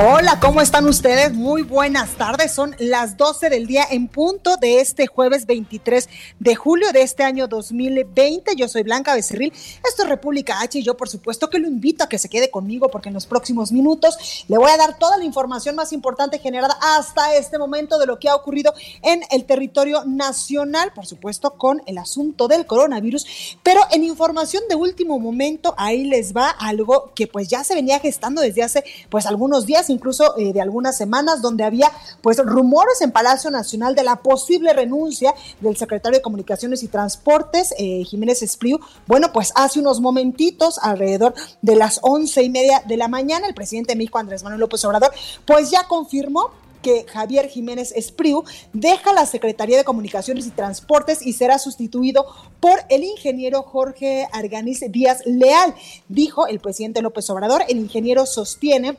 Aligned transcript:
Hola, 0.00 0.38
¿cómo 0.38 0.60
están 0.60 0.86
ustedes? 0.86 1.34
Muy 1.34 1.62
buenas 1.62 2.10
tardes. 2.10 2.52
Son 2.52 2.72
las 2.78 3.16
12 3.16 3.50
del 3.50 3.66
día 3.66 3.82
en 3.90 4.06
punto 4.06 4.56
de 4.56 4.78
este 4.78 5.08
jueves 5.08 5.44
23 5.44 6.08
de 6.38 6.54
julio 6.54 6.92
de 6.92 7.02
este 7.02 7.24
año 7.24 7.48
2020. 7.48 8.54
Yo 8.54 8.68
soy 8.68 8.84
Blanca 8.84 9.16
Becerril. 9.16 9.52
Esto 9.52 10.04
es 10.04 10.08
República 10.08 10.60
H 10.60 10.78
y 10.78 10.84
yo 10.84 10.96
por 10.96 11.08
supuesto 11.08 11.50
que 11.50 11.58
lo 11.58 11.66
invito 11.66 12.04
a 12.04 12.08
que 12.08 12.20
se 12.20 12.28
quede 12.28 12.48
conmigo 12.48 12.90
porque 12.92 13.08
en 13.08 13.14
los 13.14 13.26
próximos 13.26 13.72
minutos 13.72 14.44
le 14.46 14.56
voy 14.56 14.70
a 14.70 14.76
dar 14.76 15.00
toda 15.00 15.18
la 15.18 15.24
información 15.24 15.74
más 15.74 15.92
importante 15.92 16.38
generada 16.38 16.78
hasta 16.80 17.34
este 17.34 17.58
momento 17.58 17.98
de 17.98 18.06
lo 18.06 18.20
que 18.20 18.28
ha 18.28 18.36
ocurrido 18.36 18.72
en 19.02 19.24
el 19.32 19.46
territorio 19.46 20.04
nacional, 20.04 20.92
por 20.94 21.06
supuesto 21.06 21.54
con 21.54 21.82
el 21.86 21.98
asunto 21.98 22.46
del 22.46 22.66
coronavirus, 22.66 23.58
pero 23.64 23.80
en 23.90 24.04
información 24.04 24.62
de 24.68 24.76
último 24.76 25.18
momento 25.18 25.74
ahí 25.76 26.04
les 26.04 26.36
va 26.36 26.50
algo 26.50 27.10
que 27.16 27.26
pues 27.26 27.48
ya 27.48 27.64
se 27.64 27.74
venía 27.74 27.98
gestando 27.98 28.42
desde 28.42 28.62
hace 28.62 28.84
pues 29.10 29.26
algunos 29.26 29.66
días 29.66 29.87
incluso 29.90 30.36
eh, 30.36 30.52
de 30.52 30.60
algunas 30.60 30.96
semanas, 30.96 31.42
donde 31.42 31.64
había 31.64 31.90
pues 32.22 32.38
rumores 32.38 33.00
en 33.00 33.12
Palacio 33.12 33.50
Nacional 33.50 33.94
de 33.94 34.04
la 34.04 34.16
posible 34.16 34.72
renuncia 34.72 35.34
del 35.60 35.76
secretario 35.76 36.18
de 36.18 36.22
Comunicaciones 36.22 36.82
y 36.82 36.88
Transportes, 36.88 37.74
eh, 37.78 38.04
Jiménez 38.04 38.42
Espriu. 38.42 38.80
Bueno, 39.06 39.32
pues 39.32 39.52
hace 39.54 39.80
unos 39.80 40.00
momentitos, 40.00 40.78
alrededor 40.78 41.34
de 41.62 41.76
las 41.76 42.00
once 42.02 42.42
y 42.42 42.50
media 42.50 42.82
de 42.86 42.96
la 42.96 43.08
mañana, 43.08 43.46
el 43.46 43.54
presidente 43.54 43.94
de 43.94 44.08
Andrés 44.12 44.42
Manuel 44.42 44.60
López 44.60 44.84
Obrador, 44.84 45.12
pues 45.44 45.70
ya 45.70 45.86
confirmó 45.86 46.50
que 46.82 47.06
Javier 47.08 47.48
Jiménez 47.48 47.92
Espriu 47.94 48.44
deja 48.72 49.12
la 49.12 49.26
Secretaría 49.26 49.76
de 49.76 49.84
Comunicaciones 49.84 50.46
y 50.46 50.50
Transportes 50.50 51.24
y 51.26 51.32
será 51.32 51.58
sustituido 51.58 52.26
por 52.60 52.78
el 52.88 53.04
ingeniero 53.04 53.62
Jorge 53.62 54.28
Arganiz 54.32 54.80
Díaz 54.90 55.22
Leal. 55.26 55.74
Dijo 56.08 56.46
el 56.46 56.60
presidente 56.60 57.02
López 57.02 57.28
Obrador, 57.30 57.62
el 57.68 57.78
ingeniero 57.78 58.26
sostiene 58.26 58.96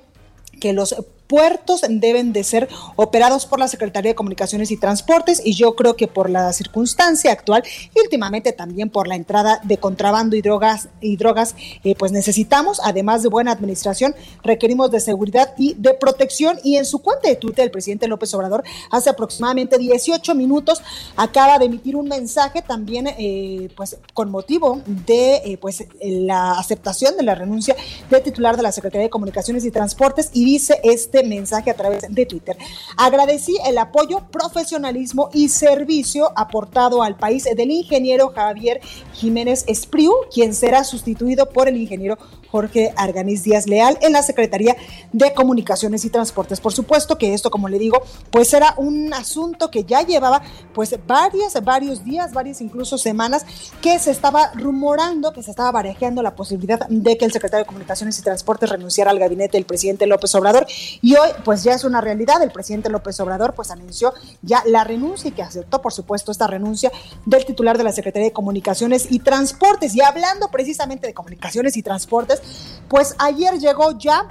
que 0.60 0.74
los 0.74 0.96
puertos 1.30 1.82
deben 1.88 2.34
de 2.34 2.44
ser 2.44 2.68
operados 2.96 3.46
por 3.46 3.60
la 3.60 3.68
Secretaría 3.68 4.12
de 4.12 4.16
Comunicaciones 4.16 4.72
y 4.72 4.78
Transportes 4.78 5.40
y 5.46 5.54
yo 5.54 5.76
creo 5.76 5.96
que 5.96 6.08
por 6.08 6.28
la 6.28 6.52
circunstancia 6.54 7.32
actual 7.32 7.64
y 7.96 8.00
últimamente 8.02 8.52
también 8.52 8.90
por 8.90 9.08
la 9.08 9.16
entrada 9.16 9.62
de 9.64 9.78
contrabando 9.78 10.36
y 10.36 10.42
drogas 10.42 10.90
y 11.02 11.18
drogas 11.18 11.56
eh, 11.84 11.94
pues 11.94 12.12
necesitamos 12.12 12.82
además 12.84 13.22
de 13.22 13.30
buena 13.30 13.52
administración 13.52 14.16
requerimos 14.44 14.90
de 14.90 15.00
seguridad 15.00 15.54
y 15.56 15.76
de 15.76 15.94
protección. 15.94 16.60
Y 16.64 16.78
en 16.78 16.86
su 16.86 17.00
cuenta 17.00 17.30
de 17.30 17.36
Twitter 17.36 17.66
el 17.66 17.72
presidente 17.72 18.08
López 18.08 18.34
Obrador 18.34 18.64
hace 18.90 19.12
aproximadamente 19.12 19.78
18 19.78 20.34
minutos 20.34 20.82
acaba 21.16 21.60
de 21.60 21.66
emitir 21.66 21.96
un 21.96 22.08
mensaje 22.08 22.64
también 22.64 23.08
eh, 23.08 23.70
pues 23.76 23.98
con 24.16 24.32
motivo 24.32 24.82
de 25.06 25.36
eh, 25.46 25.58
pues 25.62 25.84
la 26.02 26.54
aceptación 26.54 27.16
de 27.18 27.24
la 27.24 27.36
renuncia 27.36 27.76
del 28.10 28.24
titular 28.24 28.58
de 28.58 28.64
la 28.64 28.72
Secretaría 28.72 29.04
de 29.04 29.10
Comunicaciones 29.12 29.64
y 29.66 29.72
Transportes 29.72 30.32
y 30.34 30.44
dice 30.44 30.80
este 30.84 31.19
mensaje 31.24 31.70
a 31.72 31.76
través 31.76 32.04
de 32.10 32.26
Twitter. 32.26 32.58
Agradecí 32.98 33.58
el 33.66 33.78
apoyo, 33.78 34.28
profesionalismo 34.32 35.30
y 35.34 35.50
servicio 35.50 36.32
aportado 36.36 37.04
al 37.04 37.18
país 37.18 37.44
del 37.44 37.72
ingeniero 37.72 38.30
Javier 38.30 38.82
Jiménez 39.14 39.64
Espriu, 39.68 40.14
quien 40.34 40.54
será 40.54 40.84
sustituido 40.84 41.50
por 41.50 41.68
el 41.68 41.78
ingeniero 41.78 42.18
Jorge 42.52 42.94
Arganiz 42.96 43.44
Díaz 43.44 43.68
Leal 43.68 43.98
en 44.02 44.14
la 44.14 44.24
Secretaría 44.24 44.76
de 45.14 45.34
Comunicaciones 45.34 46.04
y 46.06 46.10
Transportes. 46.10 46.60
Por 46.60 46.74
supuesto 46.74 47.18
que 47.18 47.34
esto, 47.34 47.52
como 47.52 47.70
le 47.70 47.80
digo, 47.80 48.02
pues 48.32 48.54
era 48.54 48.74
un 48.78 49.14
asunto 49.14 49.70
que 49.70 49.84
ya 49.84 50.02
llevaba 50.02 50.42
pues 50.74 50.96
varias, 51.06 51.64
varios 51.64 52.04
días, 52.04 52.34
varias 52.34 52.62
incluso 52.62 52.98
semanas 52.98 53.46
que 53.82 54.00
se 54.00 54.12
estaba 54.12 54.52
rumorando, 54.56 55.32
que 55.32 55.44
se 55.44 55.52
estaba 55.52 55.72
barajando 55.72 56.24
la 56.24 56.36
posibilidad 56.36 56.88
de 56.88 57.18
que 57.18 57.26
el 57.26 57.32
secretario 57.32 57.66
de 57.66 57.68
Comunicaciones 57.68 58.18
y 58.20 58.22
Transportes 58.22 58.70
renunciara 58.70 59.12
al 59.12 59.20
gabinete 59.20 59.58
del 59.58 59.66
presidente 59.66 60.08
López 60.08 60.34
Obrador 60.36 60.66
y 61.02 61.09
hoy 61.16 61.30
pues 61.44 61.64
ya 61.64 61.74
es 61.74 61.84
una 61.84 62.02
realidad. 62.02 62.42
El 62.42 62.52
presidente 62.52 62.90
López 62.90 63.20
Obrador 63.20 63.54
pues 63.54 63.72
anunció 63.72 64.14
ya 64.42 64.64
la 64.66 64.84
renuncia 64.84 65.30
y 65.30 65.32
que 65.32 65.42
aceptó 65.42 65.82
por 65.82 65.94
supuesto 65.94 66.32
esta 66.32 66.48
renuncia 66.48 66.92
del 67.26 67.46
titular 67.46 67.78
de 67.78 67.84
la 67.84 67.92
Secretaría 67.92 68.28
de 68.28 68.34
Comunicaciones 68.34 69.12
y 69.12 69.20
Transportes. 69.20 69.96
Y 69.96 70.02
hablando 70.02 70.50
precisamente 70.50 71.08
de 71.08 71.14
comunicaciones 71.14 71.78
y 71.78 71.84
transportes, 71.84 72.42
pues 72.88 73.16
ayer 73.20 73.60
llegó 73.60 73.98
ya 73.98 74.28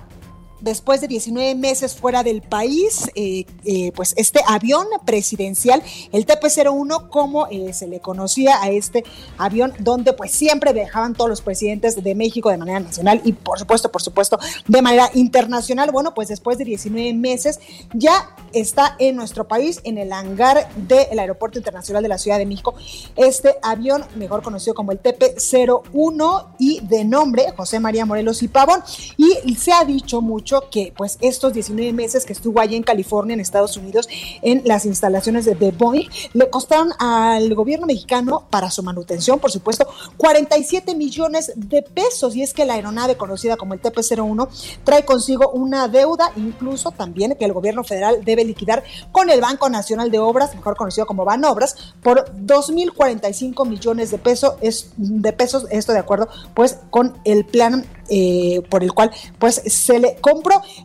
después 0.60 1.00
de 1.00 1.08
19 1.08 1.54
meses 1.54 1.94
fuera 1.94 2.22
del 2.22 2.42
país, 2.42 3.10
eh, 3.14 3.44
eh, 3.64 3.92
pues 3.94 4.14
este 4.16 4.40
avión 4.46 4.86
presidencial, 5.04 5.82
el 6.12 6.26
TP-01, 6.26 7.08
como 7.08 7.46
eh, 7.48 7.72
se 7.72 7.86
le 7.86 8.00
conocía 8.00 8.62
a 8.62 8.70
este 8.70 9.04
avión, 9.36 9.72
donde 9.78 10.12
pues 10.12 10.32
siempre 10.32 10.72
viajaban 10.72 11.14
todos 11.14 11.30
los 11.30 11.40
presidentes 11.40 12.02
de 12.02 12.14
México 12.14 12.50
de 12.50 12.58
manera 12.58 12.80
nacional 12.80 13.20
y 13.24 13.32
por 13.32 13.58
supuesto, 13.58 13.90
por 13.90 14.02
supuesto, 14.02 14.38
de 14.66 14.82
manera 14.82 15.10
internacional. 15.14 15.90
Bueno, 15.90 16.14
pues 16.14 16.28
después 16.28 16.58
de 16.58 16.64
19 16.64 17.14
meses 17.14 17.60
ya 17.92 18.34
está 18.52 18.96
en 18.98 19.16
nuestro 19.16 19.46
país, 19.46 19.80
en 19.84 19.98
el 19.98 20.12
hangar 20.12 20.68
del 20.74 21.18
Aeropuerto 21.18 21.58
Internacional 21.58 22.02
de 22.02 22.08
la 22.08 22.18
Ciudad 22.18 22.38
de 22.38 22.46
México, 22.46 22.74
este 23.16 23.56
avión, 23.62 24.04
mejor 24.16 24.42
conocido 24.42 24.74
como 24.74 24.92
el 24.92 25.02
TP-01 25.02 26.46
y 26.58 26.80
de 26.80 27.04
nombre 27.04 27.52
José 27.56 27.80
María 27.80 28.06
Morelos 28.06 28.42
y 28.42 28.48
Pavón. 28.48 28.82
Y 29.16 29.54
se 29.54 29.72
ha 29.72 29.84
dicho 29.84 30.20
mucho 30.20 30.47
que 30.70 30.92
pues 30.96 31.18
estos 31.20 31.52
19 31.52 31.92
meses 31.92 32.24
que 32.24 32.32
estuvo 32.32 32.60
allí 32.60 32.76
en 32.76 32.82
California, 32.82 33.34
en 33.34 33.40
Estados 33.40 33.76
Unidos, 33.76 34.08
en 34.42 34.62
las 34.64 34.86
instalaciones 34.86 35.44
de, 35.44 35.54
Boeing, 35.70 36.08
le 36.32 36.48
costaron 36.48 36.92
al 36.98 37.54
gobierno 37.54 37.86
mexicano 37.86 38.44
para 38.48 38.70
su 38.70 38.82
manutención, 38.82 39.38
por 39.38 39.50
supuesto, 39.50 39.86
47 40.16 40.94
millones 40.94 41.52
de 41.54 41.82
pesos. 41.82 42.34
Y 42.34 42.42
es 42.42 42.54
que 42.54 42.64
la 42.64 42.74
aeronave 42.74 43.16
conocida 43.16 43.56
como 43.56 43.74
el 43.74 43.82
TP-01 43.82 44.48
trae 44.84 45.04
consigo 45.04 45.50
una 45.50 45.88
deuda, 45.88 46.32
incluso 46.36 46.90
también 46.90 47.36
que 47.38 47.44
el 47.44 47.52
gobierno 47.52 47.84
federal 47.84 48.24
debe 48.24 48.44
liquidar 48.44 48.82
con 49.12 49.30
el 49.30 49.40
Banco 49.40 49.68
Nacional 49.68 50.10
de 50.10 50.18
Obras, 50.18 50.54
mejor 50.54 50.76
conocido 50.76 51.06
como 51.06 51.24
Banobras, 51.24 51.94
por 52.02 52.32
2.045 52.34 53.68
millones 53.68 54.10
de 54.10 54.18
pesos, 54.18 54.54
es, 54.60 54.92
de 54.96 55.32
pesos, 55.32 55.66
esto 55.70 55.92
de 55.92 55.98
acuerdo 55.98 56.28
pues 56.54 56.78
con 56.90 57.18
el 57.24 57.44
plan 57.44 57.86
eh, 58.10 58.62
por 58.70 58.82
el 58.82 58.94
cual 58.94 59.10
pues 59.38 59.62
se 59.66 59.98
le 59.98 60.16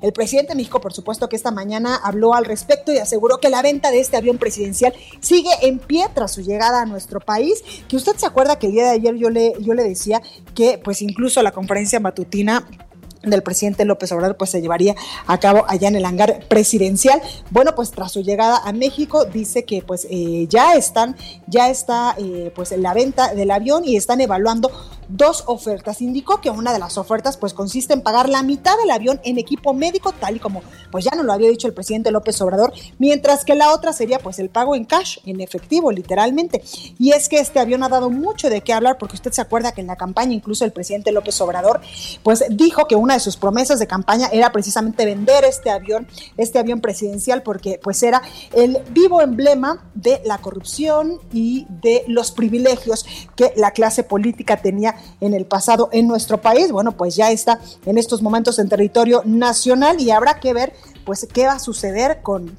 El 0.02 0.14
presidente 0.14 0.54
de 0.54 0.56
México, 0.56 0.82
por 0.82 0.94
supuesto, 0.94 1.30
que 1.30 1.36
esta 1.36 1.52
mañana 1.52 1.96
habló 1.96 2.34
al 2.34 2.46
respecto 2.46 2.92
y 2.92 2.98
aseguró 2.98 3.40
que 3.40 3.50
la 3.50 3.62
venta 3.62 3.92
de 3.92 4.00
este 4.00 4.18
avión 4.18 4.38
presidencial 4.38 4.94
sigue 5.20 5.52
en 5.62 5.80
pie 5.80 6.08
tras 6.14 6.32
su 6.32 6.42
llegada 6.42 6.82
a 6.82 6.86
nuestro 6.86 7.20
país. 7.20 7.64
Que 7.88 7.96
usted 7.96 8.16
se 8.16 8.26
acuerda 8.26 8.60
que 8.60 8.68
el 8.68 8.74
día 8.74 8.86
de 8.86 8.92
ayer 8.92 9.16
yo 9.16 9.30
le, 9.30 9.54
yo 9.60 9.74
le 9.74 9.84
decía 9.84 10.22
que 10.56 10.78
pues 10.78 11.02
incluso 11.02 11.42
la 11.42 11.52
conferencia 11.52 12.00
matutina 12.00 12.68
del 13.24 13.42
presidente 13.42 13.86
López 13.86 14.12
Obrador 14.12 14.38
pues 14.38 14.50
se 14.50 14.62
llevaría 14.62 14.96
a 15.28 15.40
cabo 15.40 15.66
allá 15.68 15.88
en 15.88 15.96
el 15.96 16.06
hangar 16.06 16.46
presidencial. 16.48 17.22
Bueno, 17.50 17.74
pues 17.76 17.92
tras 17.92 18.12
su 18.12 18.22
llegada 18.22 18.58
a 18.64 18.74
México 18.74 19.26
dice 19.26 19.64
que 19.64 19.82
pues 19.82 20.08
eh, 20.10 20.48
ya 20.50 20.76
están, 20.76 21.16
ya 21.48 21.70
está 21.70 22.16
eh, 22.18 22.52
pues 22.56 22.72
en 22.72 22.84
la 22.84 22.94
venta 22.94 23.34
del 23.34 23.52
avión 23.52 23.84
y 23.86 23.96
están 23.96 24.22
evaluando 24.22 24.72
dos 25.16 25.44
ofertas. 25.48 26.02
Indicó 26.02 26.42
que 26.42 26.50
una 26.50 26.74
de 26.74 26.80
las 26.80 26.98
ofertas 26.98 27.38
pues 27.38 27.54
consiste 27.54 27.94
en 27.94 28.02
pagar 28.02 28.30
la 28.30 28.44
mitad 28.44 28.76
del 28.78 28.92
avión 28.92 29.22
en 29.24 29.38
equipo 29.38 29.74
médico, 29.74 30.12
tal 30.12 30.38
y 30.38 30.40
como 30.40 30.62
pues 30.92 31.06
ya 31.06 31.12
nos 31.16 31.26
lo 31.26 31.34
había 31.34 31.50
dicho 31.50 31.68
el 31.68 31.74
presidente 31.74 32.12
López 32.12 32.40
Obrador, 32.42 32.74
mientras 32.98 33.46
que 33.46 33.56
la 33.56 33.72
otra 33.72 33.94
sería 33.94 34.20
pues 34.20 34.40
el 34.40 34.50
pago 34.50 34.76
en 34.76 34.86
cash, 34.86 35.20
en 35.26 35.40
efectivo, 35.42 35.92
literalmente. 35.92 36.64
Y 37.00 37.12
es 37.12 37.30
que 37.30 37.40
este 37.40 37.60
avión 37.60 37.84
ha 37.84 37.90
dado 37.90 38.10
mucho 38.10 38.50
de 38.50 38.62
qué 38.62 38.74
hablar 38.74 38.98
porque 38.98 39.16
usted 39.16 39.32
se 39.32 39.42
acuerda 39.42 39.72
que 39.72 39.82
en 39.82 39.88
la 39.88 39.96
campaña 39.96 40.34
incluso 40.34 40.66
el 40.66 40.72
presidente 40.72 41.12
López 41.12 41.40
Obrador 41.42 41.82
pues 42.24 42.44
dijo 42.50 42.88
que 42.88 42.96
una 42.96 43.14
de 43.14 43.20
sus 43.20 43.38
promesas 43.38 43.80
de 43.80 43.88
campaña 43.88 44.30
era 44.32 44.52
precisamente 44.52 45.06
vender 45.06 45.46
este 45.46 45.70
avión, 45.70 46.08
este 46.38 46.60
avión 46.60 46.82
presidencial, 46.82 47.44
porque 47.44 47.80
pues 47.82 48.02
era 48.04 48.22
el 48.54 48.80
vivo 48.90 49.22
emblema 49.22 49.84
de 49.94 50.22
la 50.26 50.40
corrupción 50.40 51.20
y 51.32 51.66
de 51.70 52.04
los 52.08 52.32
privilegios 52.32 53.06
que 53.36 53.54
la 53.56 53.72
clase 53.72 54.04
política 54.04 54.58
tenía 54.58 54.96
en 55.22 55.34
el 55.34 55.46
pasado 55.46 55.90
en 55.92 56.08
nuestro 56.08 56.42
país. 56.42 56.72
Bueno, 56.72 56.94
pues 56.94 57.16
ya 57.16 57.32
está 57.32 57.60
en 57.86 57.98
estos 57.98 58.22
momentos 58.22 58.60
en 58.60 58.70
territorio 58.70 59.22
nacional 59.26 60.00
y 60.00 60.12
habrá 60.12 60.40
que 60.40 60.54
ver 60.54 60.74
pues 61.06 61.28
qué 61.32 61.48
va 61.48 61.54
a 61.54 61.60
suceder 61.60 62.22
con 62.22 62.58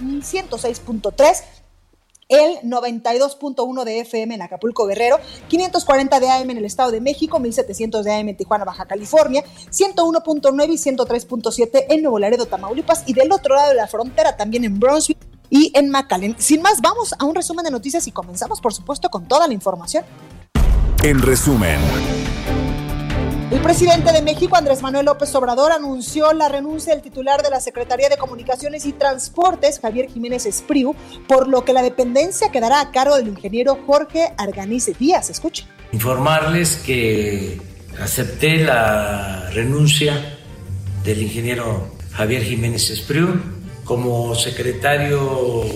106.3 0.00 1.42
mm, 1.42 1.61
el 2.32 2.60
92.1 2.62 3.84
de 3.84 4.00
FM 4.00 4.34
en 4.34 4.42
Acapulco 4.42 4.86
Guerrero, 4.86 5.18
540 5.48 6.18
de 6.18 6.30
AM 6.30 6.50
en 6.50 6.56
el 6.56 6.64
Estado 6.64 6.90
de 6.90 7.00
México, 7.00 7.38
1700 7.38 8.04
de 8.04 8.12
AM 8.14 8.28
en 8.30 8.36
Tijuana, 8.36 8.64
Baja 8.64 8.86
California, 8.86 9.44
101.9 9.70 10.68
y 10.68 10.96
103.7 10.96 11.86
en 11.90 12.02
Nuevo 12.02 12.18
Laredo, 12.18 12.46
Tamaulipas 12.46 13.04
y 13.06 13.12
del 13.12 13.30
otro 13.32 13.54
lado 13.54 13.68
de 13.68 13.74
la 13.74 13.86
frontera 13.86 14.36
también 14.36 14.64
en 14.64 14.80
Brunswick 14.80 15.18
y 15.50 15.70
en 15.74 15.90
McAllen. 15.90 16.34
Sin 16.38 16.62
más, 16.62 16.80
vamos 16.80 17.14
a 17.18 17.24
un 17.26 17.34
resumen 17.34 17.64
de 17.64 17.70
noticias 17.70 18.06
y 18.06 18.12
comenzamos 18.12 18.60
por 18.62 18.72
supuesto 18.72 19.10
con 19.10 19.28
toda 19.28 19.46
la 19.46 19.52
información. 19.52 20.04
En 21.02 21.20
resumen. 21.20 21.78
El 23.52 23.60
presidente 23.60 24.12
de 24.12 24.22
México, 24.22 24.56
Andrés 24.56 24.80
Manuel 24.80 25.04
López 25.04 25.34
Obrador, 25.34 25.72
anunció 25.72 26.32
la 26.32 26.48
renuncia 26.48 26.94
del 26.94 27.02
titular 27.02 27.42
de 27.42 27.50
la 27.50 27.60
Secretaría 27.60 28.08
de 28.08 28.16
Comunicaciones 28.16 28.86
y 28.86 28.94
Transportes, 28.94 29.78
Javier 29.78 30.08
Jiménez 30.08 30.46
Espriu, 30.46 30.96
por 31.28 31.48
lo 31.48 31.62
que 31.62 31.74
la 31.74 31.82
dependencia 31.82 32.50
quedará 32.50 32.80
a 32.80 32.90
cargo 32.90 33.14
del 33.14 33.28
ingeniero 33.28 33.78
Jorge 33.86 34.32
Arganice 34.38 34.94
Díaz. 34.98 35.28
Escuche. 35.28 35.66
Informarles 35.92 36.76
que 36.76 37.60
acepté 38.00 38.56
la 38.64 39.50
renuncia 39.50 40.38
del 41.04 41.20
ingeniero 41.20 41.88
Javier 42.12 42.44
Jiménez 42.44 42.88
Espriu 42.88 43.38
como 43.84 44.34
secretario 44.34 45.66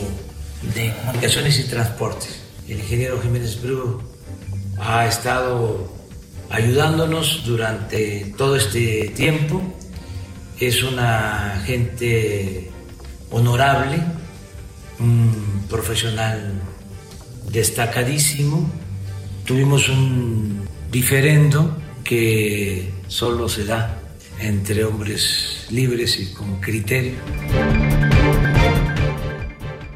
de 0.75 0.95
Comunicaciones 1.05 1.59
y 1.59 1.65
Transportes. 1.65 2.41
El 2.67 2.79
ingeniero 2.79 3.21
Jiménez 3.21 3.51
Espriu 3.51 4.01
ha 4.79 5.07
estado 5.07 5.96
ayudándonos 6.51 7.45
durante 7.45 8.33
todo 8.37 8.57
este 8.57 9.13
tiempo. 9.15 9.63
Es 10.59 10.83
una 10.83 11.63
gente 11.67 12.71
honorable, 13.31 14.01
un 14.99 15.65
profesional 15.69 16.53
destacadísimo. 17.51 18.71
Tuvimos 19.45 19.89
un 19.89 20.67
diferendo 20.91 21.77
que 22.03 22.91
solo 23.09 23.49
se 23.49 23.65
da 23.65 24.01
entre 24.41 24.85
hombres 24.85 25.67
libres 25.71 26.19
y 26.19 26.33
con 26.33 26.61
criterio. 26.61 27.15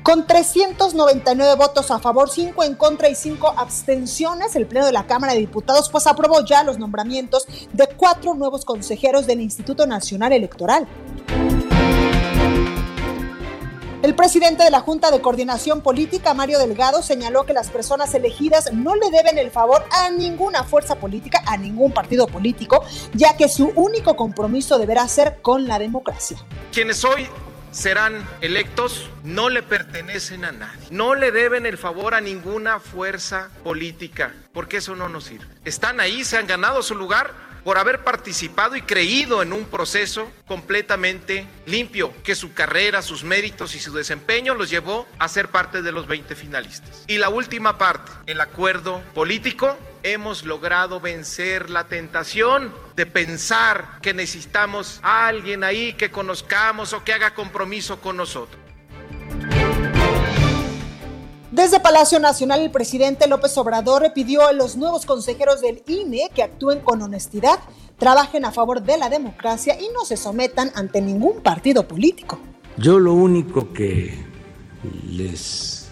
Con 0.02 0.26
399 0.26 1.56
votos 1.56 1.91
a 1.91 1.99
favor, 1.99 2.31
5 2.31 2.64
en 2.64 2.75
contra 2.75 3.11
y 3.11 3.14
5 3.14 3.55
abstenciones, 3.56 4.56
el 4.56 4.67
Pleno 4.67 4.87
de 4.87 4.93
la 4.93 5.06
Cámara 5.06 5.35
de 5.35 5.41
Diputados 5.41 5.91
pues 5.91 6.06
aprobó 6.06 6.43
ya 6.43 6.64
los 6.64 6.79
nombramientos 6.79 7.47
de 7.73 7.87
cuatro 7.87 8.35
nuevos 8.35 8.64
consejeros 8.64 9.26
del 9.26 9.43
Instituto 9.43 9.87
Nacional 9.87 10.32
Electoral. 10.32 10.88
El 14.02 14.14
presidente 14.14 14.64
de 14.64 14.70
la 14.70 14.81
Junta 14.81 15.11
de 15.11 15.20
Coordinación 15.20 15.82
Política, 15.82 16.32
Mario 16.32 16.58
Delgado, 16.58 17.02
señaló 17.02 17.44
que 17.44 17.52
las 17.52 17.69
personas 17.69 18.14
elegidas 18.14 18.73
no 18.73 18.94
le 18.97 19.11
deben 19.11 19.37
el 19.37 19.50
favor 19.50 19.85
a 19.91 20.08
ninguna 20.08 20.64
fuerza 20.64 20.94
política, 20.94 21.43
a 21.47 21.58
ningún 21.58 21.93
partido 21.93 22.26
político, 22.26 22.82
ya 23.12 23.37
que 23.37 23.50
su 23.50 23.70
único 23.76 24.17
compromiso 24.17 24.79
deberá 24.79 25.06
ser 25.06 25.43
con 25.43 25.69
la 25.69 25.79
democracia. 25.79 26.38
Quienes 26.73 27.05
hoy 27.05 27.29
serán 27.70 28.26
electos 28.40 29.11
no 29.22 29.49
le 29.49 29.62
pertenecen 29.62 30.44
a 30.44 30.52
nadie. 30.52 30.88
No 30.90 31.14
le 31.14 31.32
deben 31.32 31.67
el 31.67 31.78
favor 31.78 32.14
a 32.14 32.20
ninguna 32.20 32.81
fuerza 32.81 33.50
política, 33.62 34.34
porque 34.52 34.78
eso 34.78 34.96
no 34.96 35.08
nos 35.08 35.25
sirve. 35.25 35.55
Están 35.64 36.00
ahí, 36.00 36.25
se 36.25 36.37
han 36.37 36.46
ganado 36.46 36.82
su 36.82 36.94
lugar 36.94 37.50
por 37.65 37.79
haber 37.79 38.03
participado 38.05 38.77
y 38.77 38.83
creído 38.83 39.43
en 39.43 39.53
un 39.53 39.65
proceso 39.65 40.31
completamente 40.47 41.47
limpio, 41.67 42.12
que 42.23 42.35
su 42.35 42.53
carrera, 42.53 43.03
sus 43.03 43.25
méritos 43.25 43.75
y 43.75 43.81
su 43.81 43.93
desempeño 43.93 44.55
los 44.55 44.71
llevó 44.71 45.07
a 45.19 45.29
ser 45.29 45.49
parte 45.49 45.83
de 45.83 45.93
los 45.93 46.07
20 46.07 46.35
finalistas. 46.35 47.05
Y 47.07 47.19
la 47.19 47.29
última 47.29 47.79
parte, 47.79 48.11
el 48.26 48.40
acuerdo 48.40 49.02
político, 49.14 49.79
hemos 50.02 50.45
logrado 50.45 51.00
vencer 51.00 51.71
la 51.71 51.85
tentación 51.85 52.75
de 52.97 53.07
pensar 53.07 53.99
que 54.02 54.14
necesitamos 54.14 55.00
a 55.02 55.26
alguien 55.26 55.64
ahí 55.64 55.93
que 55.95 56.11
conozcamos 56.11 56.93
o 56.93 57.05
que 57.05 57.12
haga 57.12 57.35
compromiso 57.35 58.00
con 58.00 58.17
nosotros. 58.17 58.61
Desde 61.52 61.80
Palacio 61.80 62.21
Nacional, 62.21 62.61
el 62.61 62.71
presidente 62.71 63.26
López 63.26 63.59
Obrador 63.59 64.12
pidió 64.14 64.47
a 64.47 64.52
los 64.52 64.76
nuevos 64.76 65.04
consejeros 65.04 65.61
del 65.61 65.83
INE 65.88 66.30
que 66.33 66.45
actúen 66.45 66.78
con 66.78 67.02
honestidad, 67.02 67.59
trabajen 67.99 68.45
a 68.45 68.52
favor 68.52 68.85
de 68.85 68.97
la 68.97 69.11
democracia 69.11 69.76
y 69.80 69.88
no 69.92 70.04
se 70.04 70.16
sometan 70.16 70.71
ante 70.76 71.00
ningún 71.00 71.42
partido 71.42 71.88
político. 71.88 72.38
Yo 72.76 73.00
lo 73.00 73.14
único 73.14 73.73
que 73.73 74.16
les 75.11 75.88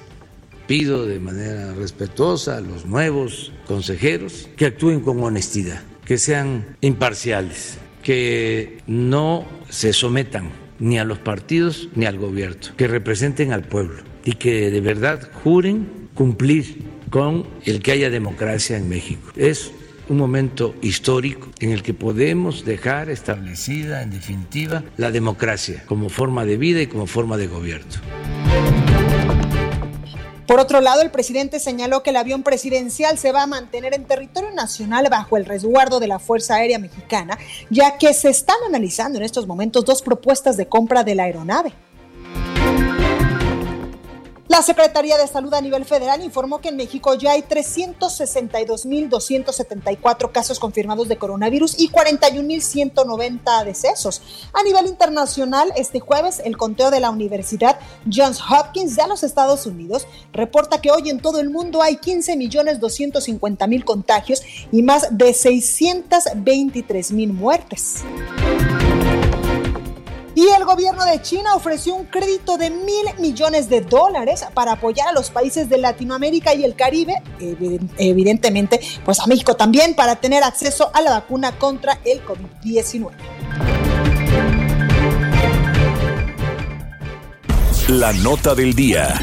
pido 0.69 1.05
de 1.07 1.19
manera 1.19 1.75
respetuosa 1.75 2.59
a 2.59 2.61
los 2.61 2.87
nuevos 2.87 3.50
consejeros 3.67 4.49
que 4.57 4.67
actúen 4.67 5.00
con 5.00 5.21
honestidad, 5.25 5.83
que 6.05 6.19
sean 6.19 6.77
imparciales, 6.83 7.79
que 8.05 8.81
no 8.87 9.45
se 9.71 9.93
sometan 9.93 10.53
ni 10.79 11.00
a 11.00 11.05
los 11.05 11.19
partidos 11.19 11.88
ni 11.97 12.07
al 12.07 12.17
gobierno, 12.17 12.77
que 12.77 12.87
representen 12.87 13.53
al 13.53 13.65
pueblo 13.65 14.08
y 14.25 14.35
que 14.35 14.71
de 14.71 14.81
verdad 14.81 15.29
juren 15.43 16.09
cumplir 16.15 16.85
con 17.11 17.47
el 17.65 17.81
que 17.81 17.93
haya 17.93 18.11
democracia 18.11 18.77
en 18.77 18.89
México. 18.89 19.31
Es 19.37 19.73
un 20.09 20.17
momento 20.17 20.75
histórico 20.83 21.49
en 21.61 21.73
el 21.73 21.83
que 21.83 21.95
podemos 21.95 22.65
dejar 22.65 23.11
establecida, 23.11 24.03
en 24.03 24.11
definitiva, 24.11 24.83
la 24.97 25.11
democracia 25.11 25.85
como 25.87 26.09
forma 26.09 26.45
de 26.45 26.57
vida 26.57 26.81
y 26.81 26.87
como 26.87 27.07
forma 27.07 27.37
de 27.37 27.47
gobierno. 27.47 27.93
Por 30.49 30.61
otro 30.61 30.81
lado, 30.81 31.03
el 31.03 31.11
presidente 31.11 31.61
señaló 31.61 32.03
que 32.03 32.09
el 32.09 32.17
avión 32.17 32.43
presidencial 32.43 33.19
se 33.19 33.33
va 33.33 33.43
a 33.43 33.47
mantener 33.47 33.93
en 33.93 34.07
territorio 34.07 34.51
nacional 34.51 35.07
bajo 35.11 35.37
el 35.37 35.45
resguardo 35.45 36.01
de 36.01 36.07
la 36.07 36.19
Fuerza 36.19 36.55
Aérea 36.55 36.79
Mexicana, 36.79 37.39
ya 37.69 37.99
que 37.99 38.15
se 38.15 38.31
están 38.31 38.57
analizando 38.67 39.19
en 39.19 39.27
estos 39.27 39.47
momentos 39.47 39.85
dos 39.85 40.01
propuestas 40.01 40.57
de 40.57 40.67
compra 40.67 41.05
de 41.05 41.15
la 41.15 41.25
aeronave. 41.25 41.75
La 44.59 44.65
Secretaría 44.65 45.17
de 45.17 45.29
Salud 45.29 45.55
a 45.55 45.61
nivel 45.61 45.85
federal 45.85 46.25
informó 46.25 46.61
que 46.61 46.71
en 46.71 46.77
México 46.77 47.15
ya 47.15 47.31
hay 47.31 47.43
362.274 47.43 50.33
casos 50.33 50.59
confirmados 50.59 51.07
de 51.07 51.17
coronavirus 51.17 51.79
y 51.79 51.91
41.190 51.91 53.65
decesos. 53.65 54.21
A 54.53 54.65
nivel 54.65 54.88
internacional, 54.88 55.73
este 55.77 56.00
jueves, 56.00 56.43
el 56.45 56.57
conteo 56.57 56.91
de 56.91 56.99
la 56.99 57.11
Universidad 57.11 57.79
Johns 58.12 58.41
Hopkins 58.41 58.97
de 58.97 59.07
los 59.07 59.23
Estados 59.23 59.65
Unidos 59.65 60.09
reporta 60.33 60.81
que 60.81 60.91
hoy 60.91 61.09
en 61.09 61.21
todo 61.21 61.38
el 61.38 61.50
mundo 61.50 61.81
hay 61.81 61.95
15.250.000 61.95 63.85
contagios 63.85 64.43
y 64.73 64.83
más 64.83 65.17
de 65.17 65.31
623.000 65.31 67.33
muertes. 67.33 68.03
Y 70.38 70.47
el 70.57 70.64
gobierno 70.64 71.04
de 71.04 71.21
China 71.21 71.57
ofreció 71.57 71.97
un 71.97 72.04
crédito 72.04 72.57
de 72.59 72.71
mil 72.71 73.07
millones 73.18 73.68
de 73.68 73.80
dólares 73.80 74.45
para 74.54 74.75
apoyar 74.75 75.09
a 75.09 75.12
los 75.12 75.30
países 75.30 75.68
de 75.68 75.78
Latinoamérica 75.78 76.54
y 76.54 76.62
el 76.62 76.76
Caribe, 76.76 77.21
evidentemente, 77.99 78.78
pues 79.04 79.18
a 79.18 79.26
México 79.26 79.57
también, 79.57 79.97
para 79.97 80.14
tener 80.14 80.45
acceso 80.45 80.92
a 80.95 81.00
la 81.00 81.11
vacuna 81.11 81.59
contra 81.59 81.99
el 82.04 82.25
COVID-19. 82.25 83.11
La 87.88 88.12
nota 88.12 88.54
del 88.54 88.75
día. 88.75 89.21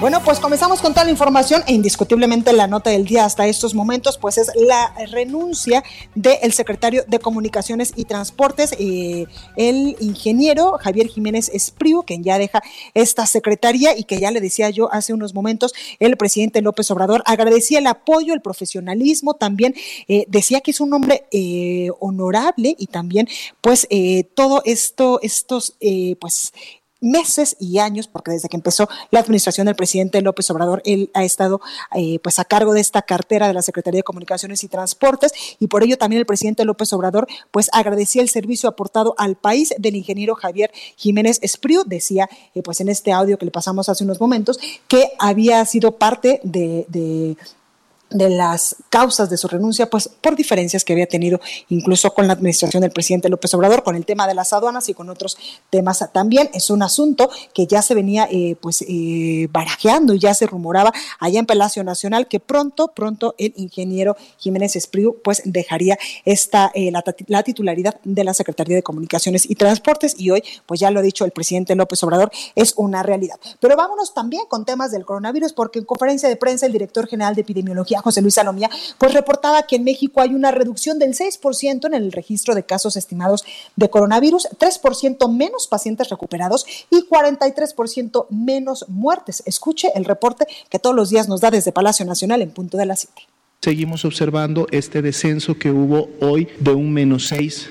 Bueno, 0.00 0.20
pues 0.24 0.40
comenzamos 0.40 0.82
con 0.82 0.92
toda 0.92 1.04
la 1.04 1.12
información 1.12 1.62
e 1.68 1.72
indiscutiblemente 1.72 2.52
la 2.52 2.66
nota 2.66 2.90
del 2.90 3.04
día 3.04 3.24
hasta 3.24 3.46
estos 3.46 3.74
momentos, 3.74 4.18
pues 4.18 4.38
es 4.38 4.50
la 4.56 4.92
renuncia 5.12 5.84
del 6.16 6.52
secretario 6.52 7.04
de 7.06 7.20
Comunicaciones 7.20 7.92
y 7.94 8.04
Transportes, 8.04 8.74
eh, 8.78 9.26
el 9.56 9.96
ingeniero 10.00 10.78
Javier 10.80 11.06
Jiménez 11.06 11.48
Espriu, 11.48 12.02
quien 12.02 12.24
ya 12.24 12.38
deja 12.38 12.60
esta 12.92 13.24
secretaría 13.24 13.96
y 13.96 14.02
que 14.02 14.18
ya 14.18 14.32
le 14.32 14.40
decía 14.40 14.68
yo 14.68 14.92
hace 14.92 15.14
unos 15.14 15.32
momentos, 15.32 15.72
el 16.00 16.16
presidente 16.16 16.60
López 16.60 16.90
Obrador 16.90 17.22
agradecía 17.24 17.78
el 17.78 17.86
apoyo, 17.86 18.34
el 18.34 18.42
profesionalismo, 18.42 19.34
también 19.34 19.74
eh, 20.08 20.26
decía 20.28 20.60
que 20.60 20.72
es 20.72 20.80
un 20.80 20.92
hombre 20.92 21.24
eh, 21.30 21.90
honorable 22.00 22.74
y 22.76 22.88
también 22.88 23.28
pues 23.60 23.86
todo 24.34 24.60
esto, 24.64 25.20
estos 25.22 25.76
pues 26.20 26.52
meses 27.04 27.56
y 27.60 27.78
años, 27.78 28.08
porque 28.08 28.32
desde 28.32 28.48
que 28.48 28.56
empezó 28.56 28.88
la 29.10 29.20
administración 29.20 29.66
del 29.66 29.76
presidente 29.76 30.20
López 30.22 30.50
Obrador, 30.50 30.82
él 30.84 31.10
ha 31.14 31.24
estado 31.24 31.60
eh, 31.94 32.18
pues 32.20 32.38
a 32.38 32.44
cargo 32.44 32.72
de 32.72 32.80
esta 32.80 33.02
cartera 33.02 33.46
de 33.46 33.54
la 33.54 33.62
Secretaría 33.62 33.98
de 33.98 34.04
Comunicaciones 34.04 34.64
y 34.64 34.68
Transportes 34.68 35.32
y 35.58 35.68
por 35.68 35.82
ello 35.82 35.98
también 35.98 36.20
el 36.20 36.26
presidente 36.26 36.64
López 36.64 36.92
Obrador 36.92 37.26
pues 37.50 37.68
agradecía 37.72 38.22
el 38.22 38.28
servicio 38.28 38.68
aportado 38.68 39.14
al 39.18 39.36
país 39.36 39.74
del 39.78 39.96
ingeniero 39.96 40.34
Javier 40.34 40.72
Jiménez 40.96 41.38
Espriu, 41.42 41.84
decía 41.84 42.28
eh, 42.54 42.62
pues 42.62 42.80
en 42.80 42.88
este 42.88 43.12
audio 43.12 43.38
que 43.38 43.44
le 43.44 43.50
pasamos 43.50 43.88
hace 43.88 44.04
unos 44.04 44.20
momentos 44.20 44.58
que 44.88 45.12
había 45.18 45.64
sido 45.64 45.98
parte 45.98 46.40
de 46.42 46.86
de 46.88 47.36
las 48.14 48.76
causas 48.88 49.28
de 49.28 49.36
su 49.36 49.48
renuncia, 49.48 49.90
pues 49.90 50.08
por 50.08 50.36
diferencias 50.36 50.84
que 50.84 50.92
había 50.92 51.06
tenido 51.06 51.40
incluso 51.68 52.14
con 52.14 52.26
la 52.26 52.32
administración 52.32 52.80
del 52.80 52.92
presidente 52.92 53.28
López 53.28 53.52
Obrador, 53.54 53.82
con 53.82 53.96
el 53.96 54.06
tema 54.06 54.26
de 54.26 54.34
las 54.34 54.52
aduanas 54.52 54.88
y 54.88 54.94
con 54.94 55.10
otros 55.10 55.36
temas 55.70 56.04
también. 56.12 56.48
Es 56.54 56.70
un 56.70 56.82
asunto 56.82 57.28
que 57.52 57.66
ya 57.66 57.82
se 57.82 57.94
venía 57.94 58.28
eh, 58.30 58.56
pues 58.60 58.84
eh, 58.88 59.48
barajeando 59.50 60.14
y 60.14 60.20
ya 60.20 60.32
se 60.34 60.46
rumoraba 60.46 60.92
allá 61.18 61.40
en 61.40 61.46
Palacio 61.46 61.82
Nacional 61.82 62.28
que 62.28 62.40
pronto, 62.40 62.88
pronto 62.88 63.34
el 63.38 63.52
ingeniero 63.56 64.16
Jiménez 64.38 64.76
Espriu 64.76 65.20
pues 65.22 65.42
dejaría 65.44 65.98
esta 66.24 66.70
eh, 66.74 66.92
la, 66.92 67.42
titularidad 67.42 68.00
de 68.04 68.24
la 68.24 68.34
Secretaría 68.34 68.76
de 68.76 68.82
Comunicaciones 68.82 69.48
y 69.50 69.56
Transportes 69.56 70.14
y 70.18 70.30
hoy 70.30 70.42
pues 70.66 70.80
ya 70.80 70.90
lo 70.90 71.00
ha 71.00 71.02
dicho 71.02 71.24
el 71.24 71.32
presidente 71.32 71.74
López 71.74 72.02
Obrador, 72.04 72.30
es 72.54 72.74
una 72.76 73.02
realidad. 73.02 73.36
Pero 73.60 73.76
vámonos 73.76 74.14
también 74.14 74.44
con 74.48 74.64
temas 74.64 74.92
del 74.92 75.04
coronavirus 75.04 75.52
porque 75.52 75.80
en 75.80 75.84
conferencia 75.84 76.28
de 76.28 76.36
prensa 76.36 76.66
el 76.66 76.72
director 76.72 77.08
general 77.08 77.34
de 77.34 77.40
epidemiología 77.40 78.00
José 78.04 78.20
Luis 78.20 78.34
Salomía, 78.34 78.68
pues 78.98 79.14
reportaba 79.14 79.66
que 79.66 79.76
en 79.76 79.84
México 79.84 80.20
hay 80.20 80.34
una 80.34 80.50
reducción 80.50 80.98
del 80.98 81.14
6% 81.14 81.86
en 81.86 81.94
el 81.94 82.12
registro 82.12 82.54
de 82.54 82.64
casos 82.64 82.96
estimados 82.96 83.44
de 83.76 83.88
coronavirus, 83.88 84.48
3% 84.58 85.32
menos 85.32 85.66
pacientes 85.66 86.10
recuperados 86.10 86.66
y 86.90 87.08
43% 87.08 88.26
menos 88.28 88.84
muertes. 88.88 89.42
Escuche 89.46 89.90
el 89.94 90.04
reporte 90.04 90.46
que 90.68 90.78
todos 90.78 90.94
los 90.94 91.08
días 91.08 91.28
nos 91.28 91.40
da 91.40 91.50
desde 91.50 91.72
Palacio 91.72 92.04
Nacional 92.04 92.42
en 92.42 92.50
punto 92.50 92.76
de 92.76 92.84
la 92.84 92.96
City. 92.96 93.22
Seguimos 93.62 94.04
observando 94.04 94.66
este 94.72 95.00
descenso 95.00 95.58
que 95.58 95.70
hubo 95.70 96.10
hoy 96.20 96.48
de 96.60 96.72
un 96.72 96.92
menos 96.92 97.28
6 97.28 97.70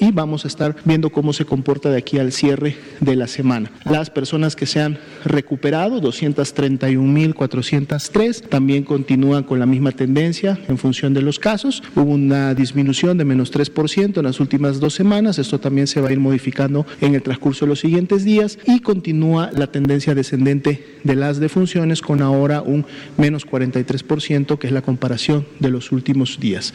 y 0.00 0.10
vamos 0.12 0.44
a 0.44 0.48
estar 0.48 0.76
viendo 0.84 1.10
cómo 1.10 1.32
se 1.32 1.44
comporta 1.44 1.90
de 1.90 1.98
aquí 1.98 2.18
al 2.18 2.32
cierre 2.32 2.76
de 3.00 3.16
la 3.16 3.26
semana. 3.26 3.72
Las 3.84 4.10
personas 4.10 4.54
que 4.56 4.66
se 4.66 4.80
han 4.80 4.98
recuperado, 5.24 6.00
231.403, 6.00 8.48
también 8.48 8.84
continúan 8.84 9.44
con 9.44 9.58
la 9.58 9.66
misma 9.66 9.92
tendencia 9.92 10.58
en 10.68 10.78
función 10.78 11.12
de 11.14 11.22
los 11.22 11.38
casos. 11.38 11.82
Hubo 11.94 12.10
una 12.10 12.54
disminución 12.54 13.16
de 13.18 13.24
menos 13.24 13.52
3% 13.52 14.16
en 14.16 14.24
las 14.24 14.40
últimas 14.40 14.80
dos 14.80 14.94
semanas. 14.94 15.38
Esto 15.38 15.60
también 15.60 15.86
se 15.86 16.00
va 16.00 16.08
a 16.08 16.12
ir 16.12 16.20
modificando 16.20 16.86
en 17.00 17.14
el 17.14 17.22
transcurso 17.22 17.64
de 17.64 17.70
los 17.70 17.80
siguientes 17.80 18.24
días 18.24 18.58
y 18.66 18.80
continúa 18.80 19.50
la 19.52 19.68
tendencia 19.68 20.14
descendente 20.14 20.98
de 21.04 21.16
las 21.16 21.38
defunciones 21.38 22.00
con 22.00 22.22
ahora 22.22 22.62
un 22.62 22.86
menos 23.16 23.46
43%, 23.46 24.58
que 24.58 24.68
es 24.68 24.72
la 24.72 24.82
comparación 24.82 25.46
de 25.58 25.70
los 25.70 25.92
últimos 25.92 26.38
días. 26.40 26.72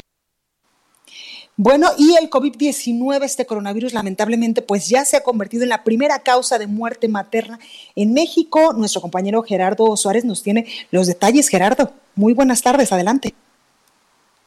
Bueno, 1.55 1.89
y 1.99 2.15
el 2.19 2.31
COVID-19, 2.31 3.23
este 3.23 3.45
coronavirus, 3.45 3.93
lamentablemente, 3.93 4.63
pues 4.63 4.89
ya 4.89 5.05
se 5.05 5.17
ha 5.17 5.23
convertido 5.23 5.61
en 5.61 5.69
la 5.69 5.83
primera 5.83 6.19
causa 6.19 6.57
de 6.57 6.65
muerte 6.65 7.07
materna 7.07 7.59
en 7.95 8.11
México. 8.11 8.73
Nuestro 8.73 9.01
compañero 9.01 9.43
Gerardo 9.43 9.95
Suárez 9.95 10.25
nos 10.25 10.41
tiene 10.41 10.65
los 10.89 11.05
detalles. 11.05 11.49
Gerardo, 11.49 11.91
muy 12.15 12.33
buenas 12.33 12.63
tardes, 12.63 12.91
adelante. 12.91 13.35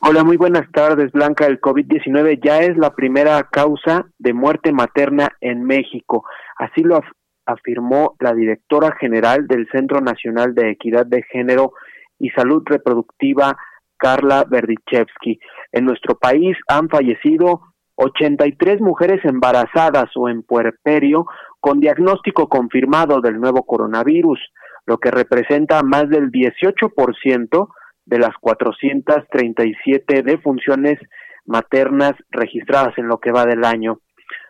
Hola, 0.01 0.25
muy 0.25 0.37
buenas 0.37 0.71
tardes, 0.73 1.13
Blanca. 1.13 1.47
El 1.47 1.61
COVID-19 1.61 2.41
ya 2.45 2.59
es 2.63 2.77
la 2.77 2.95
primera 2.95 3.41
causa 3.53 4.07
de 4.19 4.33
muerte 4.33 4.73
materna 4.73 5.31
en 5.41 5.63
México. 5.63 6.25
Así 6.57 6.83
lo 6.83 7.01
afirmó 7.47 8.17
la 8.19 8.35
directora 8.35 8.97
general 8.99 9.47
del 9.47 9.69
Centro 9.71 10.01
Nacional 10.01 10.57
de 10.57 10.73
Equidad 10.73 11.07
de 11.07 11.23
Género 11.23 11.73
y 12.19 12.31
Salud 12.31 12.65
Reproductiva, 12.67 13.57
Carla 13.97 14.45
Berdichevsky. 14.45 15.39
En 15.73 15.85
nuestro 15.85 16.17
país 16.17 16.57
han 16.69 16.89
fallecido 16.89 17.61
83 17.97 18.81
mujeres 18.81 19.25
embarazadas 19.25 20.11
o 20.17 20.29
en 20.29 20.43
puerperio 20.43 21.27
con 21.61 21.81
diagnóstico 21.81 22.49
confirmado 22.49 23.21
del 23.21 23.41
nuevo 23.41 23.65
coronavirus, 23.65 24.39
lo 24.87 24.99
que 24.99 25.11
representa 25.11 25.83
más 25.83 26.09
del 26.09 26.31
18% 26.31 27.69
de 28.05 28.19
las 28.19 28.35
437 28.41 30.23
defunciones 30.23 30.99
maternas 31.45 32.13
registradas 32.31 32.97
en 32.99 33.09
lo 33.09 33.19
que 33.19 33.33
va 33.33 33.47
del 33.47 33.65
año. 33.65 34.01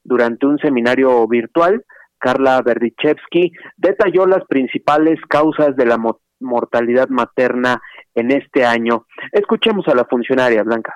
Durante 0.04 0.46
un 0.46 0.58
seminario 0.58 1.26
virtual, 1.26 1.84
Carla 2.18 2.60
Berdichevsky 2.62 3.52
detalló 3.76 4.26
las 4.26 4.44
principales 4.46 5.18
causas 5.28 5.76
de 5.76 5.86
la 5.86 5.98
mortalidad 6.40 7.08
materna 7.08 7.80
en 8.14 8.30
este 8.30 8.64
año. 8.64 9.06
Escuchemos 9.32 9.86
a 9.88 9.94
la 9.94 10.04
funcionaria 10.04 10.62
Blanca. 10.62 10.94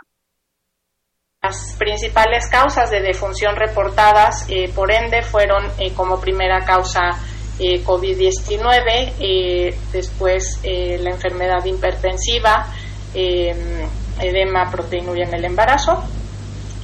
Las 1.43 1.73
principales 1.79 2.49
causas 2.51 2.91
de 2.91 3.01
defunción 3.01 3.57
reportadas, 3.57 4.45
eh, 4.51 4.71
por 4.75 4.93
ende, 4.93 5.23
fueron 5.23 5.65
eh, 5.79 5.95
como 5.95 6.21
primera 6.21 6.67
causa 6.67 7.19
eh, 7.59 7.83
COVID-19, 7.83 9.75
después 9.91 10.61
la 10.63 11.11
enfermedad 11.11 11.65
hipertensiva, 11.65 12.67
edema 13.15 14.71
proteinuria 14.71 15.25
en 15.25 15.33
el 15.33 15.47
embarazo. 15.47 16.05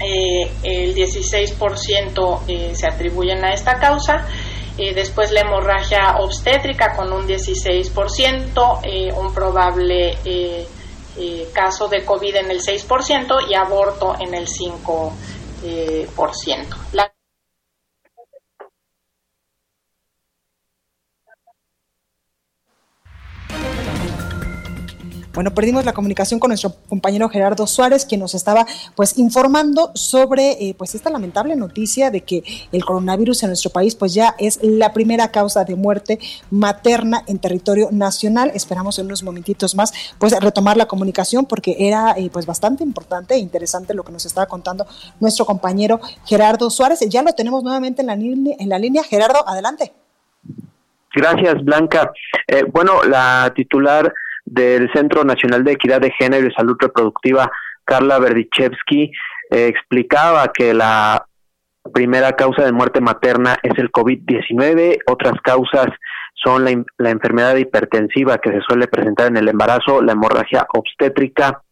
el 0.00 0.94
16% 0.94 2.74
se 2.74 2.86
atribuyen 2.86 3.44
a 3.44 3.52
esta 3.52 3.78
causa 3.78 4.26
después 4.76 5.32
la 5.32 5.40
hemorragia 5.40 6.16
obstétrica 6.18 6.94
con 6.94 7.12
un 7.12 7.26
16%, 7.26 8.80
eh, 8.84 9.12
un 9.16 9.32
probable 9.32 10.18
eh, 11.18 11.42
eh, 11.42 11.48
caso 11.52 11.88
de 11.88 12.04
COVID 12.04 12.36
en 12.36 12.50
el 12.50 12.60
6% 12.60 13.48
y 13.48 13.54
aborto 13.54 14.14
en 14.20 14.34
el 14.34 14.46
5%. 14.46 15.12
La 16.92 17.15
Bueno, 25.36 25.52
perdimos 25.52 25.84
la 25.84 25.92
comunicación 25.92 26.40
con 26.40 26.48
nuestro 26.48 26.72
compañero 26.88 27.28
Gerardo 27.28 27.66
Suárez, 27.66 28.06
quien 28.06 28.20
nos 28.20 28.34
estaba 28.34 28.64
pues 28.94 29.18
informando 29.18 29.90
sobre 29.94 30.52
eh, 30.52 30.74
pues 30.78 30.94
esta 30.94 31.10
lamentable 31.10 31.54
noticia 31.56 32.10
de 32.10 32.22
que 32.22 32.42
el 32.72 32.82
coronavirus 32.86 33.42
en 33.42 33.50
nuestro 33.50 33.70
país 33.70 33.94
pues 33.94 34.14
ya 34.14 34.34
es 34.38 34.58
la 34.62 34.94
primera 34.94 35.30
causa 35.32 35.64
de 35.64 35.76
muerte 35.76 36.18
materna 36.50 37.22
en 37.26 37.38
territorio 37.38 37.90
nacional. 37.92 38.50
Esperamos 38.54 38.98
en 38.98 39.04
unos 39.04 39.22
momentitos 39.22 39.74
más 39.74 39.92
pues 40.18 40.32
retomar 40.40 40.78
la 40.78 40.86
comunicación 40.86 41.44
porque 41.44 41.76
era 41.80 42.14
eh, 42.16 42.30
pues 42.32 42.46
bastante 42.46 42.82
importante 42.82 43.34
e 43.34 43.38
interesante 43.38 43.92
lo 43.92 44.04
que 44.04 44.12
nos 44.12 44.24
estaba 44.24 44.46
contando 44.46 44.86
nuestro 45.20 45.44
compañero 45.44 46.00
Gerardo 46.24 46.70
Suárez. 46.70 47.00
Ya 47.10 47.20
lo 47.20 47.34
tenemos 47.34 47.62
nuevamente 47.62 48.00
en 48.00 48.06
la, 48.06 48.14
en 48.14 48.68
la 48.70 48.78
línea. 48.78 49.04
Gerardo, 49.04 49.46
adelante. 49.46 49.92
Gracias, 51.14 51.62
Blanca. 51.62 52.10
Eh, 52.46 52.64
bueno, 52.72 53.02
la 53.04 53.52
titular 53.54 54.14
del 54.46 54.90
Centro 54.92 55.24
Nacional 55.24 55.64
de 55.64 55.72
Equidad 55.72 56.00
de 56.00 56.12
Género 56.12 56.46
y 56.46 56.52
Salud 56.52 56.76
Reproductiva, 56.80 57.50
Carla 57.84 58.18
Berdichevsky, 58.18 59.12
eh, 59.50 59.66
explicaba 59.66 60.50
que 60.52 60.72
la 60.72 61.26
primera 61.92 62.32
causa 62.32 62.64
de 62.64 62.72
muerte 62.72 63.00
materna 63.00 63.56
es 63.62 63.78
el 63.78 63.92
COVID-19, 63.92 64.98
otras 65.06 65.34
causas 65.42 65.86
son 66.34 66.64
la, 66.64 66.82
la, 66.98 67.10
enfermedad 67.10 67.56
hipertensiva 67.56 68.38
que 68.38 68.50
se 68.50 68.60
suele 68.60 68.88
presentar 68.88 69.28
en 69.28 69.36
el 69.36 69.48
embarazo, 69.48 70.02
la 70.02 70.12
hemorragia 70.12 70.66
obstétrica 70.74 71.62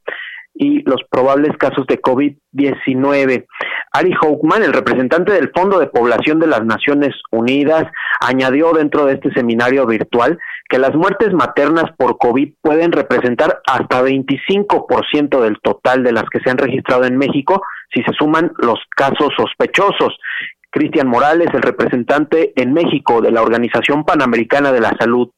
y 0.54 0.82
los 0.82 1.02
probables 1.10 1.56
casos 1.58 1.86
de 1.86 2.00
COVID-19. 2.00 3.46
Ari 3.96 4.12
Hochman, 4.20 4.64
el 4.64 4.72
representante 4.72 5.30
del 5.30 5.52
Fondo 5.54 5.78
de 5.78 5.86
Población 5.86 6.40
de 6.40 6.48
las 6.48 6.64
Naciones 6.64 7.14
Unidas, 7.30 7.84
añadió 8.20 8.72
dentro 8.72 9.06
de 9.06 9.14
este 9.14 9.32
seminario 9.32 9.86
virtual 9.86 10.36
que 10.68 10.80
las 10.80 10.96
muertes 10.96 11.32
maternas 11.32 11.84
por 11.96 12.18
COVID 12.18 12.54
pueden 12.60 12.90
representar 12.90 13.60
hasta 13.64 14.02
25% 14.02 15.40
del 15.40 15.60
total 15.60 16.02
de 16.02 16.10
las 16.10 16.24
que 16.24 16.40
se 16.40 16.50
han 16.50 16.58
registrado 16.58 17.04
en 17.04 17.16
México 17.16 17.62
si 17.94 18.02
se 18.02 18.12
suman 18.18 18.50
los 18.58 18.80
casos 18.96 19.28
sospechosos. 19.36 20.18
Cristian 20.72 21.06
Morales, 21.06 21.50
el 21.54 21.62
representante 21.62 22.52
en 22.56 22.72
México 22.72 23.20
de 23.20 23.30
la 23.30 23.42
Organización 23.42 24.02
Panamericana 24.02 24.72
de 24.72 24.80
la 24.80 24.90
Salud, 24.98 25.30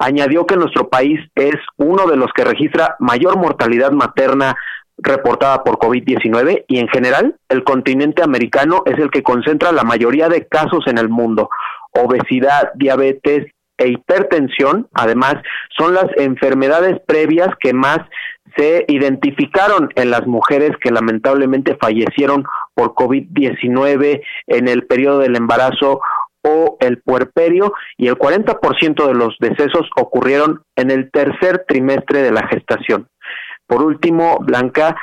añadió 0.00 0.46
que 0.46 0.56
nuestro 0.56 0.88
país 0.88 1.20
es 1.36 1.54
uno 1.76 2.06
de 2.06 2.16
los 2.16 2.32
que 2.34 2.42
registra 2.42 2.96
mayor 2.98 3.36
mortalidad 3.36 3.92
materna 3.92 4.56
reportada 5.02 5.64
por 5.64 5.78
COVID-19 5.78 6.64
y 6.68 6.78
en 6.78 6.88
general 6.88 7.36
el 7.48 7.64
continente 7.64 8.22
americano 8.22 8.82
es 8.86 8.98
el 8.98 9.10
que 9.10 9.22
concentra 9.22 9.72
la 9.72 9.82
mayoría 9.82 10.28
de 10.28 10.46
casos 10.46 10.86
en 10.86 10.98
el 10.98 11.08
mundo. 11.08 11.48
Obesidad, 11.92 12.70
diabetes 12.74 13.46
e 13.78 13.88
hipertensión, 13.88 14.88
además, 14.92 15.36
son 15.76 15.94
las 15.94 16.06
enfermedades 16.16 17.00
previas 17.06 17.48
que 17.60 17.72
más 17.72 17.98
se 18.56 18.84
identificaron 18.88 19.88
en 19.94 20.10
las 20.10 20.26
mujeres 20.26 20.72
que 20.82 20.90
lamentablemente 20.90 21.76
fallecieron 21.80 22.44
por 22.74 22.94
COVID-19 22.94 24.22
en 24.48 24.68
el 24.68 24.86
periodo 24.86 25.20
del 25.20 25.36
embarazo 25.36 26.00
o 26.42 26.76
el 26.80 27.00
puerperio 27.02 27.72
y 27.96 28.08
el 28.08 28.16
40% 28.16 29.06
de 29.06 29.14
los 29.14 29.36
decesos 29.40 29.88
ocurrieron 29.96 30.62
en 30.76 30.90
el 30.90 31.10
tercer 31.10 31.64
trimestre 31.68 32.22
de 32.22 32.32
la 32.32 32.46
gestación. 32.48 33.08
Por 33.70 33.82
último, 33.84 34.38
Blanca, 34.40 34.96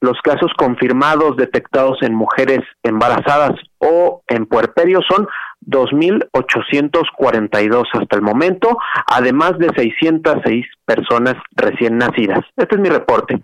los 0.00 0.20
casos 0.22 0.52
confirmados 0.56 1.36
detectados 1.36 1.98
en 2.02 2.14
mujeres 2.14 2.60
embarazadas 2.84 3.58
o 3.78 4.22
en 4.28 4.46
puerperio 4.46 5.00
son 5.02 5.26
2.842 5.66 7.84
hasta 7.94 8.16
el 8.16 8.22
momento, 8.22 8.78
además 9.08 9.58
de 9.58 9.70
606 9.74 10.64
personas 10.84 11.34
recién 11.56 11.98
nacidas. 11.98 12.44
Este 12.56 12.76
es 12.76 12.80
mi 12.80 12.90
reporte. 12.90 13.42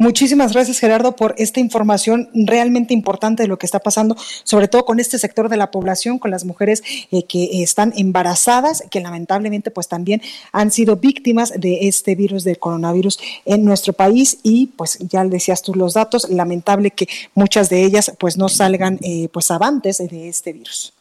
Muchísimas 0.00 0.52
gracias 0.52 0.78
Gerardo 0.78 1.16
por 1.16 1.34
esta 1.38 1.58
información 1.58 2.28
realmente 2.32 2.94
importante 2.94 3.42
de 3.42 3.48
lo 3.48 3.58
que 3.58 3.66
está 3.66 3.80
pasando, 3.80 4.14
sobre 4.44 4.68
todo 4.68 4.84
con 4.84 5.00
este 5.00 5.18
sector 5.18 5.48
de 5.48 5.56
la 5.56 5.72
población, 5.72 6.20
con 6.20 6.30
las 6.30 6.44
mujeres 6.44 6.84
eh, 7.10 7.24
que 7.26 7.64
están 7.64 7.92
embarazadas, 7.96 8.84
que 8.92 9.00
lamentablemente 9.00 9.72
pues 9.72 9.88
también 9.88 10.22
han 10.52 10.70
sido 10.70 10.98
víctimas 10.98 11.52
de 11.58 11.88
este 11.88 12.14
virus 12.14 12.44
del 12.44 12.60
coronavirus 12.60 13.18
en 13.44 13.64
nuestro 13.64 13.92
país 13.92 14.38
y 14.44 14.68
pues 14.68 15.00
ya 15.00 15.24
decías 15.24 15.64
tú 15.64 15.74
los 15.74 15.94
datos, 15.94 16.30
lamentable 16.30 16.92
que 16.92 17.08
muchas 17.34 17.68
de 17.68 17.82
ellas 17.82 18.14
pues 18.20 18.38
no 18.38 18.48
salgan 18.48 19.00
eh, 19.02 19.28
pues 19.32 19.50
avantes 19.50 19.98
de 19.98 20.28
este 20.28 20.52
virus. 20.52 20.94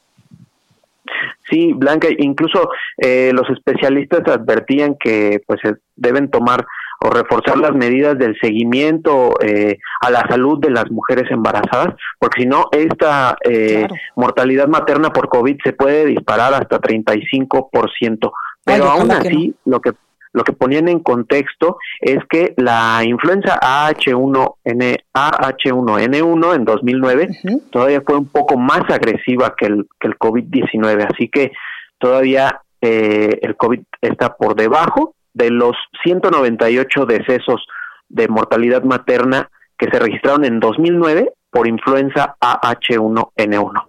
Sí, 1.48 1.72
Blanca, 1.74 2.08
incluso 2.18 2.70
eh, 2.98 3.32
los 3.32 3.48
especialistas 3.52 4.28
advertían 4.28 4.96
que 5.00 5.40
pues 5.46 5.60
deben 5.96 6.32
tomar 6.32 6.66
o 7.02 7.10
reforzar 7.10 7.58
las 7.58 7.74
medidas 7.74 8.18
del 8.18 8.38
seguimiento 8.42 9.34
eh, 9.42 9.78
a 10.02 10.10
la 10.10 10.28
salud 10.28 10.60
de 10.60 10.72
las 10.72 10.90
mujeres 10.90 11.30
embarazadas, 11.30 11.96
porque 12.20 12.42
si 12.42 12.48
no, 12.48 12.66
esta 12.72 13.38
eh, 13.44 13.88
mortalidad 14.16 14.68
materna 14.68 15.12
por 15.12 15.30
COVID 15.30 15.58
se 15.64 15.74
puede 15.74 16.06
disparar 16.06 16.54
hasta 16.54 16.80
35%. 16.80 18.32
Pero 18.64 18.86
aún 18.86 19.12
así, 19.12 19.56
lo 19.66 19.80
que 19.80 19.94
lo 20.34 20.44
que 20.44 20.54
ponían 20.54 20.88
en 20.88 21.00
contexto 21.00 21.78
es 22.00 22.20
que 22.30 22.54
la 22.58 23.02
influenza 23.04 23.60
AH1N, 23.60 25.00
AH1N1 25.12 26.56
en 26.56 26.66
2009 26.66 27.30
todavía 27.72 28.04
fue 28.06 28.18
un 28.18 28.28
poco 28.28 28.56
más 28.56 28.82
agresiva 28.90 29.56
que 29.58 29.66
el, 29.66 29.88
que 30.00 30.08
el 30.08 30.20
COVID-19, 30.20 31.08
así 31.12 31.30
que 31.30 31.54
todavía 31.98 32.62
eh, 32.82 33.40
el 33.42 33.56
COVID 33.56 33.82
está 34.02 34.36
por 34.36 34.56
debajo 34.56 35.16
de 35.38 35.52
los 35.52 35.76
198 36.04 37.06
decesos 37.06 37.66
de 38.10 38.28
mortalidad 38.28 38.84
materna 38.84 39.50
que 39.78 39.88
se 39.92 40.00
registraron 40.00 40.46
en 40.46 40.60
2009 40.60 41.32
por 41.52 41.68
influenza 41.68 42.36
AH1N1. 42.42 43.86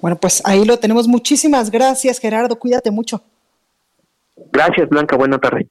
Bueno, 0.00 0.16
pues 0.16 0.42
ahí 0.44 0.64
lo 0.64 0.78
tenemos. 0.78 1.06
Muchísimas 1.06 1.70
gracias, 1.70 2.18
Gerardo. 2.18 2.56
Cuídate 2.56 2.90
mucho. 2.90 3.22
Gracias, 4.52 4.88
Blanca. 4.88 5.16
Buena 5.16 5.38
tarde. 5.38 5.68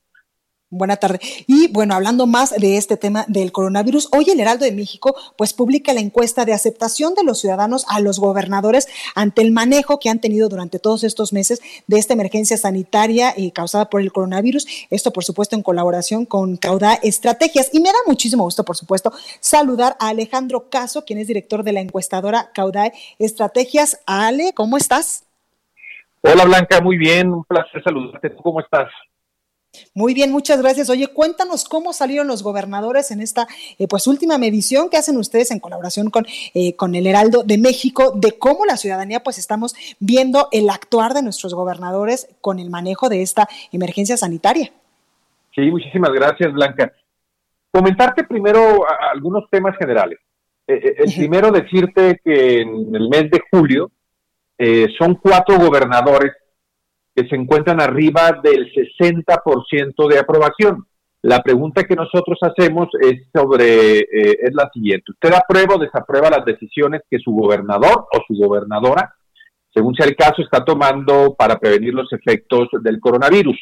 Buena 0.76 0.98
tarde. 0.98 1.20
Y 1.46 1.68
bueno, 1.68 1.94
hablando 1.94 2.26
más 2.26 2.50
de 2.50 2.78
este 2.78 2.98
tema 2.98 3.26
del 3.28 3.52
coronavirus, 3.52 4.10
hoy 4.12 4.26
el 4.32 4.40
Heraldo 4.40 4.66
de 4.66 4.72
México 4.72 5.16
pues 5.38 5.54
publica 5.54 5.94
la 5.94 6.00
encuesta 6.00 6.46
de 6.46 6.54
aceptación 6.54 7.14
de 7.14 7.24
los 7.24 7.42
ciudadanos 7.42 7.86
a 7.90 8.00
los 8.00 8.20
gobernadores 8.20 8.88
ante 9.14 9.44
el 9.44 9.52
manejo 9.52 10.00
que 10.00 10.10
han 10.10 10.18
tenido 10.18 10.50
durante 10.50 10.80
todos 10.80 11.04
estos 11.04 11.32
meses 11.32 11.62
de 11.86 12.00
esta 12.00 12.14
emergencia 12.14 12.58
sanitaria 12.58 13.36
eh, 13.38 13.52
causada 13.52 13.88
por 13.88 14.02
el 14.02 14.12
coronavirus. 14.12 14.66
Esto, 14.90 15.14
por 15.14 15.24
supuesto, 15.24 15.56
en 15.56 15.62
colaboración 15.62 16.26
con 16.26 16.58
Cauda 16.58 16.96
Estrategias. 17.04 17.70
Y 17.72 17.80
me 17.80 17.90
da 17.90 18.00
muchísimo 18.08 18.44
gusto, 18.44 18.66
por 18.66 18.76
supuesto, 18.76 19.14
saludar 19.42 19.96
a 20.00 20.08
Alejandro 20.08 20.72
Caso, 20.72 21.06
quien 21.06 21.20
es 21.20 21.28
director 21.28 21.62
de 21.62 21.74
la 21.74 21.82
encuestadora 21.82 22.50
Cauda 22.52 22.92
Estrategias. 23.20 24.00
Ale, 24.08 24.54
¿cómo 24.56 24.78
estás? 24.78 25.24
Hola 26.22 26.46
Blanca, 26.46 26.82
muy 26.82 26.98
bien, 26.98 27.32
un 27.32 27.44
placer 27.44 27.84
saludarte. 27.84 28.34
¿Cómo 28.38 28.60
estás? 28.60 28.90
Muy 29.96 30.14
bien, 30.14 30.32
muchas 30.32 30.62
gracias. 30.62 30.90
Oye, 30.90 31.08
cuéntanos 31.08 31.66
cómo 31.66 31.94
salieron 31.94 32.28
los 32.28 32.44
gobernadores 32.44 33.12
en 33.12 33.22
esta 33.22 33.48
eh, 33.80 33.88
pues 33.88 34.06
última 34.08 34.38
medición 34.38 34.90
que 34.90 34.98
hacen 34.98 35.18
ustedes 35.18 35.52
en 35.52 35.60
colaboración 35.60 36.10
con, 36.10 36.26
eh, 36.54 36.76
con 36.76 36.94
el 36.96 37.08
Heraldo 37.08 37.44
de 37.44 37.58
México, 37.58 38.12
de 38.16 38.34
cómo 38.38 38.66
la 38.66 38.78
ciudadanía 38.78 39.24
pues 39.24 39.38
estamos 39.38 39.76
viendo 40.00 40.48
el 40.52 40.70
actuar 40.70 41.14
de 41.14 41.24
nuestros 41.24 41.54
gobernadores 41.54 42.28
con 42.40 42.60
el 42.60 42.70
manejo 42.70 43.10
de 43.10 43.22
esta 43.22 43.48
emergencia 43.72 44.16
sanitaria. 44.16 44.72
Sí, 45.56 45.62
muchísimas 45.62 46.12
gracias, 46.12 46.54
Blanca. 46.54 46.92
Comentarte 47.72 48.24
primero 48.24 48.84
algunos 49.12 49.50
temas 49.50 49.76
generales. 49.78 50.20
Eh, 50.68 50.96
el 51.00 51.14
primero 51.14 51.52
decirte 51.52 52.22
que 52.24 52.62
en 52.62 52.96
el 52.96 53.10
mes 53.10 53.30
de 53.32 53.42
julio 53.52 53.92
son 54.98 55.16
cuatro 55.16 55.58
gobernadores 55.58 56.32
que 57.16 57.28
se 57.28 57.36
encuentran 57.36 57.82
arriba 57.82 58.40
del 58.44 58.72
60% 58.74 60.08
de 60.10 60.20
aprobación. 60.20 60.86
La 61.22 61.42
pregunta 61.42 61.84
que 61.84 61.96
nosotros 61.96 62.38
hacemos 62.42 62.90
es 63.00 63.22
sobre 63.34 64.00
eh, 64.00 64.38
es 64.42 64.54
la 64.54 64.70
siguiente: 64.74 65.12
¿Usted 65.12 65.34
aprueba 65.34 65.76
o 65.76 65.80
desaprueba 65.80 66.30
las 66.30 66.44
decisiones 66.46 67.02
que 67.10 67.20
su 67.20 67.32
gobernador 67.32 68.08
o 68.12 68.20
su 68.28 68.34
gobernadora, 68.36 69.14
según 69.74 69.96
sea 69.96 70.06
el 70.06 70.16
caso, 70.16 70.42
está 70.42 70.66
tomando 70.66 71.34
para 71.38 71.58
prevenir 71.58 71.94
los 71.94 72.12
efectos 72.12 72.68
del 72.82 73.00
coronavirus? 73.00 73.58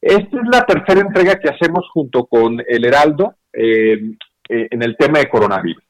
Esta 0.00 0.36
es 0.36 0.48
la 0.52 0.64
tercera 0.64 1.00
entrega 1.00 1.38
que 1.40 1.48
hacemos 1.48 1.88
junto 1.92 2.26
con 2.26 2.58
el 2.66 2.84
Heraldo 2.84 3.34
eh, 3.52 4.16
eh, 4.48 4.68
en 4.70 4.82
el 4.82 4.96
tema 4.96 5.18
de 5.18 5.28
coronavirus. 5.28 5.82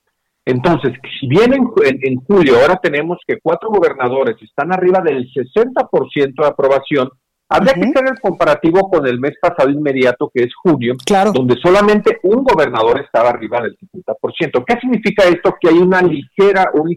Entonces, 0.45 0.93
si 1.21 1.29
bien 1.29 1.53
en, 1.53 2.17
julio 2.17 2.59
ahora 2.61 2.77
tenemos 2.83 3.19
que 3.27 3.39
cuatro 3.41 3.71
gobernadores 3.71 4.37
están 4.43 4.73
arriba 4.73 5.01
del 5.01 5.29
60% 5.31 6.35
de 6.37 6.47
aprobación, 6.47 7.11
habría 7.49 7.75
que 7.75 7.81
hacer 7.81 8.09
el 8.11 8.21
comparativo 8.21 8.91
con 8.91 9.07
el 9.07 9.21
mes 9.21 9.35
pasado 9.41 9.71
inmediato, 9.71 10.31
que 10.35 10.45
es 10.45 10.55
junio, 10.55 10.95
donde 11.33 11.57
solamente 11.63 12.19
un 12.25 12.43
gobernador 12.43 13.01
estaba 13.01 13.29
arriba 13.31 13.61
del 13.61 13.77
50%. 13.77 14.65
¿Qué 14.67 14.81
significa 14.81 15.25
esto? 15.25 15.55
Que 15.61 15.69
hay 15.69 15.79
una 15.79 16.03
ligera, 16.03 16.71
un 16.73 16.89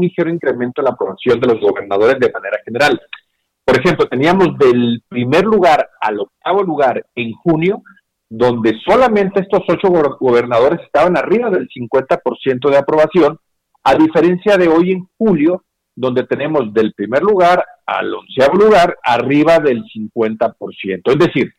ligero 0.00 0.30
incremento 0.30 0.80
en 0.80 0.84
la 0.84 0.92
aprobación 0.92 1.38
de 1.38 1.48
los 1.48 1.60
gobernadores 1.60 2.18
de 2.18 2.32
manera 2.32 2.58
general. 2.64 2.98
Por 3.62 3.78
ejemplo, 3.78 4.06
teníamos 4.06 4.56
del 4.58 5.02
primer 5.08 5.44
lugar 5.44 5.90
al 6.00 6.20
octavo 6.20 6.62
lugar 6.62 7.04
en 7.14 7.32
junio 7.32 7.82
donde 8.28 8.74
solamente 8.84 9.40
estos 9.40 9.62
ocho 9.68 9.88
gobernadores 10.18 10.80
estaban 10.84 11.16
arriba 11.16 11.50
del 11.50 11.68
50% 11.68 12.70
de 12.70 12.76
aprobación, 12.76 13.38
a 13.84 13.94
diferencia 13.94 14.56
de 14.56 14.68
hoy 14.68 14.92
en 14.92 15.08
julio, 15.16 15.62
donde 15.94 16.24
tenemos 16.24 16.74
del 16.74 16.92
primer 16.92 17.22
lugar 17.22 17.64
al 17.86 18.12
onceavo 18.12 18.54
lugar 18.54 18.98
arriba 19.02 19.58
del 19.60 19.82
50%. 19.84 21.02
Es 21.04 21.18
decir, 21.18 21.54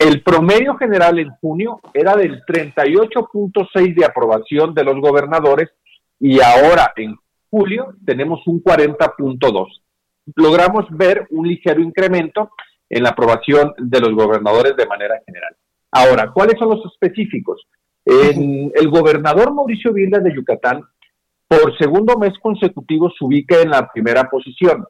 el 0.00 0.22
promedio 0.22 0.76
general 0.76 1.18
en 1.18 1.30
junio 1.40 1.80
era 1.92 2.16
del 2.16 2.42
38.6 2.44 3.94
de 3.94 4.04
aprobación 4.04 4.74
de 4.74 4.84
los 4.84 5.00
gobernadores 5.00 5.68
y 6.18 6.40
ahora 6.40 6.92
en 6.96 7.14
julio 7.50 7.94
tenemos 8.04 8.40
un 8.46 8.62
40.2. 8.62 9.66
logramos 10.34 10.86
ver 10.90 11.26
un 11.30 11.46
ligero 11.46 11.80
incremento 11.80 12.50
en 12.88 13.02
la 13.02 13.10
aprobación 13.10 13.74
de 13.76 14.00
los 14.00 14.14
gobernadores 14.14 14.74
de 14.76 14.86
manera 14.86 15.20
general. 15.24 15.56
Ahora, 15.96 16.30
¿cuáles 16.30 16.58
son 16.58 16.68
los 16.68 16.84
específicos? 16.92 17.66
el 18.04 18.88
gobernador 18.88 19.52
Mauricio 19.52 19.92
Vila 19.92 20.20
de 20.20 20.32
Yucatán, 20.32 20.84
por 21.48 21.76
segundo 21.76 22.16
mes 22.16 22.34
consecutivo, 22.40 23.10
se 23.10 23.24
ubica 23.24 23.60
en 23.60 23.70
la 23.70 23.90
primera 23.90 24.30
posición. 24.30 24.86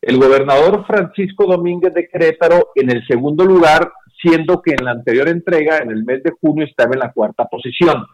El 0.00 0.18
gobernador 0.18 0.86
Francisco 0.86 1.46
Domínguez 1.46 1.92
de 1.92 2.06
Querétaro 2.06 2.68
en 2.76 2.90
el 2.90 3.04
segundo 3.06 3.44
lugar, 3.44 3.90
siendo 4.20 4.62
que 4.62 4.76
en 4.78 4.84
la 4.84 4.92
anterior 4.92 5.28
entrega, 5.28 5.78
en 5.78 5.90
el 5.90 6.04
mes 6.04 6.22
de 6.22 6.32
junio, 6.40 6.64
estaba 6.64 6.92
en 6.92 7.00
la 7.00 7.12
cuarta 7.12 7.46
posición. 7.46 8.06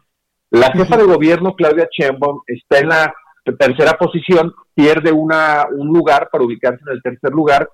La 0.50 0.72
jefa 0.72 0.96
de 0.96 1.04
gobierno, 1.04 1.54
Claudia 1.54 1.88
Sheinbaum, 1.90 2.40
está 2.46 2.78
en 2.78 2.88
la 2.88 3.14
tercera 3.58 3.98
posición, 3.98 4.54
pierde 4.74 5.12
una, 5.12 5.66
un 5.70 5.88
lugar 5.88 6.30
para 6.32 6.44
ubicarse 6.44 6.80
en 6.86 6.94
el 6.94 7.02
tercer 7.02 7.32
lugar, 7.32 7.68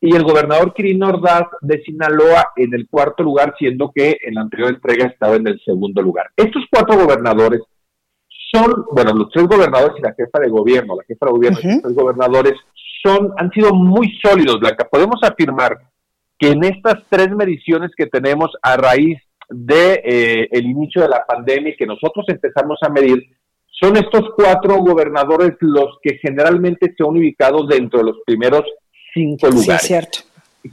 y 0.00 0.14
el 0.14 0.24
gobernador 0.24 0.72
Quirino 0.74 1.08
Ordaz 1.08 1.46
de 1.60 1.82
Sinaloa 1.82 2.50
en 2.56 2.74
el 2.74 2.88
cuarto 2.88 3.22
lugar, 3.22 3.54
siendo 3.58 3.92
que 3.94 4.18
en 4.22 4.34
la 4.34 4.42
anterior 4.42 4.70
entrega 4.70 5.06
estaba 5.06 5.36
en 5.36 5.46
el 5.46 5.60
segundo 5.64 6.02
lugar. 6.02 6.30
Estos 6.36 6.64
cuatro 6.70 6.96
gobernadores 6.96 7.60
son, 8.52 8.84
bueno, 8.92 9.12
los 9.14 9.30
tres 9.30 9.46
gobernadores 9.46 9.96
y 9.98 10.02
la 10.02 10.14
jefa 10.14 10.38
de 10.40 10.48
gobierno, 10.48 10.96
la 10.96 11.04
jefa 11.04 11.26
de 11.26 11.32
gobierno 11.32 11.58
y 11.62 11.66
los 11.66 11.82
tres 11.82 11.94
gobernadores 11.94 12.54
son, 13.02 13.32
han 13.36 13.50
sido 13.50 13.72
muy 13.74 14.12
sólidos, 14.22 14.60
Blanca. 14.60 14.88
Podemos 14.90 15.20
afirmar 15.22 15.78
que 16.38 16.50
en 16.50 16.64
estas 16.64 17.02
tres 17.08 17.30
mediciones 17.30 17.90
que 17.96 18.06
tenemos 18.06 18.50
a 18.62 18.76
raíz 18.76 19.18
de 19.48 20.00
eh, 20.04 20.48
el 20.50 20.66
inicio 20.66 21.02
de 21.02 21.08
la 21.08 21.24
pandemia 21.26 21.72
y 21.72 21.76
que 21.76 21.86
nosotros 21.86 22.24
empezamos 22.28 22.78
a 22.82 22.88
medir, 22.88 23.22
son 23.80 23.96
estos 23.96 24.30
cuatro 24.36 24.76
gobernadores 24.76 25.52
los 25.60 25.98
que 26.02 26.18
generalmente 26.18 26.94
se 26.96 27.02
han 27.02 27.16
ubicado 27.16 27.66
dentro 27.66 27.98
de 28.00 28.06
los 28.06 28.16
primeros 28.24 28.62
cinco 29.12 29.48
lugares. 29.48 29.82
Sí, 29.82 29.88
cierto. 29.88 30.18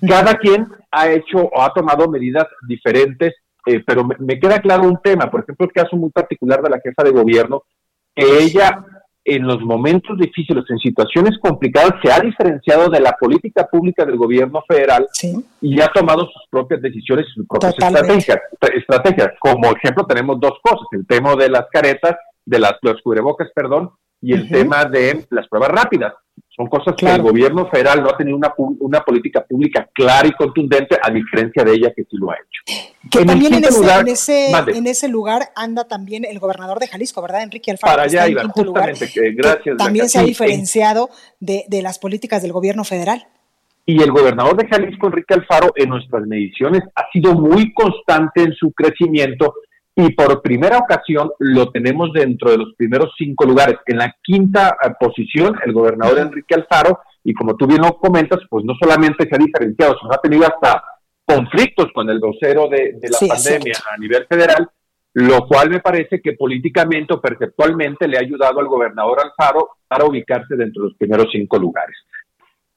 Cada 0.08 0.36
quien 0.36 0.68
ha 0.92 1.10
hecho 1.10 1.38
o 1.40 1.62
ha 1.62 1.74
tomado 1.74 2.10
medidas 2.10 2.46
diferentes, 2.68 3.34
eh, 3.66 3.84
pero 3.86 4.04
me, 4.04 4.40
queda 4.40 4.60
claro 4.60 4.84
un 4.84 5.00
tema, 5.02 5.30
por 5.30 5.42
ejemplo, 5.42 5.66
el 5.66 5.72
caso 5.72 5.96
muy 5.96 6.10
particular 6.12 6.62
de 6.62 6.70
la 6.70 6.80
jefa 6.80 7.04
de 7.04 7.12
gobierno, 7.12 7.64
que 8.16 8.44
ella 8.44 8.86
en 9.26 9.46
los 9.46 9.62
momentos 9.62 10.18
difíciles, 10.18 10.64
en 10.70 10.80
situaciones 10.80 11.38
complicadas, 11.40 11.94
se 12.02 12.12
ha 12.12 12.20
diferenciado 12.20 12.90
de 12.90 13.00
la 13.00 13.12
política 13.12 13.68
pública 13.68 14.06
del 14.06 14.18
gobierno 14.18 14.64
federal 14.68 15.08
y 15.62 15.80
ha 15.82 15.88
tomado 15.90 16.22
sus 16.22 16.44
propias 16.50 16.82
decisiones 16.82 17.28
y 17.30 17.34
sus 17.34 17.48
propias 17.48 17.76
estrategias, 17.78 18.40
estrategias. 18.74 19.30
Como 19.40 19.72
ejemplo 19.72 20.06
tenemos 20.08 20.40
dos 20.40 20.54
cosas, 20.64 20.88
el 20.92 21.06
tema 21.06 21.36
de 21.36 21.50
las 21.50 21.66
caretas, 21.72 22.16
de 22.46 22.60
las, 22.60 22.74
los 22.82 23.02
cubrebocas, 23.04 23.50
perdón, 23.54 23.92
y 24.22 24.34
el 24.34 24.50
tema 24.50 24.86
de 24.86 25.26
las 25.30 25.48
pruebas 25.48 25.70
rápidas. 25.70 26.14
Son 26.56 26.68
cosas 26.68 26.94
que 26.98 27.06
el 27.06 27.22
gobierno 27.22 27.70
federal 27.70 28.04
no 28.04 28.10
ha 28.10 28.18
tenido 28.18 28.36
una, 28.36 28.54
una 28.58 29.00
política 29.02 29.46
pública 29.46 29.90
clara 29.94 30.28
y 30.28 30.32
contundente, 30.34 30.98
a 31.02 31.10
diferencia 31.10 31.64
de 31.64 31.72
ella 31.72 31.94
que 31.96 32.04
sí 32.04 32.18
lo 32.18 32.32
ha 32.32 32.36
hecho. 32.36 32.90
Que 33.10 33.24
también 33.24 33.54
en 33.54 33.64
ese, 33.64 33.80
lugar, 33.80 34.06
en, 34.68 34.88
ese, 34.88 35.08
lugar 35.08 35.50
anda 35.56 35.88
también 35.88 36.26
el 36.26 36.38
gobernador 36.38 36.80
de 36.80 36.88
Jalisco, 36.88 37.22
¿verdad? 37.22 37.44
Enrique 37.44 37.72
Alfaro. 37.72 37.94
Para 37.94 38.04
allá 38.04 38.28
iba, 38.28 38.44
justamente. 38.50 39.10
gracias. 39.32 39.78
también 39.78 40.10
se 40.10 40.20
ha 40.20 40.24
diferenciado 40.24 41.10
de, 41.40 41.64
de 41.70 41.82
las 41.82 41.98
políticas 41.98 42.42
del 42.42 42.52
gobierno 42.52 42.84
federal. 42.84 43.26
Y 43.86 44.04
el 44.04 44.12
gobernador 44.12 44.58
de 44.58 44.68
Jalisco, 44.68 45.08
Enrique 45.08 45.34
Alfaro, 45.34 45.72
en 45.76 45.90
nuestras 45.90 46.28
mediciones 46.28 46.84
ha 46.94 47.10
sido 47.12 47.34
muy 47.36 47.74
constante 47.74 48.44
en 48.44 48.54
su 48.54 48.72
crecimiento 48.74 49.56
y 50.02 50.14
por 50.14 50.42
primera 50.42 50.78
ocasión 50.78 51.30
lo 51.40 51.72
tenemos 51.72 52.14
dentro 52.14 52.52
de 52.52 52.58
los 52.58 52.74
primeros 52.76 53.14
cinco 53.18 53.46
lugares. 53.46 53.76
En 53.86 53.98
la 53.98 54.16
quinta 54.24 54.78
eh, 54.82 54.92
posición, 54.98 55.56
el 55.66 55.74
gobernador 55.74 56.20
Enrique 56.20 56.56
Alfaro, 56.56 57.00
y 57.22 57.34
como 57.34 57.58
tú 57.58 57.68
bien 57.68 57.82
lo 57.82 57.98
comentas, 57.98 58.40
pues 58.50 58.64
no 58.64 58.76
solamente 58.80 59.28
se 59.28 59.36
ha 59.36 59.38
diferenciado, 59.38 59.98
sino 60.00 60.14
ha 60.14 60.22
tenido 60.22 60.44
hasta 60.44 60.82
conflictos 61.26 61.88
con 61.94 62.10
el 62.10 62.20
vocero 62.20 62.70
de, 62.70 62.98
la 63.02 63.28
pandemia 63.28 63.78
a 63.92 63.98
nivel 63.98 64.26
federal, 64.26 64.70
lo 65.16 65.46
cual 65.46 65.70
me 65.70 65.82
parece 65.82 66.22
que 66.22 66.34
políticamente 66.34 67.14
o 67.14 67.20
perceptualmente 67.20 68.08
le 68.08 68.18
ha 68.18 68.22
ayudado 68.22 68.62
al 68.62 68.68
gobernador 68.68 69.20
Alfaro 69.20 69.72
para 69.86 70.06
ubicarse 70.06 70.56
dentro 70.56 70.84
de 70.84 70.90
los 70.90 70.98
primeros 70.98 71.28
cinco 71.30 71.60
lugares. 71.60 71.98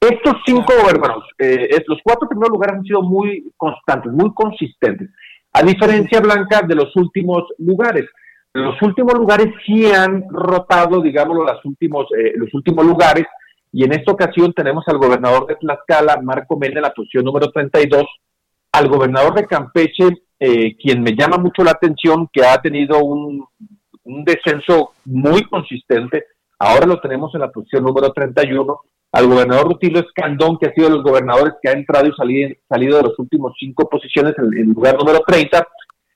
Estos 0.01 0.35
cinco 0.45 0.73
gobernadores, 0.81 1.29
eh, 1.39 1.81
los 1.87 1.99
cuatro 2.03 2.27
primeros 2.27 2.49
lugares 2.49 2.75
han 2.75 2.83
sido 2.83 3.01
muy 3.01 3.49
constantes, 3.55 4.11
muy 4.11 4.33
consistentes. 4.33 5.09
A 5.53 5.61
diferencia, 5.61 6.19
Blanca, 6.19 6.61
de 6.67 6.75
los 6.75 6.95
últimos 6.95 7.43
lugares. 7.59 8.05
Los 8.53 8.79
últimos 8.81 9.13
lugares 9.13 9.47
sí 9.65 9.85
han 9.85 10.25
rotado, 10.29 11.01
digámoslo, 11.01 11.43
los 11.43 11.63
últimos, 11.65 12.07
eh, 12.17 12.33
los 12.35 12.53
últimos 12.53 12.85
lugares, 12.85 13.25
y 13.71 13.83
en 13.83 13.93
esta 13.93 14.11
ocasión 14.11 14.53
tenemos 14.53 14.83
al 14.87 14.99
gobernador 14.99 15.47
de 15.47 15.55
Tlaxcala, 15.55 16.21
Marco 16.21 16.57
Mena, 16.57 16.75
en 16.75 16.83
la 16.83 16.93
posición 16.93 17.25
número 17.25 17.51
32, 17.51 18.05
al 18.71 18.87
gobernador 18.87 19.33
de 19.33 19.47
Campeche, 19.47 20.09
eh, 20.39 20.75
quien 20.77 21.01
me 21.01 21.15
llama 21.15 21.37
mucho 21.37 21.63
la 21.63 21.71
atención, 21.71 22.29
que 22.31 22.45
ha 22.45 22.61
tenido 22.61 23.03
un, 23.03 23.45
un 24.03 24.23
descenso 24.23 24.91
muy 25.05 25.43
consistente, 25.45 26.25
ahora 26.59 26.85
lo 26.85 26.99
tenemos 26.99 27.33
en 27.33 27.41
la 27.41 27.51
posición 27.51 27.83
número 27.83 28.11
31, 28.11 28.79
al 29.13 29.27
gobernador 29.27 29.67
Rutilio 29.67 30.01
Escandón, 30.01 30.57
que 30.57 30.67
ha 30.67 30.73
sido 30.73 30.89
de 30.89 30.95
los 30.95 31.03
gobernadores 31.03 31.53
que 31.61 31.69
ha 31.69 31.73
entrado 31.73 32.07
y 32.07 32.13
salido, 32.13 32.49
salido 32.67 32.97
de 32.97 33.03
los 33.03 33.19
últimos 33.19 33.53
cinco 33.59 33.87
posiciones 33.87 34.33
en 34.39 34.45
el 34.45 34.73
lugar 34.73 34.97
número 34.97 35.19
30, 35.25 35.67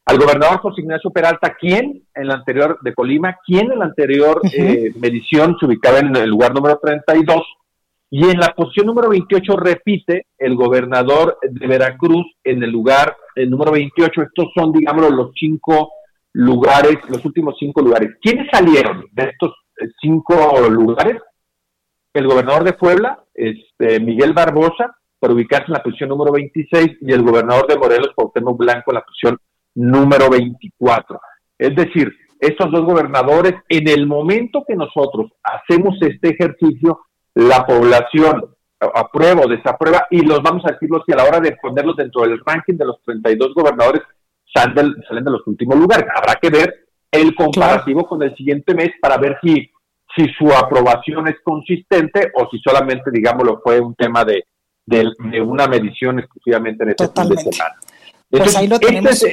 al 0.06 0.18
gobernador 0.18 0.60
José 0.62 0.82
Ignacio 0.82 1.12
Peralta, 1.12 1.56
quien 1.60 2.02
en 2.16 2.28
la 2.28 2.36
anterior 2.36 2.80
de 2.82 2.94
Colima, 2.96 3.38
quien 3.46 3.72
en 3.72 3.80
la 3.80 3.86
anterior 3.86 4.42
eh, 4.52 4.92
medición 5.00 5.56
se 5.60 5.68
ubicaba 5.68 6.00
en 6.00 6.16
el 6.16 6.30
lugar 6.30 6.56
número 6.56 6.80
32, 6.82 7.44
y 8.10 8.24
en 8.24 8.40
la 8.40 8.54
posición 8.56 8.88
número 8.88 9.10
28 9.10 9.58
repite 9.58 10.26
el 10.40 10.56
gobernador 10.56 11.38
de 11.44 11.68
Veracruz 11.68 12.26
en 12.44 12.64
el 12.64 12.72
lugar 12.72 13.16
el 13.36 13.50
número 13.50 13.74
28. 13.74 14.22
Estos 14.24 14.48
son, 14.56 14.72
digamos, 14.72 15.12
los 15.12 15.32
cinco 15.38 15.92
lugares, 16.34 16.98
los 17.10 17.24
últimos 17.26 17.56
cinco 17.60 17.82
lugares. 17.82 18.12
¿Quiénes 18.22 18.48
salieron 18.52 19.06
de 19.12 19.24
estos 19.24 19.52
eh, 19.82 19.88
cinco 20.02 20.36
lugares? 20.70 21.18
El 22.18 22.28
gobernador 22.28 22.64
de 22.64 22.74
Puebla, 22.74 23.20
este, 23.34 24.00
Miguel 24.00 24.34
Barbosa, 24.34 24.96
por 25.20 25.32
ubicarse 25.32 25.66
en 25.68 25.74
la 25.74 25.84
posición 25.84 26.10
número 26.10 26.32
26, 26.32 26.98
y 27.02 27.12
el 27.12 27.24
gobernador 27.24 27.68
de 27.68 27.78
Morelos, 27.78 28.12
Cuauhtémoc 28.16 28.58
Blanco, 28.58 28.92
en 28.92 28.96
la 28.96 29.02
posición 29.02 29.40
número 29.76 30.30
24. 30.30 31.20
Es 31.58 31.76
decir, 31.76 32.12
estos 32.40 32.72
dos 32.72 32.86
gobernadores, 32.86 33.56
en 33.70 33.88
el 33.88 34.06
momento 34.06 34.64
que 34.68 34.76
nosotros 34.76 35.32
hacemos 35.44 35.98
este 36.02 36.30
ejercicio, 36.30 37.00
la 37.34 37.66
población 37.66 38.46
aprueba 38.80 39.42
o 39.46 39.50
desaprueba, 39.50 40.06
y 40.12 40.22
los 40.22 40.42
vamos 40.44 40.64
a 40.66 40.74
decirlo 40.74 41.04
si 41.06 41.14
a 41.14 41.18
la 41.18 41.24
hora 41.24 41.40
de 41.40 41.58
ponerlos 41.62 41.96
dentro 41.96 42.22
del 42.22 42.40
ranking 42.46 42.76
de 42.76 42.86
los 42.86 43.02
32 43.04 43.54
gobernadores 43.56 44.04
salen, 44.54 44.96
salen 45.08 45.24
de 45.24 45.32
los 45.32 45.46
últimos 45.48 45.78
lugares. 45.78 46.06
Habrá 46.16 46.36
que 46.36 46.50
ver 46.50 46.88
el 47.12 47.34
comparativo 47.36 48.08
con 48.08 48.22
el 48.22 48.36
siguiente 48.36 48.74
mes 48.76 48.92
para 49.02 49.18
ver 49.18 49.38
si 49.42 49.72
si 50.18 50.28
su 50.34 50.52
aprobación 50.52 51.28
es 51.28 51.36
consistente 51.44 52.32
o 52.34 52.50
si 52.50 52.58
solamente, 52.60 53.12
digámoslo, 53.12 53.62
fue 53.64 53.80
un 53.80 53.94
tema 53.94 54.26
de, 54.26 54.44
de, 54.86 55.42
una 55.42 55.68
medición 55.68 56.20
exclusivamente 56.20 56.84
en 56.84 56.90
este 56.90 57.08
fin 57.08 57.30
de 57.30 57.38
semana. 57.38 57.76
pues 58.30 58.56
ahí 58.56 58.68
lo 58.68 58.76
este 58.76 58.88
tenemos. 58.88 59.26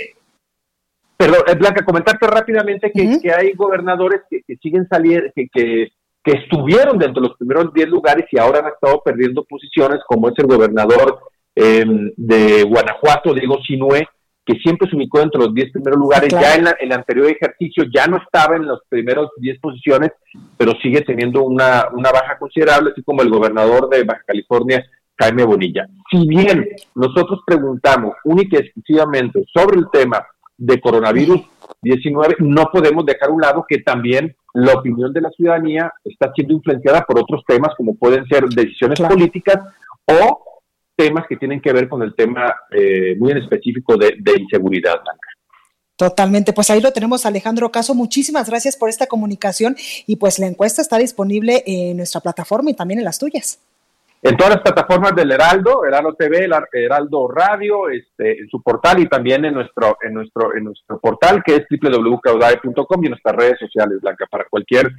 perdón, 1.17 1.41
eh, 1.47 1.55
Blanca, 1.55 1.85
comentarte 1.85 2.27
rápidamente 2.27 2.93
que, 2.93 3.33
hay 3.33 3.53
gobernadores 3.55 4.23
que, 4.29 4.43
siguen 4.63 4.87
saliendo, 4.89 5.31
que, 5.35 5.49
que, 5.53 5.91
estuvieron 6.25 6.99
dentro 6.99 7.23
de 7.23 7.29
los 7.29 7.39
primeros 7.39 7.73
10 7.73 7.89
lugares 7.89 8.27
y 8.31 8.39
ahora 8.39 8.59
han 8.59 8.73
estado 8.73 9.01
perdiendo 9.03 9.45
posiciones, 9.45 10.01
como 10.07 10.29
es 10.29 10.35
el 10.39 10.47
gobernador 10.47 11.21
em, 11.55 12.11
de 12.17 12.63
Guanajuato, 12.65 13.33
Diego 13.33 13.59
Sinue, 13.67 14.07
que 14.47 14.55
siempre 14.57 14.89
se 14.89 14.97
ubicó 14.97 15.21
entre 15.21 15.41
los 15.41 15.55
10 15.55 15.73
primeros 15.73 15.99
lugares, 15.99 16.29
ya 16.31 16.55
en, 16.55 16.67
el 16.81 16.93
anterior 16.93 17.27
ejercicio 17.27 17.85
ya 17.95 18.07
no 18.07 18.19
estaba 18.19 18.57
en 18.57 18.67
los 18.67 18.81
primeros 18.89 19.31
10 19.39 19.59
posiciones, 19.59 20.13
pero 20.59 20.73
sigue 20.83 21.01
teniendo 21.01 21.43
una, 21.45 21.87
una 21.93 22.11
baja 22.11 22.37
considerable, 22.39 22.91
así 22.93 23.03
como 23.03 23.23
el 23.23 23.31
gobernador 23.31 23.89
de 23.89 24.05
Baja 24.05 24.23
California, 24.27 24.85
Jaime 25.19 25.45
Bonilla. 25.45 25.87
Si 26.11 26.27
bien 26.27 26.69
nosotros 26.95 27.41
preguntamos 27.47 28.15
única 28.25 28.59
y 28.59 28.61
exclusivamente 28.61 29.45
sobre 29.53 29.79
el 29.79 29.87
tema 29.91 30.27
de 30.59 30.81
coronavirus 30.81 31.41
19, 31.83 32.37
no 32.41 32.67
podemos 32.73 33.07
dejar 33.07 33.31
a 33.31 33.33
un 33.33 33.41
lado 33.41 33.65
que 33.67 33.79
también 33.79 34.37
la 34.53 34.75
opinión 34.75 35.13
de 35.13 35.21
la 35.21 35.31
ciudadanía 35.31 35.93
está 36.05 36.33
siendo 36.35 36.55
influenciada 36.55 37.03
por 37.03 37.19
otros 37.19 37.43
temas 37.47 37.75
como 37.77 37.97
pueden 37.97 38.25
ser 38.27 38.45
decisiones 38.45 39.01
políticas 39.01 39.59
o 40.07 40.54
temas 40.97 41.27
que 41.29 41.37
tienen 41.37 41.61
que 41.61 41.73
ver 41.73 41.89
con 41.89 42.03
el 42.03 42.15
tema 42.15 42.55
eh, 42.71 43.17
muy 43.19 43.33
en 43.33 43.39
específico 43.39 43.97
de, 43.97 44.17
inseguridad, 44.39 44.95
Blanca. 45.03 45.29
Totalmente, 45.97 46.53
pues 46.53 46.71
ahí 46.71 46.81
lo 46.81 46.93
tenemos 46.93 47.25
Alejandro 47.25 47.71
Caso, 47.71 47.95
muchísimas 47.95 48.49
gracias 48.49 48.77
por 48.77 48.89
esta 48.89 49.07
comunicación 49.07 49.77
y 50.07 50.17
pues 50.17 50.41
la 50.41 50.47
encuesta 50.47 50.83
está 50.83 50.99
disponible 50.99 51.63
en 51.67 51.97
nuestra 51.97 52.21
plataforma 52.21 52.71
y 52.71 52.75
también 52.75 52.99
en 52.99 53.05
las 53.05 53.19
tuyas. 53.19 53.61
En 54.21 54.37
todas 54.39 54.55
las 54.55 54.63
plataformas 54.63 55.15
del 55.15 55.31
Heraldo, 55.31 55.85
Heraldo 55.85 56.15
TV, 56.15 56.49
Heraldo 56.73 57.29
Radio, 57.29 57.91
este, 57.91 58.41
en 58.41 58.49
su 58.49 58.63
portal 58.63 58.99
y 59.01 59.07
también 59.07 59.45
en 59.45 59.53
nuestro, 59.53 59.99
en 60.01 60.15
nuestro, 60.15 60.57
en 60.57 60.65
nuestro 60.65 60.99
portal 60.99 61.43
que 61.45 61.57
es 61.57 61.67
www.caudai.com 61.71 63.03
y 63.03 63.07
en 63.07 63.11
nuestras 63.11 63.37
redes 63.37 63.59
sociales, 63.59 64.01
Blanca, 64.01 64.27
para 64.31 64.47
cualquier 64.47 64.91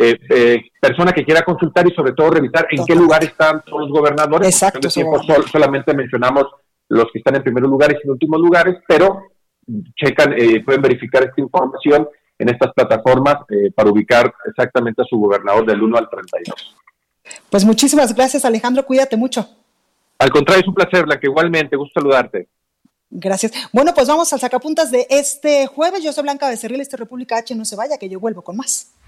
eh, 0.00 0.16
eh, 0.30 0.60
persona 0.80 1.10
que 1.10 1.24
quiera 1.24 1.42
consultar 1.42 1.84
y 1.88 1.92
sobre 1.92 2.12
todo 2.12 2.30
revisar 2.30 2.68
en 2.70 2.86
qué 2.86 2.94
lugar 2.94 3.24
están 3.24 3.62
todos 3.64 3.80
los 3.80 3.90
gobernadores. 3.90 4.48
Exacto. 4.48 4.86
Tiempo, 4.88 5.20
solamente 5.50 5.92
mencionamos 5.92 6.44
los 6.88 7.06
que 7.12 7.18
están 7.18 7.34
en 7.34 7.42
primeros 7.42 7.68
lugares 7.68 7.98
y 7.98 8.06
en 8.06 8.12
últimos 8.12 8.40
lugares, 8.40 8.76
pero 8.86 9.22
checan, 9.96 10.34
eh, 10.38 10.62
pueden 10.64 10.82
verificar 10.82 11.24
esta 11.24 11.40
información 11.40 12.08
en 12.38 12.48
estas 12.48 12.72
plataformas 12.74 13.38
para 13.74 13.90
ubicar 13.90 14.32
exactamente 14.46 15.02
a 15.02 15.04
su 15.04 15.16
gobernador 15.18 15.66
del 15.66 15.82
1 15.82 15.98
al 15.98 16.08
32. 16.08 16.76
Pues 17.50 17.64
muchísimas 17.64 18.14
gracias 18.14 18.44
Alejandro, 18.44 18.86
cuídate 18.86 19.16
mucho. 19.16 19.48
Al 20.20 20.30
contrario, 20.30 20.62
es 20.62 20.68
un 20.68 20.74
placer, 20.74 21.06
Blanca, 21.06 21.26
igualmente, 21.26 21.74
gusto 21.74 22.00
saludarte. 22.00 22.46
Gracias. 23.10 23.52
Bueno, 23.72 23.92
pues 23.94 24.06
vamos 24.06 24.32
al 24.32 24.38
sacapuntas 24.38 24.92
de 24.92 25.08
este 25.10 25.66
jueves. 25.66 26.04
Yo 26.04 26.12
soy 26.12 26.22
Blanca 26.22 26.48
Becerril, 26.48 26.80
este 26.80 26.96
República 26.96 27.38
H, 27.38 27.52
no 27.56 27.64
se 27.64 27.74
vaya, 27.74 27.98
que 27.98 28.08
yo 28.08 28.20
vuelvo 28.20 28.42
con 28.42 28.56
más. 28.56 28.92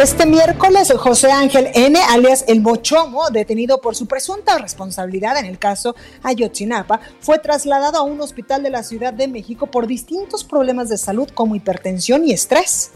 Este 0.00 0.24
miércoles, 0.24 0.90
José 0.96 1.30
Ángel 1.30 1.68
N., 1.74 1.98
alias 2.08 2.46
El 2.48 2.62
Mochomo, 2.62 3.28
detenido 3.28 3.82
por 3.82 3.94
su 3.94 4.06
presunta 4.06 4.56
responsabilidad 4.56 5.36
en 5.36 5.44
el 5.44 5.58
caso 5.58 5.94
Ayotzinapa, 6.22 7.00
fue 7.20 7.38
trasladado 7.38 7.98
a 7.98 8.02
un 8.02 8.18
hospital 8.22 8.62
de 8.62 8.70
la 8.70 8.82
Ciudad 8.82 9.12
de 9.12 9.28
México 9.28 9.66
por 9.66 9.86
distintos 9.86 10.42
problemas 10.42 10.88
de 10.88 10.96
salud 10.96 11.28
como 11.34 11.54
hipertensión 11.54 12.26
y 12.26 12.32
estrés. 12.32 12.92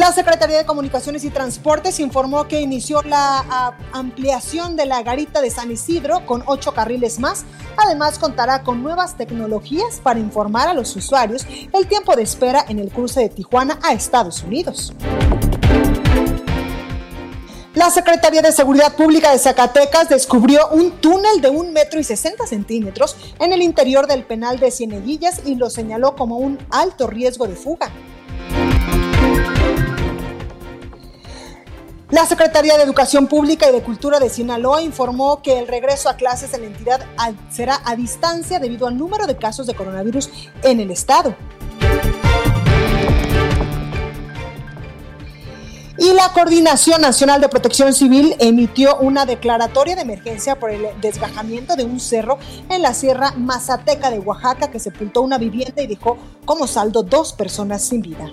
La 0.00 0.12
Secretaría 0.12 0.56
de 0.56 0.64
Comunicaciones 0.64 1.24
y 1.24 1.30
Transportes 1.30 2.00
informó 2.00 2.48
que 2.48 2.62
inició 2.62 3.02
la 3.02 3.76
ampliación 3.92 4.74
de 4.74 4.86
la 4.86 5.02
garita 5.02 5.42
de 5.42 5.50
San 5.50 5.70
Isidro 5.70 6.24
con 6.24 6.42
ocho 6.46 6.72
carriles 6.72 7.18
más. 7.18 7.44
Además, 7.76 8.18
contará 8.18 8.62
con 8.62 8.82
nuevas 8.82 9.18
tecnologías 9.18 10.00
para 10.02 10.18
informar 10.18 10.68
a 10.68 10.72
los 10.72 10.96
usuarios 10.96 11.46
el 11.74 11.86
tiempo 11.86 12.16
de 12.16 12.22
espera 12.22 12.64
en 12.66 12.78
el 12.78 12.88
cruce 12.88 13.20
de 13.20 13.28
Tijuana 13.28 13.78
a 13.82 13.92
Estados 13.92 14.42
Unidos. 14.42 14.94
La 17.74 17.90
Secretaría 17.90 18.40
de 18.40 18.52
Seguridad 18.52 18.96
Pública 18.96 19.32
de 19.32 19.38
Zacatecas 19.38 20.08
descubrió 20.08 20.68
un 20.70 20.92
túnel 20.92 21.42
de 21.42 21.50
un 21.50 21.74
metro 21.74 22.00
y 22.00 22.04
sesenta 22.04 22.46
centímetros 22.46 23.16
en 23.38 23.52
el 23.52 23.60
interior 23.60 24.06
del 24.06 24.24
penal 24.24 24.58
de 24.58 24.70
Cieneguillas 24.70 25.42
y 25.44 25.56
lo 25.56 25.68
señaló 25.68 26.16
como 26.16 26.38
un 26.38 26.58
alto 26.70 27.06
riesgo 27.06 27.46
de 27.46 27.54
fuga. 27.54 27.92
La 32.10 32.26
Secretaría 32.26 32.76
de 32.76 32.82
Educación 32.82 33.28
Pública 33.28 33.68
y 33.68 33.72
de 33.72 33.82
Cultura 33.82 34.18
de 34.18 34.28
Sinaloa 34.28 34.82
informó 34.82 35.42
que 35.42 35.60
el 35.60 35.68
regreso 35.68 36.08
a 36.08 36.16
clases 36.16 36.52
en 36.54 36.62
la 36.62 36.66
entidad 36.66 37.06
será 37.50 37.80
a 37.84 37.94
distancia 37.94 38.58
debido 38.58 38.88
al 38.88 38.98
número 38.98 39.28
de 39.28 39.36
casos 39.36 39.68
de 39.68 39.74
coronavirus 39.74 40.28
en 40.64 40.80
el 40.80 40.90
estado. 40.90 41.36
Y 45.98 46.12
la 46.14 46.32
Coordinación 46.32 47.00
Nacional 47.00 47.40
de 47.40 47.48
Protección 47.48 47.92
Civil 47.92 48.34
emitió 48.40 48.96
una 48.96 49.24
declaratoria 49.24 49.94
de 49.94 50.02
emergencia 50.02 50.58
por 50.58 50.70
el 50.70 50.86
desgajamiento 51.00 51.76
de 51.76 51.84
un 51.84 52.00
cerro 52.00 52.38
en 52.70 52.82
la 52.82 52.92
Sierra 52.92 53.34
Mazateca 53.36 54.10
de 54.10 54.18
Oaxaca 54.18 54.68
que 54.70 54.80
sepultó 54.80 55.22
una 55.22 55.38
vivienda 55.38 55.80
y 55.80 55.86
dejó 55.86 56.16
como 56.44 56.66
saldo 56.66 57.04
dos 57.04 57.34
personas 57.34 57.82
sin 57.82 58.02
vida. 58.02 58.30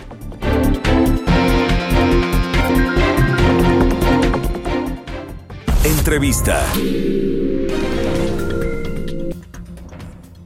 Entrevista. 6.07 6.63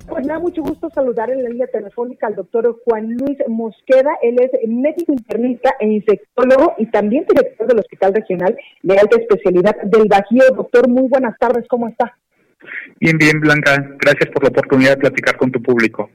Pues 0.08 0.26
nada, 0.26 0.40
mucho 0.40 0.64
gusto 0.64 0.90
saludar 0.90 1.30
en 1.30 1.44
la 1.44 1.50
línea 1.50 1.68
telefónica 1.68 2.26
al 2.26 2.34
doctor 2.34 2.82
Juan 2.84 3.16
Luis 3.16 3.38
Mosqueda. 3.48 4.10
Él 4.24 4.38
es 4.40 4.50
médico 4.68 5.14
internista 5.14 5.76
e 5.80 5.86
infectólogo 5.86 6.74
y 6.80 6.88
también 6.88 7.28
director 7.30 7.68
del 7.68 7.78
Hospital 7.78 8.16
Regional 8.16 8.58
de 8.82 8.98
Alta 8.98 9.20
Especialidad 9.20 9.76
del 9.84 10.08
Bajío. 10.08 10.46
Doctor, 10.56 10.90
muy 10.90 11.08
buenas 11.08 11.38
tardes, 11.38 11.68
¿cómo 11.68 11.88
está? 11.88 12.18
Bien, 13.00 13.20
bien, 13.20 13.40
Blanca. 13.40 13.88
Gracias 14.00 14.32
por 14.34 14.42
la 14.42 14.50
oportunidad 14.50 14.96
de 14.96 14.98
platicar 14.98 15.38
con 15.38 15.52
tu 15.52 15.62
público. 15.62 16.10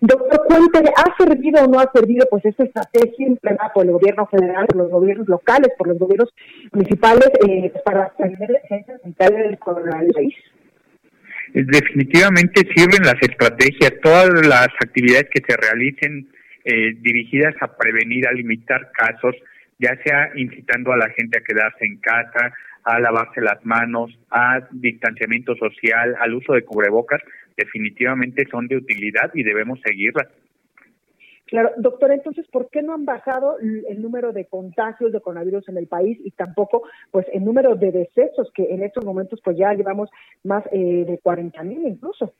Doctor, 0.00 0.40
cuénteme, 0.46 0.90
¿ha 0.96 1.16
servido 1.16 1.64
o 1.64 1.68
no 1.68 1.80
ha 1.80 1.90
servido 1.92 2.26
pues 2.30 2.44
esta 2.44 2.64
estrategia 2.64 3.26
implementada 3.26 3.72
por 3.72 3.84
el 3.84 3.92
gobierno 3.92 4.26
federal, 4.26 4.66
por 4.66 4.76
los 4.76 4.90
gobiernos 4.90 5.28
locales, 5.28 5.68
por 5.78 5.88
los 5.88 5.98
gobiernos 5.98 6.32
municipales 6.72 7.30
eh, 7.48 7.72
para 7.84 8.04
atender 8.04 8.50
la 8.50 8.58
emergencia 8.58 8.98
sanitaria 9.02 9.38
del 9.38 9.58
coronavirus? 9.58 10.34
Definitivamente 11.54 12.62
sirven 12.74 13.02
las 13.02 13.16
estrategias, 13.20 13.92
todas 14.02 14.28
las 14.46 14.68
actividades 14.84 15.28
que 15.32 15.42
se 15.46 15.56
realicen 15.56 16.28
eh, 16.64 16.94
dirigidas 17.00 17.54
a 17.60 17.76
prevenir, 17.76 18.26
a 18.26 18.32
limitar 18.32 18.90
casos, 18.92 19.34
ya 19.78 19.96
sea 20.04 20.30
incitando 20.34 20.92
a 20.92 20.96
la 20.96 21.08
gente 21.10 21.38
a 21.38 21.44
quedarse 21.44 21.84
en 21.84 21.98
casa, 21.98 22.52
a 22.84 23.00
lavarse 23.00 23.40
las 23.40 23.64
manos, 23.64 24.16
a 24.30 24.60
distanciamiento 24.70 25.54
social, 25.56 26.16
al 26.20 26.34
uso 26.34 26.54
de 26.54 26.64
cubrebocas, 26.64 27.20
definitivamente 27.56 28.46
son 28.50 28.68
de 28.68 28.76
utilidad 28.76 29.30
y 29.34 29.42
debemos 29.42 29.80
seguirlas. 29.84 30.28
Claro, 31.46 31.70
doctor, 31.76 32.10
entonces, 32.10 32.44
¿por 32.48 32.68
qué 32.70 32.82
no 32.82 32.92
han 32.92 33.04
bajado 33.04 33.58
el 33.60 34.02
número 34.02 34.32
de 34.32 34.46
contagios 34.46 35.12
de 35.12 35.20
coronavirus 35.20 35.68
en 35.68 35.76
el 35.76 35.86
país 35.86 36.18
y 36.24 36.32
tampoco, 36.32 36.82
pues, 37.12 37.24
el 37.32 37.44
número 37.44 37.76
de 37.76 37.92
decesos 37.92 38.50
que 38.52 38.64
en 38.64 38.82
estos 38.82 39.04
momentos, 39.04 39.40
pues, 39.44 39.56
ya 39.56 39.72
llevamos 39.72 40.10
más 40.42 40.64
eh, 40.72 41.04
de 41.06 41.18
40 41.22 41.62
mil 41.62 41.86
incluso? 41.86 42.34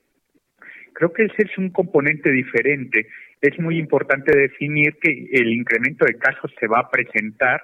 Creo 0.93 1.13
que 1.13 1.27
ese 1.27 1.43
es 1.45 1.57
un 1.57 1.71
componente 1.71 2.31
diferente. 2.33 3.07
Es 3.41 3.57
muy 3.61 3.79
importante 3.79 4.37
definir 4.37 4.97
que 5.01 5.29
el 5.31 5.53
incremento 5.53 6.05
de 6.05 6.15
casos 6.15 6.53
se 6.59 6.67
va 6.67 6.81
a 6.81 6.91
presentar 6.91 7.61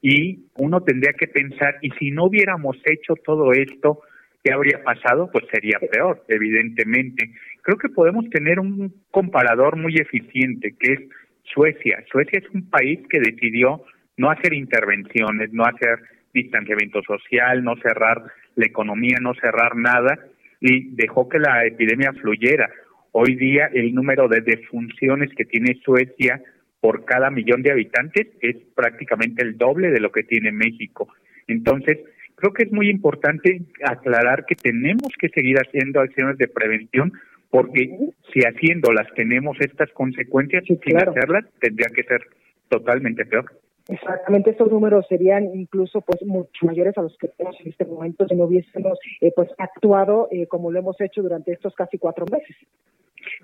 y 0.00 0.46
uno 0.56 0.82
tendría 0.82 1.12
que 1.12 1.26
pensar, 1.26 1.76
y 1.82 1.90
si 1.98 2.10
no 2.10 2.26
hubiéramos 2.26 2.76
hecho 2.84 3.14
todo 3.16 3.52
esto, 3.52 4.00
¿Qué 4.46 4.52
habría 4.52 4.80
pasado? 4.84 5.28
Pues 5.32 5.44
sería 5.52 5.80
peor, 5.90 6.24
evidentemente. 6.28 7.32
Creo 7.62 7.78
que 7.78 7.88
podemos 7.88 8.30
tener 8.30 8.60
un 8.60 8.94
comparador 9.10 9.74
muy 9.74 9.96
eficiente, 9.96 10.76
que 10.78 10.92
es 10.92 11.00
Suecia. 11.42 12.04
Suecia 12.12 12.38
es 12.38 12.48
un 12.54 12.70
país 12.70 13.00
que 13.10 13.18
decidió 13.18 13.82
no 14.16 14.30
hacer 14.30 14.54
intervenciones, 14.54 15.52
no 15.52 15.64
hacer 15.64 15.98
distanciamiento 16.32 17.02
social, 17.02 17.64
no 17.64 17.74
cerrar 17.82 18.22
la 18.54 18.66
economía, 18.66 19.16
no 19.20 19.34
cerrar 19.34 19.74
nada, 19.74 20.16
y 20.60 20.94
dejó 20.94 21.28
que 21.28 21.40
la 21.40 21.66
epidemia 21.66 22.12
fluyera. 22.12 22.70
Hoy 23.10 23.34
día 23.34 23.68
el 23.74 23.96
número 23.96 24.28
de 24.28 24.42
defunciones 24.42 25.30
que 25.36 25.44
tiene 25.44 25.80
Suecia 25.84 26.40
por 26.80 27.04
cada 27.04 27.30
millón 27.30 27.62
de 27.62 27.72
habitantes 27.72 28.28
es 28.40 28.58
prácticamente 28.76 29.42
el 29.42 29.58
doble 29.58 29.90
de 29.90 29.98
lo 29.98 30.12
que 30.12 30.22
tiene 30.22 30.52
México. 30.52 31.08
Entonces, 31.48 31.98
creo 32.36 32.52
que 32.52 32.64
es 32.64 32.72
muy 32.72 32.88
importante 32.88 33.62
aclarar 33.82 34.44
que 34.46 34.54
tenemos 34.54 35.12
que 35.18 35.28
seguir 35.30 35.56
haciendo 35.58 36.00
acciones 36.00 36.38
de 36.38 36.48
prevención 36.48 37.12
porque 37.50 37.96
si 38.32 38.40
haciéndolas 38.40 39.06
tenemos 39.14 39.56
estas 39.60 39.90
consecuencias, 39.92 40.64
sin 40.64 40.96
hacerlas 40.96 41.44
tendría 41.60 41.88
que 41.94 42.02
ser 42.02 42.20
totalmente 42.68 43.24
peor. 43.24 43.46
Exactamente, 43.88 44.50
estos 44.50 44.70
números 44.70 45.06
serían 45.08 45.44
incluso 45.54 46.00
pues 46.00 46.20
mucho 46.24 46.66
mayores 46.66 46.98
a 46.98 47.02
los 47.02 47.16
que 47.18 47.28
tenemos 47.28 47.56
en 47.60 47.68
este 47.68 47.84
momento 47.84 48.26
si 48.26 48.34
no 48.34 48.44
hubiésemos 48.44 48.98
eh, 49.20 49.32
pues 49.34 49.48
actuado 49.58 50.28
eh, 50.32 50.48
como 50.48 50.72
lo 50.72 50.80
hemos 50.80 51.00
hecho 51.00 51.22
durante 51.22 51.52
estos 51.52 51.74
casi 51.74 51.96
cuatro 51.96 52.26
meses. 52.30 52.56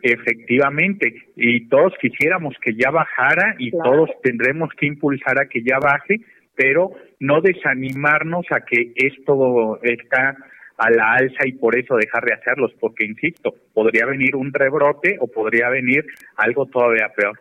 Efectivamente, 0.02 1.14
y 1.37 1.68
todos 1.68 1.92
quisiéramos 2.00 2.57
que 2.61 2.74
ya 2.74 2.90
bajara 2.90 3.55
y 3.59 3.70
todos 3.70 4.11
tendremos 4.22 4.70
que 4.76 4.87
impulsar 4.87 5.40
a 5.40 5.46
que 5.46 5.62
ya 5.62 5.78
baje, 5.78 6.20
pero 6.54 6.92
no 7.20 7.40
desanimarnos 7.40 8.46
a 8.50 8.60
que 8.60 8.92
esto 8.96 9.78
está 9.82 10.36
a 10.78 10.90
la 10.90 11.12
alza 11.14 11.46
y 11.46 11.52
por 11.52 11.78
eso 11.78 11.96
dejar 11.96 12.24
de 12.24 12.34
hacerlos, 12.34 12.72
porque 12.80 13.04
insisto, 13.04 13.54
podría 13.72 14.06
venir 14.06 14.34
un 14.34 14.52
rebrote 14.52 15.16
o 15.20 15.28
podría 15.28 15.68
venir 15.68 16.04
algo 16.36 16.66
todavía 16.66 17.10
peor. 17.14 17.38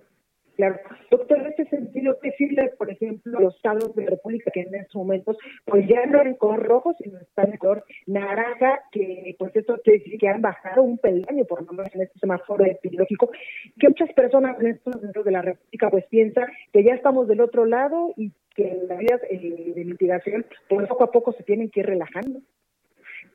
Claro. 0.56 0.80
Doctor, 1.10 1.40
en 1.40 1.48
ese 1.48 1.66
sentido, 1.66 2.18
decirle, 2.22 2.72
por 2.78 2.90
ejemplo, 2.90 3.40
los 3.40 3.56
estados 3.56 3.96
de 3.96 4.04
la 4.04 4.12
República 4.12 4.52
que 4.52 4.62
en 4.62 4.76
estos 4.76 4.96
momentos, 4.96 5.38
pues 5.66 5.88
ya 5.88 6.06
no 6.06 6.22
en 6.22 6.36
color 6.36 6.64
rojo, 6.64 6.94
sino 7.02 7.20
están 7.20 7.52
en 7.52 7.58
color 7.58 7.84
naranja, 8.06 8.82
que 8.92 9.36
pues 9.40 9.56
esto 9.56 9.80
quiere 9.84 10.00
decir 10.00 10.20
que 10.20 10.28
han 10.28 10.42
bajado 10.42 10.84
un 10.84 10.98
peldaño, 10.98 11.46
por 11.46 11.66
lo 11.66 11.72
menos 11.72 11.94
en 11.96 12.02
este 12.02 12.20
semáforo 12.20 12.66
epidemiológico, 12.66 13.32
que 13.80 13.90
muchas 13.90 14.12
personas 14.14 14.60
en 14.60 14.68
estos 14.68 14.96
momentos 14.96 15.26
de 15.26 15.32
la 15.32 15.42
República 15.42 15.90
pues 15.90 16.06
piensan 16.08 16.48
que 16.74 16.84
ya 16.84 16.94
estamos 16.94 17.28
del 17.28 17.42
otro 17.42 17.66
lado 17.66 18.14
y 18.18 18.32
que 18.56 18.84
las 18.88 18.98
medidas 18.98 19.22
eh, 19.30 19.74
de 19.76 19.86
mitigación, 19.86 20.46
pues 20.68 20.88
poco 20.88 21.06
a 21.06 21.12
poco 21.12 21.32
se 21.34 21.44
tienen 21.44 21.70
que 21.70 21.80
ir 21.80 21.86
relajando. 21.86 22.42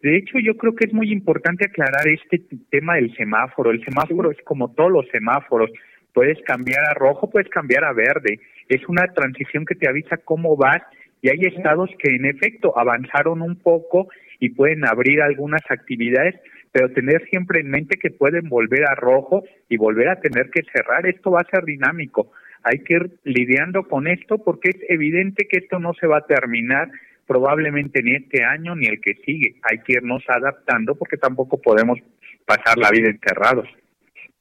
De 0.02 0.16
hecho, 0.16 0.38
yo 0.38 0.57
creo 0.57 0.74
que 0.74 0.87
es 0.87 0.92
muy 0.92 1.11
importante 1.11 1.64
aclarar 1.66 2.07
este 2.07 2.42
tema 2.70 2.96
del 2.96 3.14
semáforo. 3.16 3.70
El 3.70 3.83
semáforo 3.85 4.31
es 4.31 4.40
como 4.42 4.72
todos 4.72 4.92
los 4.92 5.09
semáforos. 5.09 5.70
Puedes 6.16 6.40
cambiar 6.46 6.83
a 6.88 6.94
rojo, 6.94 7.29
puedes 7.29 7.50
cambiar 7.50 7.85
a 7.85 7.92
verde. 7.92 8.40
Es 8.70 8.88
una 8.88 9.07
transición 9.12 9.66
que 9.66 9.74
te 9.74 9.87
avisa 9.87 10.16
cómo 10.16 10.57
vas 10.57 10.81
y 11.20 11.29
hay 11.29 11.40
estados 11.40 11.90
que 11.98 12.16
en 12.16 12.24
efecto 12.24 12.72
avanzaron 12.79 13.42
un 13.42 13.57
poco 13.57 14.09
y 14.40 14.48
pueden 14.48 14.87
abrir 14.87 15.20
algunas 15.20 15.61
actividades, 15.68 16.35
pero 16.72 16.90
tener 16.90 17.22
siempre 17.29 17.61
en 17.61 17.68
mente 17.68 17.98
que 17.98 18.11
pueden 18.11 18.48
volver 18.48 18.88
a 18.88 18.94
rojo 18.94 19.44
y 19.68 19.76
volver 19.76 20.09
a 20.09 20.18
tener 20.18 20.48
que 20.48 20.62
cerrar. 20.72 21.07
Esto 21.07 21.33
va 21.33 21.42
a 21.42 21.50
ser 21.50 21.66
dinámico. 21.66 22.33
Hay 22.62 22.79
que 22.79 22.94
ir 22.94 23.11
lidiando 23.24 23.87
con 23.87 24.07
esto 24.07 24.38
porque 24.38 24.70
es 24.70 24.79
evidente 24.88 25.46
que 25.46 25.59
esto 25.59 25.79
no 25.79 25.92
se 26.00 26.07
va 26.07 26.20
a 26.20 26.26
terminar 26.26 26.88
probablemente 27.26 28.02
ni 28.02 28.14
este 28.14 28.42
año 28.42 28.74
ni 28.74 28.87
el 28.87 29.02
que 29.02 29.16
sigue. 29.16 29.57
Hay 29.70 29.81
que 29.81 29.92
irnos 29.92 30.24
adaptando 30.29 30.94
porque 30.94 31.18
tampoco 31.18 31.61
podemos 31.61 31.98
pasar 32.46 32.79
la 32.79 32.88
vida 32.88 33.11
encerrados. 33.11 33.68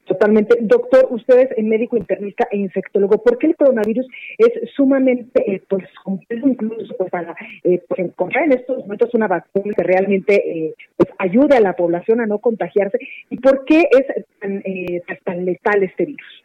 Totalmente. 0.06 0.56
Doctor, 0.60 1.08
usted 1.10 1.48
es 1.56 1.64
médico 1.64 1.96
internista 1.96 2.46
e 2.52 2.58
infectólogo. 2.58 3.22
¿Por 3.22 3.38
qué 3.38 3.48
el 3.48 3.56
coronavirus 3.56 4.06
es 4.38 4.70
sumamente 4.76 5.42
eh, 5.50 5.62
pues, 5.68 5.84
complejo 6.04 6.48
incluso 6.48 6.96
pues, 6.96 7.10
para 7.10 7.34
eh, 7.64 7.82
pues, 7.88 8.00
encontrar 8.00 8.44
en 8.44 8.52
estos 8.52 8.78
momentos 8.78 9.12
una 9.14 9.26
vacuna 9.26 9.74
que 9.76 9.82
realmente 9.82 10.34
eh, 10.34 10.74
pues, 10.96 11.10
ayude 11.18 11.56
a 11.56 11.60
la 11.60 11.74
población 11.74 12.20
a 12.20 12.26
no 12.26 12.38
contagiarse? 12.38 12.98
¿Y 13.30 13.38
por 13.38 13.64
qué 13.64 13.80
es 13.90 14.24
tan, 14.40 14.62
eh, 14.64 15.02
tan 15.24 15.44
letal 15.44 15.82
este 15.82 16.06
virus? 16.06 16.44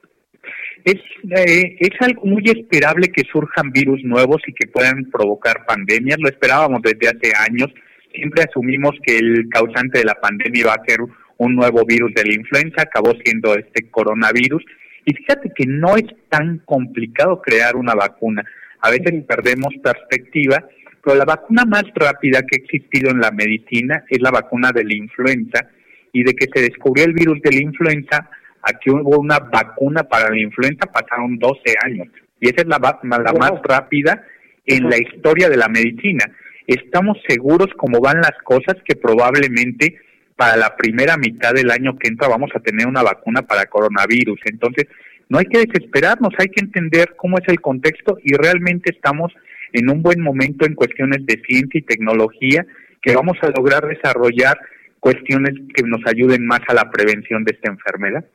Es, 0.83 0.95
eh, 0.95 1.77
es 1.79 2.01
algo 2.01 2.25
muy 2.25 2.43
esperable 2.45 3.09
que 3.09 3.23
surjan 3.31 3.71
virus 3.71 4.03
nuevos 4.03 4.41
y 4.47 4.53
que 4.53 4.67
puedan 4.67 5.05
provocar 5.11 5.65
pandemias. 5.67 6.17
Lo 6.19 6.29
esperábamos 6.29 6.81
desde 6.81 7.09
hace 7.09 7.31
años. 7.37 7.71
Siempre 8.13 8.43
asumimos 8.43 8.95
que 9.03 9.17
el 9.17 9.47
causante 9.49 9.99
de 9.99 10.05
la 10.05 10.15
pandemia 10.15 10.61
iba 10.61 10.73
a 10.73 10.83
ser 10.85 10.99
un 11.41 11.55
nuevo 11.55 11.83
virus 11.85 12.13
de 12.13 12.23
la 12.23 12.35
influenza, 12.35 12.83
acabó 12.83 13.13
siendo 13.23 13.55
este 13.55 13.89
coronavirus. 13.89 14.63
Y 15.05 15.13
fíjate 15.15 15.51
que 15.55 15.65
no 15.65 15.97
es 15.97 16.05
tan 16.29 16.59
complicado 16.65 17.41
crear 17.41 17.75
una 17.75 17.95
vacuna. 17.95 18.43
A 18.81 18.91
veces 18.91 19.23
perdemos 19.27 19.73
perspectiva, 19.83 20.63
pero 21.03 21.15
la 21.15 21.25
vacuna 21.25 21.65
más 21.65 21.85
rápida 21.95 22.43
que 22.43 22.57
ha 22.57 22.63
existido 22.63 23.09
en 23.09 23.19
la 23.19 23.31
medicina 23.31 24.03
es 24.07 24.21
la 24.21 24.29
vacuna 24.29 24.71
de 24.71 24.83
la 24.83 24.93
influenza. 24.93 25.67
Y 26.13 26.23
de 26.23 26.33
que 26.33 26.45
se 26.53 26.61
descubrió 26.61 27.05
el 27.05 27.13
virus 27.13 27.41
de 27.41 27.55
la 27.55 27.61
influenza, 27.63 28.29
aquí 28.61 28.91
hubo 28.91 29.19
una 29.19 29.39
vacuna 29.39 30.03
para 30.03 30.29
la 30.29 30.39
influenza, 30.39 30.91
pasaron 30.91 31.39
12 31.39 31.59
años. 31.83 32.07
Y 32.39 32.49
esa 32.49 32.61
es 32.61 32.67
la, 32.67 32.77
la 32.77 33.33
más 33.33 33.53
rápida 33.63 34.23
en 34.67 34.87
la 34.87 34.97
historia 34.97 35.49
de 35.49 35.57
la 35.57 35.69
medicina. 35.69 36.25
Estamos 36.67 37.17
seguros 37.27 37.69
cómo 37.77 37.99
van 37.99 38.17
las 38.17 38.37
cosas 38.43 38.75
que 38.85 38.95
probablemente 38.95 39.97
para 40.41 40.57
la 40.57 40.75
primera 40.75 41.17
mitad 41.17 41.53
del 41.53 41.69
año 41.69 41.99
que 41.99 42.07
entra 42.07 42.27
vamos 42.27 42.49
a 42.55 42.59
tener 42.59 42.87
una 42.87 43.03
vacuna 43.03 43.43
para 43.43 43.67
coronavirus. 43.67 44.39
Entonces, 44.45 44.87
no 45.29 45.37
hay 45.37 45.45
que 45.45 45.59
desesperarnos, 45.59 46.33
hay 46.39 46.47
que 46.47 46.65
entender 46.65 47.13
cómo 47.15 47.37
es 47.37 47.47
el 47.47 47.61
contexto 47.61 48.17
y 48.23 48.33
realmente 48.33 48.91
estamos 48.91 49.31
en 49.71 49.87
un 49.91 50.01
buen 50.01 50.19
momento 50.19 50.65
en 50.65 50.73
cuestiones 50.73 51.27
de 51.27 51.39
ciencia 51.45 51.77
y 51.77 51.83
tecnología 51.83 52.65
que 53.03 53.13
vamos 53.13 53.37
a 53.43 53.51
lograr 53.55 53.85
desarrollar 53.85 54.57
cuestiones 54.99 55.53
que 55.75 55.83
nos 55.83 56.01
ayuden 56.07 56.43
más 56.47 56.61
a 56.69 56.73
la 56.73 56.89
prevención 56.89 57.43
de 57.43 57.51
esta 57.53 57.69
enfermedad. 57.69 58.25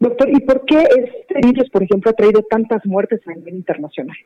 Doctor, 0.00 0.28
¿y 0.28 0.40
por 0.40 0.66
qué 0.66 0.76
este 0.76 1.40
virus, 1.42 1.70
por 1.70 1.84
ejemplo, 1.84 2.10
ha 2.10 2.14
traído 2.14 2.42
tantas 2.50 2.84
muertes 2.84 3.22
a 3.26 3.32
nivel 3.32 3.54
internacional? 3.54 4.18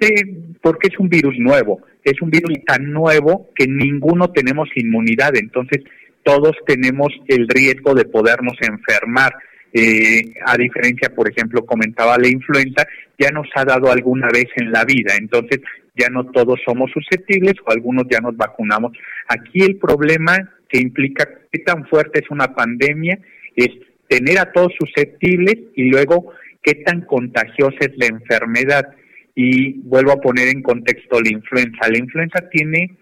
Eh, 0.00 0.54
porque 0.60 0.88
es 0.88 0.98
un 0.98 1.08
virus 1.08 1.38
nuevo, 1.38 1.80
es 2.02 2.20
un 2.20 2.30
virus 2.30 2.52
tan 2.66 2.92
nuevo 2.92 3.50
que 3.54 3.66
ninguno 3.66 4.30
tenemos 4.32 4.68
inmunidad, 4.74 5.36
entonces 5.36 5.82
todos 6.22 6.56
tenemos 6.66 7.12
el 7.28 7.48
riesgo 7.48 7.94
de 7.94 8.04
podernos 8.04 8.56
enfermar. 8.60 9.32
Eh, 9.72 10.34
a 10.46 10.56
diferencia, 10.56 11.12
por 11.14 11.28
ejemplo, 11.28 11.66
comentaba 11.66 12.16
la 12.16 12.28
influenza, 12.28 12.86
ya 13.18 13.30
nos 13.30 13.48
ha 13.54 13.64
dado 13.64 13.90
alguna 13.90 14.28
vez 14.28 14.46
en 14.56 14.70
la 14.70 14.84
vida, 14.84 15.14
entonces 15.18 15.60
ya 15.96 16.08
no 16.08 16.26
todos 16.26 16.60
somos 16.64 16.90
susceptibles 16.92 17.54
o 17.66 17.72
algunos 17.72 18.04
ya 18.10 18.20
nos 18.20 18.36
vacunamos. 18.36 18.92
Aquí 19.28 19.62
el 19.62 19.76
problema 19.76 20.36
que 20.68 20.78
implica 20.78 21.28
qué 21.52 21.60
tan 21.60 21.86
fuerte 21.86 22.20
es 22.20 22.30
una 22.30 22.54
pandemia 22.54 23.18
es 23.56 23.68
tener 24.08 24.38
a 24.38 24.52
todos 24.52 24.72
susceptibles 24.78 25.56
y 25.74 25.90
luego 25.90 26.32
qué 26.62 26.74
tan 26.76 27.02
contagiosa 27.02 27.76
es 27.80 27.92
la 27.96 28.06
enfermedad. 28.06 28.94
Y 29.34 29.80
vuelvo 29.80 30.12
a 30.12 30.20
poner 30.20 30.48
en 30.48 30.62
contexto 30.62 31.20
la 31.20 31.30
influenza. 31.30 31.88
La 31.88 31.98
influenza 31.98 32.48
tiene 32.50 32.96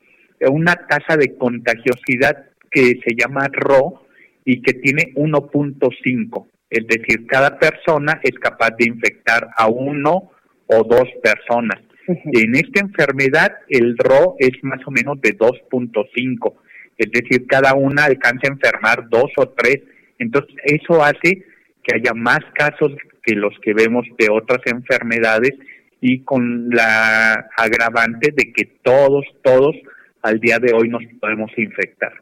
una 0.50 0.74
tasa 0.74 1.16
de 1.16 1.36
contagiosidad 1.36 2.46
que 2.70 3.00
se 3.04 3.14
llama 3.16 3.48
RO 3.52 4.06
y 4.44 4.62
que 4.62 4.74
tiene 4.74 5.12
1.5. 5.14 6.46
Es 6.70 6.86
decir, 6.86 7.26
cada 7.26 7.58
persona 7.58 8.18
es 8.22 8.38
capaz 8.38 8.70
de 8.78 8.86
infectar 8.86 9.48
a 9.56 9.68
uno 9.68 10.32
o 10.66 10.84
dos 10.84 11.08
personas. 11.22 11.78
En 12.06 12.54
esta 12.56 12.80
enfermedad 12.80 13.52
el 13.68 13.96
RO 13.98 14.36
es 14.38 14.52
más 14.62 14.80
o 14.86 14.90
menos 14.90 15.20
de 15.20 15.36
2.5. 15.36 16.54
Es 16.96 17.10
decir, 17.12 17.46
cada 17.46 17.74
una 17.74 18.04
alcanza 18.04 18.48
a 18.48 18.52
enfermar 18.52 19.08
dos 19.08 19.30
o 19.36 19.48
tres 19.50 19.82
entonces, 20.22 20.54
eso 20.64 21.02
hace 21.02 21.44
que 21.82 21.96
haya 21.96 22.14
más 22.14 22.38
casos 22.54 22.92
que 23.24 23.34
los 23.34 23.52
que 23.60 23.74
vemos 23.74 24.06
de 24.18 24.28
otras 24.30 24.60
enfermedades 24.66 25.52
y 26.02 26.24
con 26.24 26.68
la 26.68 27.48
agravante 27.56 28.32
de 28.36 28.52
que 28.52 28.64
todos, 28.82 29.24
todos 29.42 29.74
al 30.20 30.40
día 30.40 30.58
de 30.58 30.74
hoy 30.74 30.88
nos 30.88 31.02
podemos 31.20 31.50
infectar. 31.56 32.12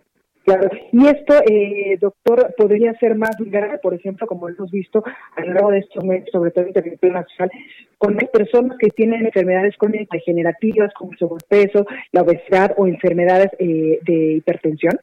Claro, 0.45 0.69
y 0.93 1.07
esto, 1.07 1.35
eh, 1.51 1.97
doctor, 1.99 2.55
podría 2.57 2.93
ser 2.95 3.15
más 3.15 3.37
grave, 3.39 3.79
por 3.79 3.95
ejemplo, 3.95 4.27
como 4.27 4.49
hemos 4.49 4.71
visto 4.71 5.03
a 5.37 5.45
lo 5.45 5.55
largo 5.55 5.71
de 5.71 5.79
estos 5.79 6.05
meses, 6.05 6.29
sobre 6.31 6.51
todo 6.51 6.67
en 6.67 6.73
territorio 6.75 7.15
nacional, 7.15 7.51
con 7.99 8.17
personas 8.33 8.77
que 8.79 8.89
tienen 8.89 9.25
enfermedades 9.25 9.77
crónicas 9.79 10.09
degenerativas 10.13 10.93
como 10.95 11.13
el 11.13 11.19
sobrepeso, 11.19 11.87
la 12.13 12.23
obesidad 12.23 12.75
o 12.77 12.87
enfermedades 12.87 13.51
eh, 13.59 13.99
de 14.03 14.33
hipertensión. 14.35 14.99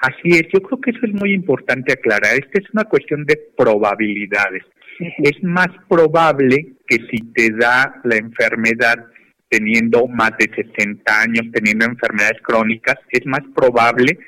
Así 0.00 0.30
es, 0.30 0.42
yo 0.52 0.60
creo 0.62 0.80
que 0.80 0.90
eso 0.92 1.06
es 1.06 1.12
muy 1.12 1.32
importante 1.32 1.92
aclarar. 1.92 2.34
Esta 2.34 2.60
es 2.60 2.70
una 2.72 2.84
cuestión 2.84 3.24
de 3.24 3.36
probabilidades. 3.56 4.62
Es 5.00 5.42
más 5.42 5.68
probable 5.88 6.74
que 6.86 6.98
si 7.10 7.18
te 7.32 7.50
da 7.52 8.00
la 8.04 8.16
enfermedad 8.16 9.06
teniendo 9.48 10.06
más 10.06 10.32
de 10.38 10.48
60 10.54 11.20
años, 11.20 11.46
teniendo 11.52 11.84
enfermedades 11.84 12.40
crónicas, 12.42 12.96
es 13.10 13.26
más 13.26 13.40
probable 13.54 14.18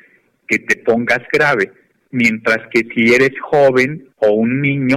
que 0.49 0.59
te 0.59 0.77
pongas 0.77 1.21
grave, 1.33 1.73
mientras 2.11 2.59
que 2.73 2.83
si 2.93 3.15
eres 3.15 3.33
joven 3.41 4.09
o 4.17 4.33
un 4.33 4.61
niño, 4.61 4.97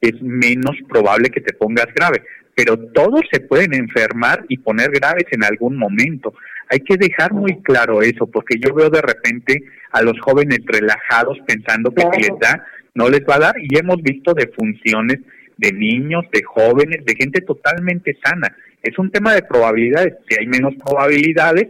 es 0.00 0.20
menos 0.22 0.76
probable 0.88 1.30
que 1.30 1.40
te 1.40 1.54
pongas 1.54 1.86
grave. 1.94 2.22
Pero 2.54 2.78
todos 2.92 3.22
se 3.32 3.40
pueden 3.40 3.74
enfermar 3.74 4.44
y 4.48 4.58
poner 4.58 4.90
graves 4.90 5.26
en 5.32 5.42
algún 5.42 5.76
momento. 5.76 6.34
Hay 6.70 6.80
que 6.80 6.96
dejar 6.96 7.32
muy 7.32 7.60
claro 7.62 8.00
eso, 8.00 8.26
porque 8.26 8.56
yo 8.64 8.72
veo 8.74 8.90
de 8.90 9.02
repente 9.02 9.64
a 9.90 10.02
los 10.02 10.18
jóvenes 10.20 10.60
relajados 10.66 11.38
pensando 11.46 11.92
que 11.92 12.02
si 12.12 12.30
les 12.30 12.38
da, 12.40 12.64
no 12.94 13.08
les 13.08 13.20
va 13.20 13.36
a 13.36 13.40
dar, 13.40 13.54
y 13.58 13.78
hemos 13.78 14.02
visto 14.02 14.34
defunciones 14.34 15.18
de 15.56 15.72
niños, 15.72 16.24
de 16.32 16.42
jóvenes, 16.42 17.04
de 17.04 17.14
gente 17.14 17.40
totalmente 17.40 18.16
sana. 18.24 18.56
Es 18.82 18.98
un 18.98 19.10
tema 19.10 19.34
de 19.34 19.42
probabilidades, 19.42 20.14
si 20.28 20.38
hay 20.38 20.46
menos 20.46 20.74
probabilidades, 20.84 21.68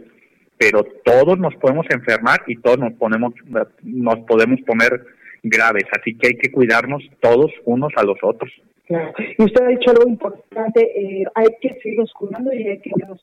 pero 0.57 0.83
todos 1.03 1.37
nos 1.37 1.55
podemos 1.55 1.85
enfermar 1.89 2.41
y 2.47 2.55
todos 2.57 2.77
nos 2.77 2.93
ponemos 2.93 3.33
nos 3.83 4.19
podemos 4.19 4.59
poner 4.61 5.05
graves, 5.43 5.85
así 5.91 6.15
que 6.15 6.27
hay 6.27 6.37
que 6.37 6.51
cuidarnos 6.51 7.03
todos 7.19 7.51
unos 7.65 7.91
a 7.97 8.03
los 8.03 8.17
otros. 8.21 8.51
Y 8.87 9.43
usted 9.43 9.63
ha 9.63 9.67
dicho 9.69 9.89
algo 9.89 10.07
importante, 10.07 10.81
eh, 10.81 11.23
hay 11.33 11.47
que 11.59 11.73
seguirnos 11.81 12.13
cuidando 12.13 12.53
y 12.53 12.67
hay 12.67 12.79
que 12.79 12.91
cuidarnos 12.91 13.19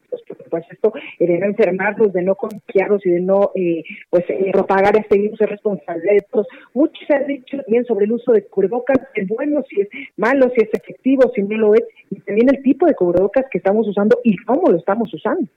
pues 0.53 0.65
esto 0.71 0.93
eh, 1.19 1.27
de 1.27 1.39
no 1.39 1.47
enfermarnos, 1.47 2.13
de 2.13 2.23
no 2.23 2.35
confiarnos 2.35 3.05
y 3.07 3.11
de 3.11 3.21
no 3.21 3.53
eh, 3.55 3.83
pues 4.11 4.25
eh, 4.29 4.51
propagar 4.53 4.97
este 4.97 5.19
virus 5.19 5.41
es 5.41 5.49
responsabilidad 5.49 6.13
de 6.13 6.27
todos. 6.31 6.47
Mucho 6.75 7.01
se 7.07 7.15
ha 7.15 7.21
dicho 7.21 7.57
también 7.59 7.85
sobre 7.87 8.05
el 8.05 8.13
uso 8.13 8.33
de 8.33 8.45
cubrebocas, 8.45 8.99
es 9.15 9.27
bueno, 9.29 9.65
si 9.69 9.81
es 9.81 9.89
malo, 10.17 10.51
si 10.55 10.63
es 10.63 10.69
efectivo, 10.73 11.31
si 11.35 11.43
no 11.43 11.57
lo 11.57 11.75
es, 11.75 11.85
y 12.11 12.21
también 12.21 12.49
el 12.55 12.63
tipo 12.63 12.87
de 12.87 12.95
cubrebocas 12.95 13.47
que 13.51 13.59
estamos 13.59 13.89
usando 13.89 14.19
y 14.25 14.37
cómo 14.39 14.71
lo 14.71 14.77
estamos 14.77 15.13
usando. 15.15 15.49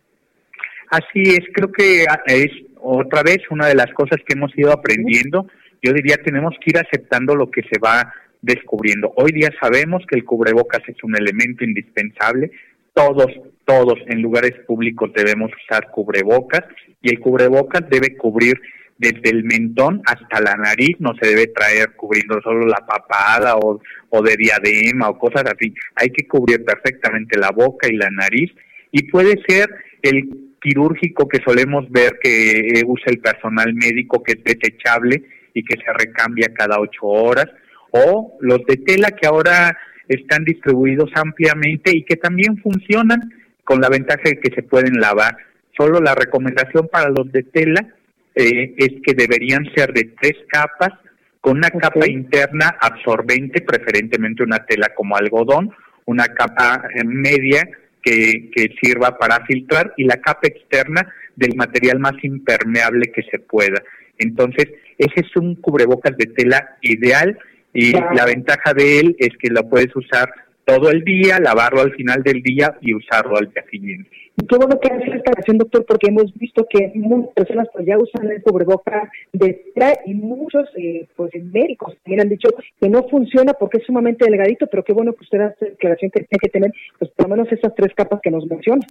Así 0.89 1.23
es, 1.23 1.41
creo 1.51 1.71
que 1.71 2.05
es 2.27 2.51
otra 2.79 3.23
vez 3.23 3.39
una 3.49 3.67
de 3.67 3.75
las 3.75 3.91
cosas 3.93 4.19
que 4.25 4.33
hemos 4.33 4.55
ido 4.57 4.71
aprendiendo. 4.71 5.47
Yo 5.81 5.91
diría 5.93 6.17
tenemos 6.23 6.55
que 6.61 6.71
ir 6.71 6.77
aceptando 6.77 7.35
lo 7.35 7.49
que 7.51 7.63
se 7.63 7.79
va 7.83 8.13
descubriendo. 8.45 9.11
Hoy 9.15 9.31
día 9.31 9.49
sabemos 9.59 10.03
que 10.07 10.15
el 10.15 10.23
cubrebocas 10.23 10.81
es 10.87 11.03
un 11.03 11.15
elemento 11.15 11.63
indispensable. 11.63 12.51
Todos, 12.93 13.27
todos 13.65 13.99
en 14.07 14.21
lugares 14.21 14.53
públicos 14.67 15.11
debemos 15.13 15.51
usar 15.63 15.89
cubrebocas 15.91 16.63
y 17.01 17.09
el 17.09 17.19
cubrebocas 17.19 17.89
debe 17.89 18.15
cubrir 18.15 18.59
desde 18.97 19.29
el 19.29 19.43
mentón 19.43 20.01
hasta 20.05 20.39
la 20.39 20.55
nariz, 20.55 20.95
no 20.99 21.13
se 21.21 21.27
debe 21.27 21.47
traer 21.47 21.91
cubriendo 21.97 22.39
solo 22.41 22.65
la 22.65 22.85
papada 22.85 23.57
o, 23.57 23.81
o 24.09 24.21
de 24.21 24.37
diadema 24.37 25.09
o 25.09 25.17
cosas 25.17 25.43
así. 25.45 25.73
Hay 25.95 26.11
que 26.11 26.27
cubrir 26.27 26.63
perfectamente 26.63 27.37
la 27.37 27.49
boca 27.51 27.89
y 27.89 27.97
la 27.97 28.09
nariz 28.09 28.51
y 28.91 29.03
puede 29.11 29.41
ser 29.45 29.69
el 30.01 30.29
quirúrgico 30.61 31.27
que 31.27 31.41
solemos 31.43 31.89
ver 31.91 32.17
que 32.23 32.81
usa 32.85 33.05
el 33.07 33.19
personal 33.19 33.73
médico, 33.73 34.23
que 34.23 34.33
es 34.33 34.43
desechable 34.43 35.23
y 35.53 35.63
que 35.63 35.75
se 35.83 35.91
recambia 35.93 36.53
cada 36.53 36.79
ocho 36.79 37.05
horas, 37.05 37.47
o 37.95 38.37
los 38.41 38.59
de 38.65 38.77
tela 38.77 39.11
que 39.11 39.25
ahora 39.25 39.77
están 40.07 40.43
distribuidos 40.43 41.09
ampliamente 41.15 41.95
y 41.95 42.03
que 42.03 42.17
también 42.17 42.57
funcionan 42.57 43.33
con 43.63 43.79
la 43.79 43.89
ventaja 43.89 44.21
de 44.25 44.39
que 44.39 44.53
se 44.53 44.63
pueden 44.63 44.99
lavar. 44.99 45.37
Solo 45.77 45.99
la 45.99 46.13
recomendación 46.13 46.89
para 46.89 47.09
los 47.09 47.31
de 47.31 47.43
tela 47.43 47.87
eh, 48.35 48.75
es 48.77 49.01
que 49.01 49.13
deberían 49.13 49.65
ser 49.73 49.93
de 49.93 50.11
tres 50.19 50.35
capas, 50.49 50.91
con 51.39 51.57
una 51.57 51.69
capa 51.69 52.07
interna 52.07 52.75
absorbente, 52.79 53.61
preferentemente 53.61 54.43
una 54.43 54.65
tela 54.65 54.89
como 54.95 55.15
algodón, 55.15 55.71
una 56.05 56.25
capa 56.25 56.83
eh, 56.93 57.03
media 57.03 57.67
que, 58.01 58.49
que 58.53 58.75
sirva 58.81 59.17
para 59.17 59.45
filtrar 59.45 59.93
y 59.95 60.03
la 60.05 60.17
capa 60.17 60.47
externa 60.47 61.07
del 61.35 61.55
material 61.55 61.99
más 61.99 62.15
impermeable 62.23 63.11
que 63.11 63.23
se 63.23 63.39
pueda. 63.39 63.81
Entonces, 64.17 64.65
ese 64.97 65.21
es 65.21 65.35
un 65.35 65.55
cubrebocas 65.55 66.17
de 66.17 66.25
tela 66.27 66.77
ideal 66.81 67.37
y 67.75 67.91
la 67.91 68.25
ventaja 68.25 68.73
de 68.73 68.99
él 68.99 69.15
es 69.19 69.37
que 69.37 69.49
lo 69.49 69.67
puedes 69.69 69.93
usar 69.95 70.31
todo 70.63 70.89
el 70.89 71.03
día, 71.03 71.39
lavarlo 71.39 71.81
al 71.81 71.93
final 71.93 72.23
del 72.23 72.41
día 72.41 72.75
y 72.81 72.95
usarlo 72.95 73.37
al 73.37 73.51
día 73.51 73.63
siguiente. 73.69 74.09
Y 74.37 74.47
qué 74.47 74.57
bueno 74.57 74.79
que 74.79 74.91
hace 74.91 75.11
esta 75.11 75.31
acción, 75.31 75.57
doctor, 75.57 75.85
porque 75.85 76.07
hemos 76.07 76.33
visto 76.33 76.65
que 76.69 76.91
muchas 76.95 77.33
personas 77.33 77.67
pues 77.73 77.85
ya 77.85 77.97
usan 77.97 78.31
el 78.31 78.41
cubreboca 78.41 79.09
de 79.31 79.71
tela 79.73 79.93
y 80.05 80.13
muchos 80.13 80.67
eh, 80.77 81.07
pues 81.15 81.31
médicos 81.35 81.95
también 82.03 82.21
han 82.21 82.29
dicho 82.29 82.49
que 82.81 82.89
no 82.89 83.07
funciona 83.09 83.53
porque 83.53 83.77
es 83.77 83.85
sumamente 83.85 84.25
delgadito, 84.25 84.67
pero 84.67 84.83
qué 84.83 84.93
bueno 84.93 85.13
que 85.13 85.23
usted 85.23 85.41
hace 85.41 85.65
declaración 85.65 86.11
que 86.11 86.23
tiene 86.23 86.39
que 86.41 86.49
tener 86.49 86.71
pues 86.97 87.11
por 87.11 87.29
lo 87.29 87.35
menos 87.35 87.51
esas 87.51 87.75
tres 87.75 87.93
capas 87.93 88.19
que 88.23 88.31
nos 88.31 88.45
menciona. 88.47 88.85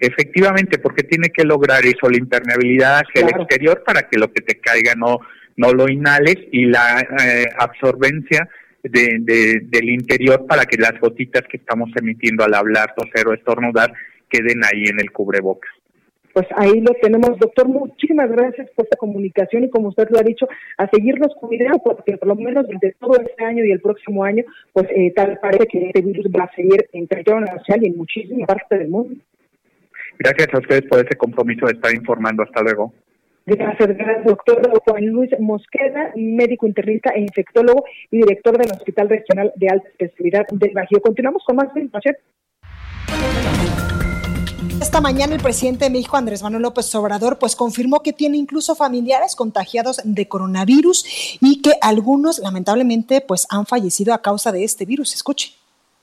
Efectivamente, 0.00 0.78
porque 0.78 1.04
tiene 1.04 1.28
que 1.28 1.44
lograr 1.44 1.84
eso, 1.84 2.08
la 2.08 2.18
impermeabilidad 2.18 3.00
hacia 3.00 3.26
el 3.26 3.40
exterior 3.40 3.82
para 3.84 4.08
que 4.08 4.18
lo 4.18 4.30
que 4.30 4.42
te 4.42 4.58
caiga 4.58 4.94
no, 4.94 5.20
no 5.56 5.72
lo 5.72 5.88
inhales 5.88 6.36
y 6.52 6.66
la 6.66 7.00
eh, 7.00 7.46
absorbencia 7.58 8.48
de, 8.82 9.60
del 9.62 9.90
interior 9.90 10.46
para 10.46 10.64
que 10.64 10.76
las 10.76 10.98
gotitas 11.00 11.42
que 11.50 11.56
estamos 11.56 11.90
emitiendo 11.96 12.44
al 12.44 12.54
hablar, 12.54 12.94
toser 12.96 13.26
o 13.26 13.34
estornudar 13.34 13.92
queden 14.28 14.60
ahí 14.64 14.84
en 14.84 15.00
el 15.00 15.12
cubrebocas. 15.12 15.70
Pues 16.32 16.46
ahí 16.54 16.80
lo 16.80 16.92
tenemos, 17.00 17.38
doctor. 17.38 17.66
Muchísimas 17.66 18.30
gracias 18.30 18.68
por 18.76 18.84
esta 18.84 18.98
comunicación 18.98 19.64
y 19.64 19.70
como 19.70 19.88
usted 19.88 20.06
lo 20.10 20.18
ha 20.18 20.22
dicho, 20.22 20.46
a 20.76 20.86
seguirnos 20.90 21.34
cuidando 21.40 21.78
porque 21.82 22.18
por 22.18 22.28
lo 22.28 22.34
menos 22.34 22.66
durante 22.66 22.94
todo 23.00 23.18
este 23.18 23.42
año 23.42 23.64
y 23.64 23.72
el 23.72 23.80
próximo 23.80 24.22
año, 24.22 24.44
pues 24.74 24.86
eh, 24.90 25.14
tal 25.16 25.38
parece 25.40 25.66
que 25.66 25.86
este 25.86 26.02
virus 26.02 26.26
va 26.26 26.44
a 26.44 26.54
seguir 26.54 26.86
en 26.92 27.08
territorio 27.08 27.40
nacional 27.40 27.86
y 27.86 27.88
en 27.88 27.96
muchísimas 27.96 28.46
partes 28.46 28.78
del 28.80 28.88
mundo. 28.88 29.14
Gracias 30.18 30.48
a 30.52 30.58
ustedes 30.58 30.82
por 30.82 30.98
ese 31.04 31.16
compromiso 31.16 31.66
de 31.66 31.72
estar 31.72 31.94
informando. 31.94 32.42
Hasta 32.42 32.62
luego. 32.62 32.92
Gracias, 33.48 33.96
gracias, 33.96 34.24
doctor 34.24 34.60
Juan 34.84 35.06
Luis 35.06 35.30
Mosqueda, 35.38 36.10
médico 36.16 36.66
internista 36.66 37.10
e 37.10 37.20
infectólogo 37.20 37.84
y 38.10 38.16
director 38.16 38.58
del 38.58 38.72
Hospital 38.72 39.08
Regional 39.08 39.52
de 39.54 39.68
Alta 39.68 39.88
Especialidad 39.88 40.46
del 40.50 40.72
Bajío. 40.72 41.00
Continuamos 41.00 41.44
con 41.46 41.54
más 41.54 41.68
información. 41.76 42.16
Esta 44.82 45.00
mañana 45.00 45.36
el 45.36 45.40
presidente 45.40 45.84
de 45.84 45.90
México, 45.90 46.16
Andrés 46.16 46.42
Manuel 46.42 46.62
López 46.62 46.92
Obrador, 46.96 47.38
pues 47.38 47.54
confirmó 47.54 48.02
que 48.02 48.12
tiene 48.12 48.36
incluso 48.36 48.74
familiares 48.74 49.36
contagiados 49.36 50.00
de 50.02 50.26
coronavirus 50.26 51.38
y 51.40 51.62
que 51.62 51.74
algunos 51.82 52.40
lamentablemente 52.40 53.20
pues 53.20 53.46
han 53.48 53.64
fallecido 53.64 54.12
a 54.12 54.22
causa 54.22 54.50
de 54.50 54.64
este 54.64 54.86
virus. 54.86 55.14
Escuche. 55.14 55.52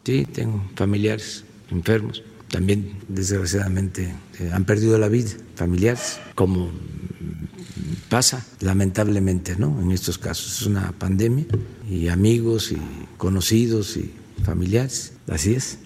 Sí, 0.06 0.26
tengo 0.26 0.62
familiares 0.76 1.46
enfermos 1.70 2.24
también 2.54 3.00
desgraciadamente 3.08 4.14
eh, 4.40 4.52
han 4.54 4.64
perdido 4.64 5.00
la 5.00 5.10
vida, 5.10 5.32
familiares, 5.56 6.20
como 6.36 6.70
pasa 8.10 8.46
lamentablemente 8.60 9.56
¿no? 9.58 9.82
en 9.82 9.92
estos 9.92 10.18
casos. 10.18 10.62
Es 10.62 10.66
una 10.68 10.92
pandemia 10.94 11.46
y 11.90 12.08
amigos 12.08 12.72
y 12.72 12.78
conocidos 13.18 13.98
y 13.98 14.14
familiares, 14.44 15.14
así 15.28 15.54
es. 15.54 15.78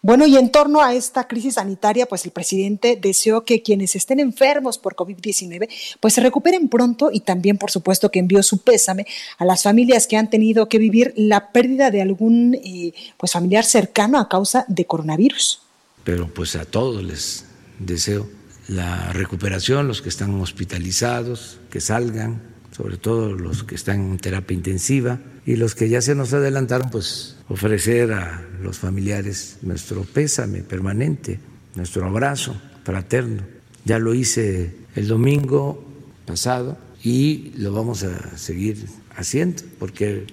Bueno, 0.00 0.26
y 0.26 0.36
en 0.36 0.50
torno 0.50 0.80
a 0.80 0.94
esta 0.94 1.26
crisis 1.26 1.54
sanitaria, 1.54 2.06
pues 2.06 2.24
el 2.24 2.30
presidente 2.30 2.96
deseó 3.00 3.44
que 3.44 3.62
quienes 3.62 3.96
estén 3.96 4.20
enfermos 4.20 4.78
por 4.78 4.94
COVID-19 4.94 5.68
pues 6.00 6.14
se 6.14 6.20
recuperen 6.20 6.68
pronto 6.68 7.10
y 7.12 7.20
también, 7.20 7.58
por 7.58 7.70
supuesto, 7.70 8.10
que 8.10 8.20
envió 8.20 8.42
su 8.42 8.58
pésame 8.58 9.06
a 9.36 9.44
las 9.44 9.64
familias 9.64 10.06
que 10.06 10.16
han 10.16 10.30
tenido 10.30 10.68
que 10.68 10.78
vivir 10.78 11.12
la 11.16 11.50
pérdida 11.50 11.90
de 11.90 12.02
algún 12.02 12.54
eh, 12.54 12.92
pues 13.16 13.32
familiar 13.32 13.64
cercano 13.64 14.18
a 14.18 14.28
causa 14.28 14.64
de 14.68 14.84
coronavirus. 14.84 15.62
Pero 16.04 16.32
pues 16.32 16.54
a 16.54 16.64
todos 16.64 17.02
les 17.02 17.44
deseo 17.80 18.37
la 18.68 19.12
recuperación, 19.12 19.88
los 19.88 20.02
que 20.02 20.10
están 20.10 20.34
hospitalizados, 20.40 21.58
que 21.70 21.80
salgan, 21.80 22.42
sobre 22.70 22.98
todo 22.98 23.32
los 23.32 23.64
que 23.64 23.74
están 23.74 24.12
en 24.12 24.18
terapia 24.18 24.54
intensiva 24.54 25.18
y 25.46 25.56
los 25.56 25.74
que 25.74 25.88
ya 25.88 26.00
se 26.00 26.14
nos 26.14 26.32
adelantaron, 26.32 26.90
pues 26.90 27.36
ofrecer 27.48 28.12
a 28.12 28.46
los 28.62 28.78
familiares 28.78 29.58
nuestro 29.62 30.04
pésame 30.04 30.60
permanente, 30.62 31.40
nuestro 31.74 32.06
abrazo 32.06 32.60
fraterno. 32.84 33.42
Ya 33.84 33.98
lo 33.98 34.14
hice 34.14 34.76
el 34.94 35.08
domingo 35.08 35.84
pasado 36.26 36.78
y 37.02 37.52
lo 37.56 37.72
vamos 37.72 38.04
a 38.04 38.36
seguir 38.36 38.86
haciendo 39.16 39.62
porque 39.78 40.26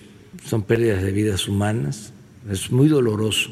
son 0.46 0.64
pérdidas 0.64 1.02
de 1.04 1.12
vidas 1.12 1.48
humanas. 1.48 2.12
Es 2.50 2.70
muy 2.72 2.90
doloroso 2.90 3.50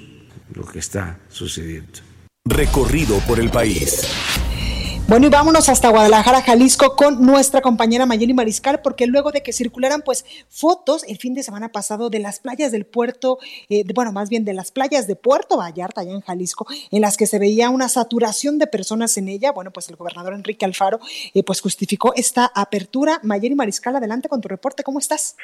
lo 0.53 0.65
que 0.65 0.79
está 0.79 1.19
sucediendo. 1.29 1.99
Recorrido 2.45 3.19
por 3.19 3.39
el 3.39 3.49
país. 3.49 4.01
Bueno, 5.13 5.27
y 5.27 5.29
vámonos 5.29 5.69
hasta 5.69 5.89
Guadalajara, 5.89 6.41
Jalisco, 6.41 6.95
con 6.95 7.23
nuestra 7.23 7.61
compañera 7.61 8.07
Mayeli 8.07 8.33
Mariscal, 8.33 8.81
porque 8.81 9.05
luego 9.05 9.31
de 9.31 9.43
que 9.43 9.53
circularan 9.53 10.01
pues 10.01 10.25
fotos 10.49 11.03
el 11.03 11.19
fin 11.19 11.35
de 11.35 11.43
semana 11.43 11.71
pasado 11.71 12.09
de 12.09 12.17
las 12.17 12.39
playas 12.39 12.71
del 12.71 12.87
puerto, 12.87 13.37
eh, 13.69 13.83
bueno, 13.93 14.11
más 14.11 14.29
bien 14.29 14.43
de 14.43 14.55
las 14.55 14.71
playas 14.71 15.05
de 15.05 15.15
Puerto 15.15 15.57
Vallarta, 15.57 16.01
allá 16.01 16.13
en 16.13 16.21
Jalisco, 16.21 16.65
en 16.89 17.01
las 17.01 17.15
que 17.15 17.27
se 17.27 17.37
veía 17.37 17.69
una 17.69 17.89
saturación 17.89 18.57
de 18.57 18.65
personas 18.65 19.15
en 19.17 19.27
ella, 19.27 19.51
bueno, 19.51 19.69
pues 19.69 19.87
el 19.89 19.97
gobernador 19.97 20.33
Enrique 20.33 20.65
Alfaro 20.65 20.99
eh, 21.35 21.43
pues 21.43 21.61
justificó 21.61 22.15
esta 22.15 22.51
apertura. 22.55 23.19
Mayeli 23.21 23.53
Mariscal, 23.53 23.95
adelante 23.95 24.29
con 24.29 24.41
tu 24.41 24.47
reporte, 24.47 24.81
¿cómo 24.81 24.97
estás? 24.97 25.35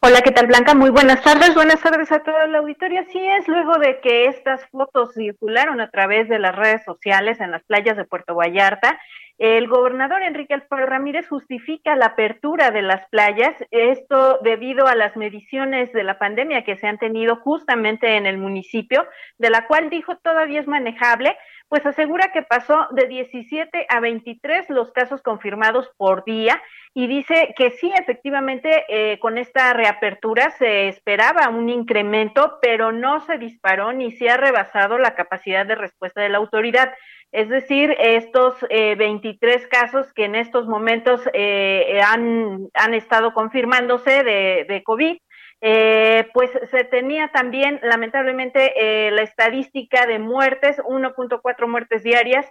Hola, 0.00 0.22
¿qué 0.22 0.30
tal 0.30 0.46
Blanca? 0.46 0.74
Muy 0.74 0.90
buenas 0.90 1.22
tardes, 1.22 1.56
buenas 1.56 1.80
tardes 1.80 2.12
a 2.12 2.20
todo 2.20 2.40
el 2.42 2.54
auditorio. 2.54 3.00
Así 3.00 3.18
es, 3.18 3.48
luego 3.48 3.78
de 3.78 3.98
que 4.00 4.26
estas 4.26 4.64
fotos 4.66 5.12
circularon 5.14 5.80
a 5.80 5.90
través 5.90 6.28
de 6.28 6.38
las 6.38 6.54
redes 6.54 6.84
sociales 6.84 7.40
en 7.40 7.50
las 7.50 7.64
playas 7.64 7.96
de 7.96 8.04
Puerto 8.04 8.36
Vallarta, 8.36 9.00
el 9.38 9.68
gobernador 9.68 10.22
Enrique 10.22 10.54
Alfaro 10.54 10.86
Ramírez 10.86 11.28
justifica 11.28 11.94
la 11.94 12.06
apertura 12.06 12.72
de 12.72 12.82
las 12.82 13.06
playas, 13.06 13.54
esto 13.70 14.40
debido 14.42 14.88
a 14.88 14.96
las 14.96 15.16
mediciones 15.16 15.92
de 15.92 16.02
la 16.02 16.18
pandemia 16.18 16.64
que 16.64 16.76
se 16.76 16.88
han 16.88 16.98
tenido 16.98 17.36
justamente 17.36 18.16
en 18.16 18.26
el 18.26 18.36
municipio, 18.36 19.06
de 19.38 19.50
la 19.50 19.68
cual 19.68 19.90
dijo 19.90 20.16
todavía 20.16 20.60
es 20.60 20.66
manejable, 20.66 21.36
pues 21.68 21.86
asegura 21.86 22.32
que 22.32 22.42
pasó 22.42 22.88
de 22.90 23.06
17 23.06 23.86
a 23.88 24.00
23 24.00 24.70
los 24.70 24.90
casos 24.90 25.22
confirmados 25.22 25.90
por 25.96 26.24
día 26.24 26.60
y 26.94 27.06
dice 27.06 27.54
que 27.56 27.70
sí, 27.70 27.92
efectivamente, 27.96 28.84
eh, 28.88 29.18
con 29.20 29.38
esta 29.38 29.72
reapertura 29.72 30.50
se 30.50 30.88
esperaba 30.88 31.48
un 31.48 31.68
incremento, 31.68 32.58
pero 32.60 32.90
no 32.90 33.20
se 33.20 33.38
disparó 33.38 33.92
ni 33.92 34.10
se 34.10 34.30
ha 34.30 34.36
rebasado 34.36 34.98
la 34.98 35.14
capacidad 35.14 35.64
de 35.64 35.76
respuesta 35.76 36.22
de 36.22 36.30
la 36.30 36.38
autoridad. 36.38 36.92
Es 37.30 37.48
decir, 37.50 37.94
estos 37.98 38.54
eh, 38.70 38.94
23 38.94 39.66
casos 39.66 40.12
que 40.14 40.24
en 40.24 40.34
estos 40.34 40.66
momentos 40.66 41.20
eh, 41.34 42.00
han, 42.02 42.68
han, 42.72 42.94
estado 42.94 43.34
confirmándose 43.34 44.22
de, 44.22 44.82
COVID, 44.82 45.18
eh, 45.60 46.26
pues 46.32 46.50
se 46.70 46.84
tenía 46.84 47.28
también 47.28 47.80
lamentablemente 47.82 48.72
eh, 48.76 49.10
la 49.10 49.22
estadística 49.22 50.06
de 50.06 50.18
muertes, 50.18 50.78
1.4 50.78 51.68
muertes 51.68 52.02
diarias. 52.02 52.46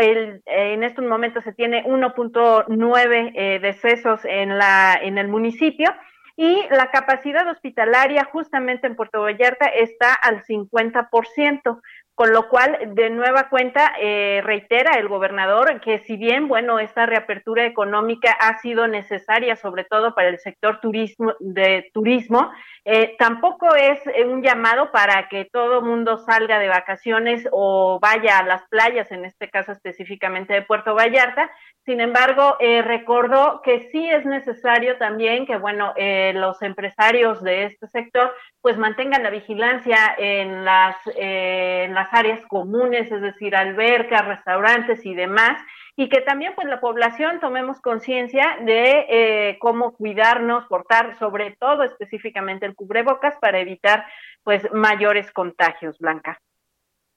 En 0.00 0.82
estos 0.82 1.04
momentos 1.04 1.44
se 1.44 1.52
tiene 1.52 1.84
1.9 1.84 3.32
eh, 3.34 3.58
decesos 3.60 4.24
en, 4.24 4.56
la, 4.56 4.98
en 5.02 5.18
el 5.18 5.28
municipio 5.28 5.92
y 6.36 6.62
la 6.70 6.90
capacidad 6.90 7.46
hospitalaria 7.48 8.24
justamente 8.24 8.86
en 8.86 8.96
Puerto 8.96 9.20
Vallarta 9.20 9.66
está 9.66 10.14
al 10.14 10.42
50%. 10.44 11.80
Con 12.14 12.32
lo 12.32 12.48
cual, 12.48 12.78
de 12.94 13.08
nueva 13.08 13.48
cuenta, 13.48 13.94
eh, 13.98 14.42
reitera 14.44 14.98
el 14.98 15.08
gobernador 15.08 15.80
que 15.80 16.00
si 16.00 16.16
bien, 16.16 16.46
bueno, 16.46 16.78
esta 16.78 17.06
reapertura 17.06 17.64
económica 17.64 18.30
ha 18.32 18.58
sido 18.58 18.86
necesaria, 18.86 19.56
sobre 19.56 19.84
todo 19.84 20.14
para 20.14 20.28
el 20.28 20.38
sector 20.38 20.78
turismo, 20.80 21.32
de 21.40 21.90
turismo, 21.94 22.50
eh, 22.84 23.16
tampoco 23.18 23.74
es 23.74 24.00
un 24.26 24.42
llamado 24.42 24.90
para 24.90 25.28
que 25.28 25.46
todo 25.46 25.82
mundo 25.82 26.18
salga 26.18 26.58
de 26.58 26.68
vacaciones 26.68 27.48
o 27.50 27.98
vaya 28.00 28.38
a 28.38 28.44
las 28.44 28.62
playas, 28.68 29.10
en 29.10 29.24
este 29.24 29.48
caso 29.48 29.72
específicamente 29.72 30.52
de 30.52 30.62
Puerto 30.62 30.94
Vallarta, 30.94 31.50
Sin 31.84 32.00
embargo, 32.00 32.56
eh, 32.60 32.80
recordó 32.80 33.60
que 33.62 33.88
sí 33.90 34.08
es 34.08 34.24
necesario 34.24 34.98
también 34.98 35.46
que, 35.46 35.56
bueno, 35.56 35.92
eh, 35.96 36.32
los 36.32 36.62
empresarios 36.62 37.42
de 37.42 37.64
este 37.64 37.88
sector 37.88 38.32
pues 38.60 38.78
mantengan 38.78 39.24
la 39.24 39.30
vigilancia 39.30 40.14
en 40.16 40.64
las, 40.64 40.94
eh, 41.16 41.86
en 41.86 41.94
las 41.94 42.12
áreas 42.14 42.40
comunes, 42.46 43.10
es 43.10 43.20
decir, 43.20 43.56
albercas, 43.56 44.24
restaurantes 44.24 45.04
y 45.04 45.14
demás, 45.14 45.60
y 45.96 46.08
que 46.08 46.20
también 46.20 46.52
pues 46.54 46.68
la 46.68 46.80
población 46.80 47.40
tomemos 47.40 47.80
conciencia 47.80 48.58
de 48.60 49.06
eh, 49.08 49.58
cómo 49.60 49.92
cuidarnos, 49.92 50.66
portar 50.66 51.18
sobre 51.18 51.56
todo 51.58 51.82
específicamente 51.82 52.64
el 52.64 52.76
cubrebocas 52.76 53.36
para 53.40 53.58
evitar 53.58 54.06
pues 54.44 54.72
mayores 54.72 55.32
contagios, 55.32 55.98
Blanca. 55.98 56.38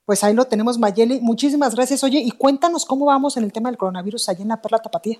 Pues 0.06 0.22
ahí 0.24 0.34
lo 0.34 0.46
tenemos, 0.46 0.78
Mayeli. 0.78 1.20
Muchísimas 1.20 1.74
gracias. 1.74 2.02
Oye, 2.04 2.20
y 2.24 2.30
cuéntanos 2.30 2.84
cómo 2.84 3.06
vamos 3.06 3.36
en 3.36 3.44
el 3.44 3.52
tema 3.52 3.68
del 3.68 3.76
coronavirus 3.76 4.28
allá 4.28 4.42
en 4.42 4.48
la 4.48 4.62
Perla 4.62 4.78
Tapatía. 4.78 5.18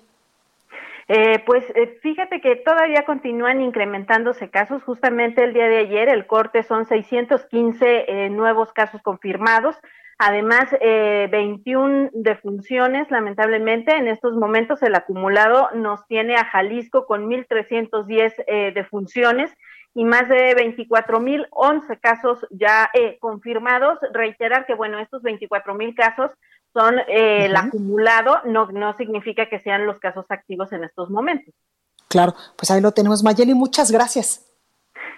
Eh, 1.08 1.40
pues 1.44 1.64
eh, 1.74 1.98
fíjate 2.02 2.40
que 2.40 2.56
todavía 2.56 3.04
continúan 3.04 3.60
incrementándose 3.60 4.48
casos. 4.48 4.82
Justamente 4.84 5.44
el 5.44 5.52
día 5.52 5.66
de 5.66 5.78
ayer 5.78 6.08
el 6.08 6.26
corte 6.26 6.62
son 6.62 6.86
615 6.86 8.04
eh, 8.08 8.30
nuevos 8.30 8.72
casos 8.72 9.02
confirmados. 9.02 9.76
Además, 10.18 10.74
eh, 10.80 11.28
21 11.30 12.10
defunciones, 12.14 13.10
lamentablemente. 13.10 13.94
En 13.94 14.08
estos 14.08 14.34
momentos 14.34 14.82
el 14.82 14.94
acumulado 14.94 15.68
nos 15.74 16.06
tiene 16.06 16.36
a 16.36 16.44
Jalisco 16.44 17.06
con 17.06 17.28
1.310 17.28 18.44
eh, 18.46 18.72
defunciones 18.74 19.52
y 19.96 20.04
más 20.04 20.28
de 20.28 20.54
24.011 20.54 22.00
casos 22.00 22.46
ya 22.50 22.90
eh, 22.92 23.16
confirmados. 23.18 23.98
Reiterar 24.12 24.66
que, 24.66 24.74
bueno, 24.74 24.98
estos 24.98 25.22
24.000 25.22 25.94
casos 25.94 26.30
son 26.74 26.98
eh, 27.08 27.46
el 27.46 27.56
acumulado, 27.56 28.42
no, 28.44 28.66
no 28.66 28.94
significa 28.98 29.48
que 29.48 29.58
sean 29.58 29.86
los 29.86 29.98
casos 29.98 30.26
activos 30.28 30.70
en 30.72 30.84
estos 30.84 31.08
momentos. 31.08 31.54
Claro, 32.08 32.34
pues 32.56 32.70
ahí 32.70 32.82
lo 32.82 32.92
tenemos. 32.92 33.22
Mayeli, 33.22 33.54
muchas 33.54 33.90
gracias. 33.90 34.45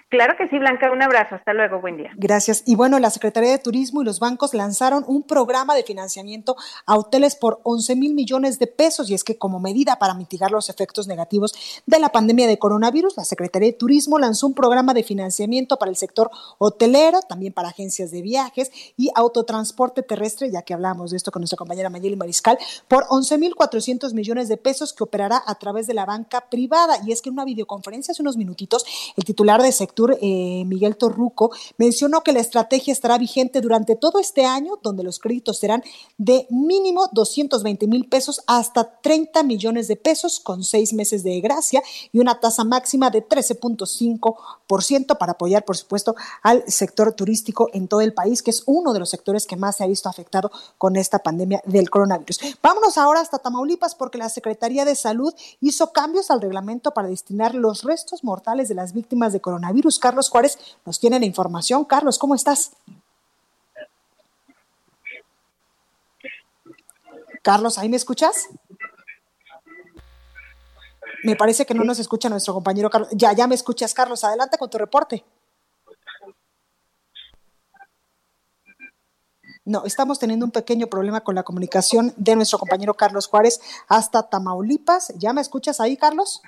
Claro 0.09 0.33
que 0.35 0.47
sí, 0.47 0.57
Blanca, 0.57 0.91
un 0.91 1.03
abrazo, 1.03 1.35
hasta 1.35 1.53
luego, 1.53 1.81
buen 1.81 1.95
día. 1.95 2.09
Gracias. 2.15 2.63
Y 2.65 2.75
bueno, 2.75 2.97
la 2.97 3.11
Secretaría 3.11 3.51
de 3.51 3.59
Turismo 3.59 4.01
y 4.01 4.05
los 4.05 4.19
bancos 4.19 4.55
lanzaron 4.55 5.05
un 5.05 5.21
programa 5.21 5.75
de 5.75 5.83
financiamiento 5.83 6.55
a 6.87 6.97
hoteles 6.97 7.35
por 7.35 7.59
11 7.61 7.95
mil 7.95 8.15
millones 8.15 8.57
de 8.57 8.65
pesos 8.65 9.11
y 9.11 9.13
es 9.13 9.23
que 9.23 9.37
como 9.37 9.59
medida 9.59 9.99
para 9.99 10.15
mitigar 10.15 10.49
los 10.49 10.67
efectos 10.67 11.07
negativos 11.07 11.53
de 11.85 11.99
la 11.99 12.09
pandemia 12.09 12.47
de 12.47 12.57
coronavirus, 12.57 13.17
la 13.17 13.23
Secretaría 13.23 13.67
de 13.67 13.77
Turismo 13.77 14.17
lanzó 14.17 14.47
un 14.47 14.55
programa 14.55 14.95
de 14.95 15.03
financiamiento 15.03 15.77
para 15.77 15.91
el 15.91 15.95
sector 15.95 16.31
hotelero, 16.57 17.19
también 17.21 17.53
para 17.53 17.69
agencias 17.69 18.09
de 18.09 18.23
viajes 18.23 18.71
y 18.97 19.11
autotransporte 19.13 20.01
terrestre, 20.01 20.49
ya 20.49 20.63
que 20.63 20.73
hablamos 20.73 21.11
de 21.11 21.17
esto 21.17 21.31
con 21.31 21.41
nuestra 21.41 21.57
compañera 21.57 21.91
Mayeli 21.91 22.15
Mariscal, 22.15 22.57
por 22.87 23.05
11 23.09 23.37
mil 23.37 23.53
400 23.53 24.15
millones 24.15 24.47
de 24.47 24.57
pesos 24.57 24.91
que 24.91 25.03
operará 25.03 25.43
a 25.45 25.53
través 25.59 25.85
de 25.85 25.93
la 25.93 26.07
banca 26.07 26.49
privada. 26.49 26.95
Y 27.05 27.11
es 27.11 27.21
que 27.21 27.29
en 27.29 27.33
una 27.33 27.45
videoconferencia 27.45 28.13
hace 28.13 28.23
unos 28.23 28.37
minutitos, 28.37 29.13
el 29.15 29.23
titular 29.23 29.61
de 29.61 29.71
sector 29.71 29.98
eh, 30.21 30.63
Miguel 30.65 30.97
Torruco, 30.97 31.51
mencionó 31.77 32.21
que 32.21 32.31
la 32.31 32.39
estrategia 32.39 32.91
estará 32.91 33.17
vigente 33.17 33.61
durante 33.61 33.95
todo 33.95 34.19
este 34.19 34.45
año, 34.45 34.79
donde 34.81 35.03
los 35.03 35.19
créditos 35.19 35.59
serán 35.59 35.83
de 36.17 36.47
mínimo 36.49 37.07
220 37.11 37.87
mil 37.87 38.07
pesos 38.07 38.41
hasta 38.47 38.99
30 39.01 39.43
millones 39.43 39.87
de 39.87 39.95
pesos 39.95 40.39
con 40.39 40.63
seis 40.63 40.93
meses 40.93 41.23
de 41.23 41.39
gracia 41.41 41.81
y 42.11 42.19
una 42.19 42.39
tasa 42.39 42.63
máxima 42.63 43.09
de 43.09 43.27
13.5% 43.27 45.17
para 45.17 45.33
apoyar, 45.33 45.65
por 45.65 45.77
supuesto, 45.77 46.15
al 46.43 46.63
sector 46.67 47.13
turístico 47.13 47.69
en 47.73 47.87
todo 47.87 48.01
el 48.01 48.13
país, 48.13 48.41
que 48.43 48.51
es 48.51 48.63
uno 48.65 48.93
de 48.93 48.99
los 48.99 49.09
sectores 49.09 49.45
que 49.45 49.55
más 49.55 49.77
se 49.77 49.83
ha 49.83 49.87
visto 49.87 50.09
afectado 50.09 50.51
con 50.77 50.95
esta 50.95 51.19
pandemia 51.19 51.61
del 51.65 51.89
coronavirus. 51.89 52.39
Vámonos 52.61 52.97
ahora 52.97 53.19
hasta 53.19 53.39
Tamaulipas 53.39 53.95
porque 53.95 54.17
la 54.17 54.29
Secretaría 54.29 54.85
de 54.85 54.95
Salud 54.95 55.33
hizo 55.61 55.91
cambios 55.91 56.31
al 56.31 56.41
reglamento 56.41 56.91
para 56.91 57.07
destinar 57.07 57.55
los 57.55 57.83
restos 57.83 58.23
mortales 58.23 58.69
de 58.69 58.75
las 58.75 58.93
víctimas 58.93 59.33
de 59.33 59.41
coronavirus 59.41 59.88
Carlos 59.97 60.29
Juárez 60.29 60.59
nos 60.85 60.99
tiene 60.99 61.19
la 61.19 61.25
información. 61.25 61.85
Carlos, 61.85 62.19
¿cómo 62.19 62.35
estás? 62.35 62.73
Carlos, 67.41 67.77
¿ahí 67.77 67.89
me 67.89 67.97
escuchas? 67.97 68.49
Me 71.23 71.35
parece 71.35 71.65
que 71.65 71.73
no 71.73 71.83
nos 71.83 71.99
escucha 71.99 72.29
nuestro 72.29 72.53
compañero 72.53 72.89
Carlos. 72.89 73.09
Ya, 73.13 73.33
ya 73.33 73.47
me 73.47 73.55
escuchas, 73.55 73.93
Carlos. 73.93 74.23
Adelante 74.23 74.57
con 74.57 74.69
tu 74.69 74.77
reporte. 74.77 75.23
No, 79.65 79.85
estamos 79.85 80.17
teniendo 80.17 80.45
un 80.45 80.51
pequeño 80.51 80.87
problema 80.87 81.21
con 81.21 81.35
la 81.35 81.43
comunicación 81.43 82.13
de 82.17 82.35
nuestro 82.35 82.57
compañero 82.57 82.95
Carlos 82.95 83.27
Juárez 83.27 83.59
hasta 83.87 84.27
Tamaulipas. 84.27 85.13
¿Ya 85.17 85.31
me 85.33 85.41
escuchas 85.41 85.79
ahí, 85.79 85.95
Carlos? 85.95 86.41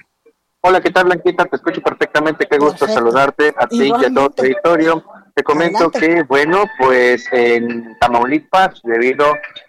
Hola, 0.64 0.80
¿qué 0.80 0.92
tal, 0.92 1.06
Blanquita? 1.06 1.46
Te 1.46 1.56
escucho 1.56 1.82
perfectamente. 1.82 2.46
Qué 2.46 2.60
gusto 2.60 2.86
Perfecto. 2.86 2.94
saludarte 2.94 3.52
a 3.58 3.68
ti 3.68 3.90
y 3.90 4.06
a 4.06 4.14
todo 4.14 4.28
el 4.28 4.36
territorio. 4.36 5.04
Te 5.34 5.44
comento 5.44 5.86
Adelante. 5.86 6.00
que, 6.00 6.24
bueno, 6.24 6.66
pues 6.78 7.28
en 7.32 7.98
Tamaulipas, 7.98 8.80
debido 8.84 9.26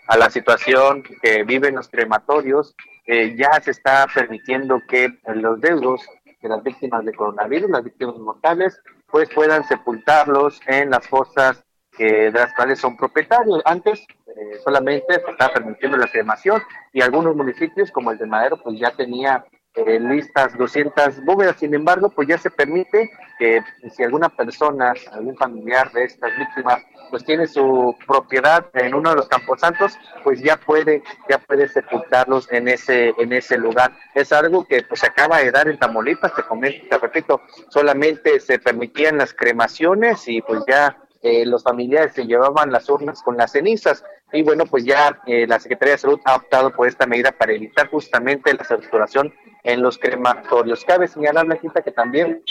a 0.09 0.16
la 0.18 0.28
situación 0.28 1.03
que 1.22 1.45
viven 1.45 1.76
los 1.76 1.88
crematorios, 1.88 2.76
eh, 3.07 3.34
ya 3.38 3.59
se 3.62 3.70
está 3.70 4.07
permitiendo 4.14 4.82
que 4.86 5.09
los 5.34 5.62
deudos 5.62 6.03
de 6.43 6.49
las 6.51 6.62
víctimas 6.62 7.07
de 7.07 7.14
coronavirus, 7.14 7.70
las 7.70 7.84
víctimas 7.84 8.18
mortales, 8.18 8.78
pues 9.11 9.30
puedan 9.34 9.64
sepultarlos 9.64 10.61
en 10.66 10.90
las 10.90 11.09
fosas 11.09 11.64
que, 11.97 12.30
de 12.30 12.32
las 12.32 12.53
cuales 12.55 12.78
son 12.78 12.99
propietarios. 12.99 13.62
Antes 13.64 14.01
eh, 14.26 14.59
solamente 14.62 15.14
se 15.14 15.30
estaba 15.30 15.55
permitiendo 15.55 15.97
la 15.97 16.09
cremación 16.09 16.61
y 16.93 17.01
algunos 17.01 17.34
municipios, 17.34 17.90
como 17.90 18.11
el 18.11 18.18
de 18.18 18.26
Madero, 18.26 18.59
pues 18.62 18.78
ya 18.78 18.90
tenía 18.90 19.43
eh, 19.74 19.98
listas 20.00 20.56
200 20.56 21.24
bóvedas. 21.24 21.56
Sin 21.58 21.74
embargo, 21.74 22.10
pues 22.10 22.28
ya 22.28 22.38
se 22.38 22.50
permite 22.50 23.10
que 23.38 23.62
si 23.90 24.02
alguna 24.02 24.28
persona, 24.28 24.92
algún 25.12 25.36
familiar 25.36 25.90
de 25.92 26.04
estas 26.04 26.36
víctimas, 26.36 26.82
pues 27.10 27.24
tiene 27.24 27.46
su 27.46 27.96
propiedad 28.06 28.66
en 28.74 28.94
uno 28.94 29.10
de 29.10 29.16
los 29.16 29.28
camposantos, 29.28 29.98
pues 30.24 30.40
ya 30.42 30.56
puede, 30.56 31.02
ya 31.28 31.38
puede 31.38 31.68
sepultarlos 31.68 32.50
en 32.52 32.68
ese, 32.68 33.14
en 33.18 33.32
ese 33.32 33.58
lugar. 33.58 33.92
Es 34.14 34.32
algo 34.32 34.64
que 34.64 34.82
pues 34.82 35.00
se 35.00 35.06
acaba 35.06 35.38
de 35.38 35.50
dar 35.50 35.68
en 35.68 35.78
Tamaulipas, 35.78 36.34
te 36.34 36.42
comento, 36.42 36.86
te 36.88 36.98
repito, 36.98 37.40
solamente 37.68 38.40
se 38.40 38.58
permitían 38.58 39.18
las 39.18 39.34
cremaciones 39.34 40.26
y 40.28 40.42
pues 40.42 40.62
ya 40.66 40.98
eh, 41.22 41.46
los 41.46 41.62
familiares 41.62 42.14
se 42.14 42.26
llevaban 42.26 42.72
las 42.72 42.88
urnas 42.88 43.22
con 43.22 43.36
las 43.36 43.52
cenizas. 43.52 44.04
Y 44.32 44.42
bueno, 44.42 44.64
pues 44.66 44.84
ya 44.84 45.20
eh, 45.26 45.46
la 45.46 45.60
Secretaría 45.60 45.92
de 45.92 45.98
Salud 45.98 46.20
ha 46.24 46.36
optado 46.36 46.70
por 46.70 46.88
esta 46.88 47.06
medida 47.06 47.32
para 47.32 47.52
evitar 47.52 47.88
justamente 47.88 48.54
la 48.54 48.64
saturación 48.64 49.32
en 49.62 49.82
los 49.82 49.98
crematorios. 49.98 50.84
Cabe 50.84 51.08
señalar, 51.08 51.46
Blanquita, 51.46 51.82
que 51.82 51.92
también 51.92 52.42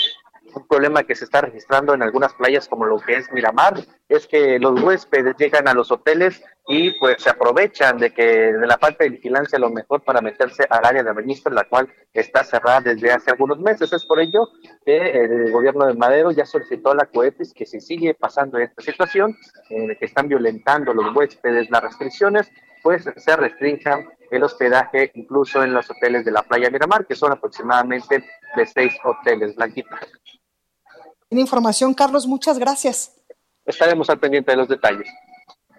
un 0.54 0.68
problema 0.68 1.04
que 1.04 1.16
se 1.16 1.26
está 1.26 1.42
registrando 1.42 1.94
en 1.94 2.02
algunas 2.02 2.34
playas 2.34 2.68
como 2.68 2.86
lo 2.86 3.00
que 3.00 3.16
es 3.16 3.32
Miramar 3.32 3.80
es 4.10 4.28
que 4.28 4.60
los 4.60 4.82
huéspedes 4.82 5.36
llegan 5.38 5.68
a 5.68 5.74
los 5.74 5.92
hoteles 5.92 6.44
y 6.68 6.92
pues 7.00 7.22
se 7.22 7.30
aprovechan 7.30 7.98
de 7.98 8.14
que 8.14 8.54
de 8.54 8.68
la 8.68 8.78
falta 8.78 9.04
de 9.04 9.12
vigilancia 9.12 9.58
a 9.58 9.62
lo 9.62 9.70
mejor 9.70 10.02
para 10.04 10.22
meterse 10.22 10.66
al 10.70 10.86
área 10.86 11.04
de 11.04 11.14
registro, 11.14 11.54
la 11.54 11.64
cual 11.64 11.90
está 12.14 12.44
cerrada 12.44 12.82
desde 12.82 13.12
hace 13.12 13.32
algunos 13.32 13.60
meses. 13.60 13.94
Es 13.94 14.06
por 14.06 14.20
ello 14.20 14.50
que 14.86 14.98
el 14.98 15.52
gobierno 15.52 15.86
de 15.86 15.94
Madero 15.94 16.32
ya 16.32 16.46
solicitó 16.46 16.92
a 16.92 16.96
la 16.96 17.06
COEPIS 17.06 17.54
que 17.54 17.66
si 17.66 17.80
sigue 17.80 18.14
pasando 18.14 18.58
esta 18.58 18.82
situación, 18.82 19.38
en 19.70 19.96
que 19.96 20.06
están 20.06 20.28
violentando 20.28 20.94
los 20.94 21.16
huéspedes 21.16 21.70
las 21.70 21.84
restricciones, 21.84 22.52
pues 22.84 23.04
se 23.16 23.36
restrinjan 23.36 24.08
el 24.30 24.44
hospedaje 24.44 25.12
incluso 25.16 25.64
en 25.64 25.74
los 25.74 25.90
hoteles 25.90 26.26
de 26.26 26.32
la 26.32 26.44
playa 26.44 26.70
Miramar, 26.70 27.06
que 27.06 27.16
son 27.16 27.32
aproximadamente 27.32 28.24
de 28.56 28.66
seis 28.66 28.94
hoteles, 29.04 29.56
Blanquita. 29.56 30.00
Tiene 31.28 31.42
información, 31.42 31.94
Carlos, 31.94 32.28
muchas 32.28 32.58
gracias. 32.58 33.16
Estaremos 33.66 34.10
al 34.10 34.20
pendiente 34.20 34.52
de 34.52 34.58
los 34.58 34.68
detalles. 34.68 35.08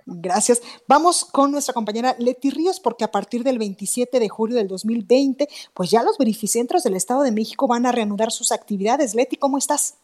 Gracias. 0.04 0.62
Vamos 0.88 1.24
con 1.24 1.52
nuestra 1.52 1.74
compañera 1.74 2.16
Leti 2.18 2.50
Ríos, 2.50 2.80
porque 2.80 3.04
a 3.04 3.10
partir 3.10 3.44
del 3.44 3.58
27 3.58 4.18
de 4.18 4.28
julio 4.28 4.56
del 4.56 4.68
2020, 4.68 5.48
pues 5.74 5.90
ya 5.90 6.02
los 6.02 6.18
verificentros 6.18 6.82
del 6.82 6.94
Estado 6.94 7.22
de 7.22 7.32
México 7.32 7.68
van 7.68 7.86
a 7.86 7.92
reanudar 7.92 8.32
sus 8.32 8.52
actividades. 8.52 9.14
Leti, 9.14 9.36
¿cómo 9.36 9.58
estás? 9.58 10.01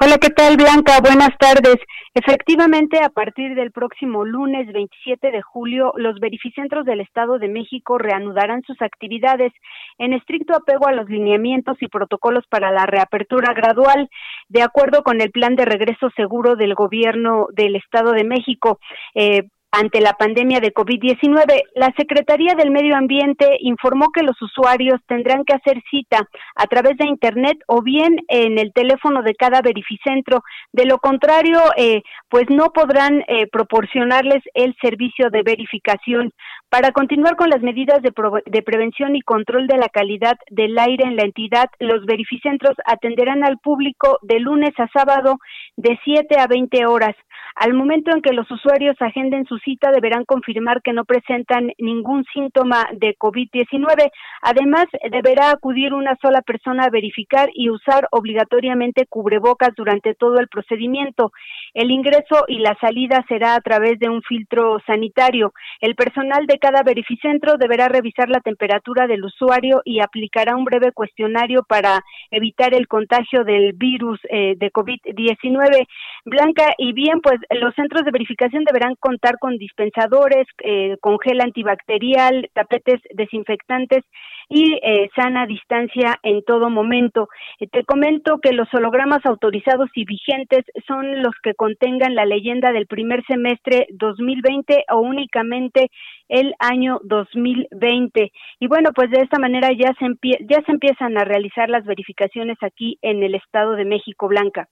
Hola, 0.00 0.18
¿qué 0.18 0.30
tal, 0.30 0.56
Blanca? 0.56 1.00
Buenas 1.00 1.36
tardes. 1.38 1.76
Efectivamente, 2.14 2.98
a 3.02 3.08
partir 3.08 3.54
del 3.54 3.72
próximo 3.72 4.24
lunes 4.24 4.72
27 4.72 5.30
de 5.30 5.42
julio, 5.42 5.92
los 5.96 6.20
verificentros 6.20 6.84
del 6.84 7.00
Estado 7.00 7.38
de 7.38 7.48
México 7.48 7.98
reanudarán 7.98 8.62
sus 8.62 8.80
actividades 8.82 9.52
en 9.98 10.12
estricto 10.12 10.54
apego 10.54 10.86
a 10.86 10.92
los 10.92 11.08
lineamientos 11.08 11.76
y 11.80 11.88
protocolos 11.88 12.44
para 12.48 12.70
la 12.70 12.86
reapertura 12.86 13.52
gradual, 13.52 14.08
de 14.48 14.62
acuerdo 14.62 15.02
con 15.02 15.20
el 15.20 15.30
plan 15.30 15.56
de 15.56 15.64
regreso 15.64 16.10
seguro 16.16 16.56
del 16.56 16.74
gobierno 16.74 17.48
del 17.52 17.76
Estado 17.76 18.12
de 18.12 18.24
México. 18.24 18.78
Eh, 19.14 19.48
ante 19.74 20.00
la 20.00 20.12
pandemia 20.12 20.60
de 20.60 20.72
COVID-19. 20.72 21.62
La 21.74 21.92
Secretaría 21.96 22.54
del 22.54 22.70
Medio 22.70 22.96
Ambiente 22.96 23.56
informó 23.60 24.10
que 24.12 24.22
los 24.22 24.40
usuarios 24.40 25.00
tendrán 25.08 25.44
que 25.44 25.54
hacer 25.54 25.82
cita 25.90 26.28
a 26.54 26.66
través 26.66 26.96
de 26.96 27.06
Internet 27.06 27.58
o 27.66 27.82
bien 27.82 28.16
en 28.28 28.58
el 28.58 28.72
teléfono 28.72 29.22
de 29.22 29.34
cada 29.34 29.62
verificentro. 29.62 30.42
De 30.72 30.86
lo 30.86 30.98
contrario, 30.98 31.60
eh, 31.76 32.02
pues 32.28 32.44
no 32.50 32.70
podrán 32.72 33.24
eh, 33.26 33.48
proporcionarles 33.50 34.42
el 34.54 34.76
servicio 34.80 35.28
de 35.30 35.42
verificación. 35.42 36.32
Para 36.70 36.90
continuar 36.90 37.36
con 37.36 37.50
las 37.50 37.62
medidas 37.62 38.02
de, 38.02 38.12
de 38.46 38.62
prevención 38.62 39.14
y 39.14 39.20
control 39.20 39.66
de 39.68 39.78
la 39.78 39.88
calidad 39.88 40.34
del 40.50 40.76
aire 40.78 41.04
en 41.04 41.16
la 41.16 41.22
entidad, 41.22 41.66
los 41.78 42.04
verificentros 42.04 42.74
atenderán 42.84 43.44
al 43.44 43.58
público 43.58 44.18
de 44.22 44.40
lunes 44.40 44.72
a 44.78 44.88
sábado 44.88 45.38
de 45.76 45.98
7 46.04 46.36
a 46.38 46.46
20 46.46 46.86
horas. 46.86 47.14
Al 47.56 47.72
momento 47.72 48.10
en 48.10 48.20
que 48.20 48.32
los 48.32 48.50
usuarios 48.50 48.96
agenden 48.98 49.44
su 49.44 49.58
cita, 49.58 49.92
deberán 49.92 50.24
confirmar 50.24 50.82
que 50.82 50.92
no 50.92 51.04
presentan 51.04 51.70
ningún 51.78 52.24
síntoma 52.32 52.84
de 52.92 53.14
COVID-19. 53.16 54.10
Además, 54.42 54.86
deberá 55.08 55.52
acudir 55.52 55.94
una 55.94 56.16
sola 56.20 56.42
persona 56.42 56.84
a 56.84 56.90
verificar 56.90 57.50
y 57.54 57.70
usar 57.70 58.08
obligatoriamente 58.10 59.06
cubrebocas 59.06 59.70
durante 59.76 60.14
todo 60.14 60.40
el 60.40 60.48
procedimiento. 60.48 61.30
El 61.74 61.92
ingreso 61.92 62.44
y 62.48 62.58
la 62.58 62.76
salida 62.80 63.24
será 63.28 63.54
a 63.54 63.60
través 63.60 64.00
de 64.00 64.08
un 64.08 64.22
filtro 64.22 64.80
sanitario. 64.84 65.52
El 65.80 65.94
personal 65.94 66.46
de 66.46 66.53
cada 66.58 66.82
verificentro 66.82 67.56
deberá 67.56 67.88
revisar 67.88 68.28
la 68.28 68.40
temperatura 68.40 69.06
del 69.06 69.24
usuario 69.24 69.82
y 69.84 70.00
aplicará 70.00 70.56
un 70.56 70.64
breve 70.64 70.92
cuestionario 70.92 71.62
para 71.68 72.02
evitar 72.30 72.74
el 72.74 72.88
contagio 72.88 73.44
del 73.44 73.72
virus 73.72 74.20
eh, 74.30 74.54
de 74.56 74.72
COVID-19. 74.72 75.86
Blanca, 76.24 76.74
y 76.78 76.92
bien, 76.92 77.20
pues 77.20 77.38
los 77.50 77.74
centros 77.74 78.04
de 78.04 78.10
verificación 78.10 78.64
deberán 78.64 78.94
contar 78.96 79.38
con 79.38 79.56
dispensadores, 79.58 80.46
eh, 80.62 80.96
con 81.00 81.18
gel 81.18 81.40
antibacterial, 81.40 82.48
tapetes 82.54 83.00
desinfectantes 83.14 84.04
y 84.48 84.78
eh, 84.82 85.10
sana 85.16 85.46
distancia 85.46 86.18
en 86.22 86.42
todo 86.44 86.70
momento. 86.70 87.28
Eh, 87.60 87.66
te 87.68 87.84
comento 87.84 88.38
que 88.40 88.52
los 88.52 88.68
hologramas 88.72 89.24
autorizados 89.24 89.90
y 89.94 90.04
vigentes 90.04 90.64
son 90.86 91.22
los 91.22 91.34
que 91.42 91.54
contengan 91.54 92.14
la 92.14 92.24
leyenda 92.24 92.72
del 92.72 92.86
primer 92.86 93.24
semestre 93.26 93.86
2020 93.90 94.84
o 94.90 95.00
únicamente 95.00 95.90
el 96.28 96.54
año 96.58 97.00
2020. 97.04 98.32
Y 98.60 98.66
bueno, 98.66 98.90
pues 98.94 99.10
de 99.10 99.20
esta 99.20 99.38
manera 99.38 99.70
ya 99.72 99.92
se, 99.98 100.06
ya 100.48 100.62
se 100.64 100.72
empiezan 100.72 101.16
a 101.18 101.24
realizar 101.24 101.68
las 101.68 101.84
verificaciones 101.84 102.56
aquí 102.62 102.98
en 103.02 103.22
el 103.22 103.34
Estado 103.34 103.72
de 103.72 103.84
México 103.84 104.28
Blanca. 104.28 104.68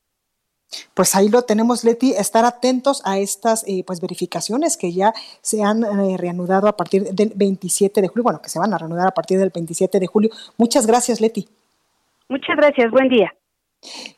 Pues 0.95 1.15
ahí 1.15 1.29
lo 1.29 1.43
tenemos, 1.43 1.85
Leti, 1.85 2.13
estar 2.13 2.45
atentos 2.45 3.03
a 3.05 3.19
estas 3.19 3.65
eh, 3.67 3.85
pues 3.87 4.01
verificaciones 4.01 4.77
que 4.77 4.93
ya 4.93 5.13
se 5.41 5.63
han 5.63 5.85
eh, 5.85 6.17
reanudado 6.17 6.69
a 6.69 6.77
partir 6.77 7.05
del 7.05 7.33
27 7.35 8.01
de 8.01 8.09
julio, 8.09 8.25
bueno, 8.25 8.43
que 8.43 8.49
se 8.49 8.59
van 8.59 8.73
a 8.73 8.79
reanudar 8.79 9.09
a 9.09 9.13
partir 9.13 9.39
del 9.39 9.51
27 9.51 10.01
de 10.01 10.07
julio. 10.07 10.31
Muchas 10.57 10.87
gracias, 10.87 11.21
Leti. 11.21 11.49
Muchas 12.29 12.57
gracias, 12.57 12.91
buen 12.91 13.09
día. 13.09 13.33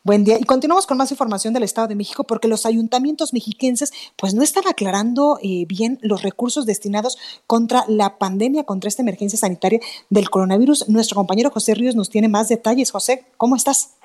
Buen 0.03 0.23
día. 0.23 0.37
Y 0.39 0.43
continuamos 0.43 0.85
con 0.85 0.97
más 0.97 1.09
información 1.09 1.53
del 1.53 1.63
Estado 1.63 1.87
de 1.87 1.95
México 1.95 2.23
porque 2.23 2.47
los 2.47 2.67
ayuntamientos 2.67 3.33
mexiquenses 3.33 3.91
pues 4.15 4.35
no 4.35 4.43
están 4.43 4.67
aclarando 4.69 5.39
eh, 5.41 5.65
bien 5.67 5.97
los 6.01 6.21
recursos 6.21 6.67
destinados 6.67 7.17
contra 7.47 7.83
la 7.87 8.19
pandemia, 8.19 8.63
contra 8.63 8.87
esta 8.87 9.01
emergencia 9.01 9.39
sanitaria 9.39 9.79
del 10.11 10.29
coronavirus. 10.29 10.87
Nuestro 10.87 11.15
compañero 11.15 11.49
José 11.49 11.73
Ríos 11.73 11.95
nos 11.95 12.11
tiene 12.11 12.27
más 12.27 12.47
detalles. 12.47 12.91
José, 12.91 13.25
¿cómo 13.37 13.55
estás? 13.55 13.95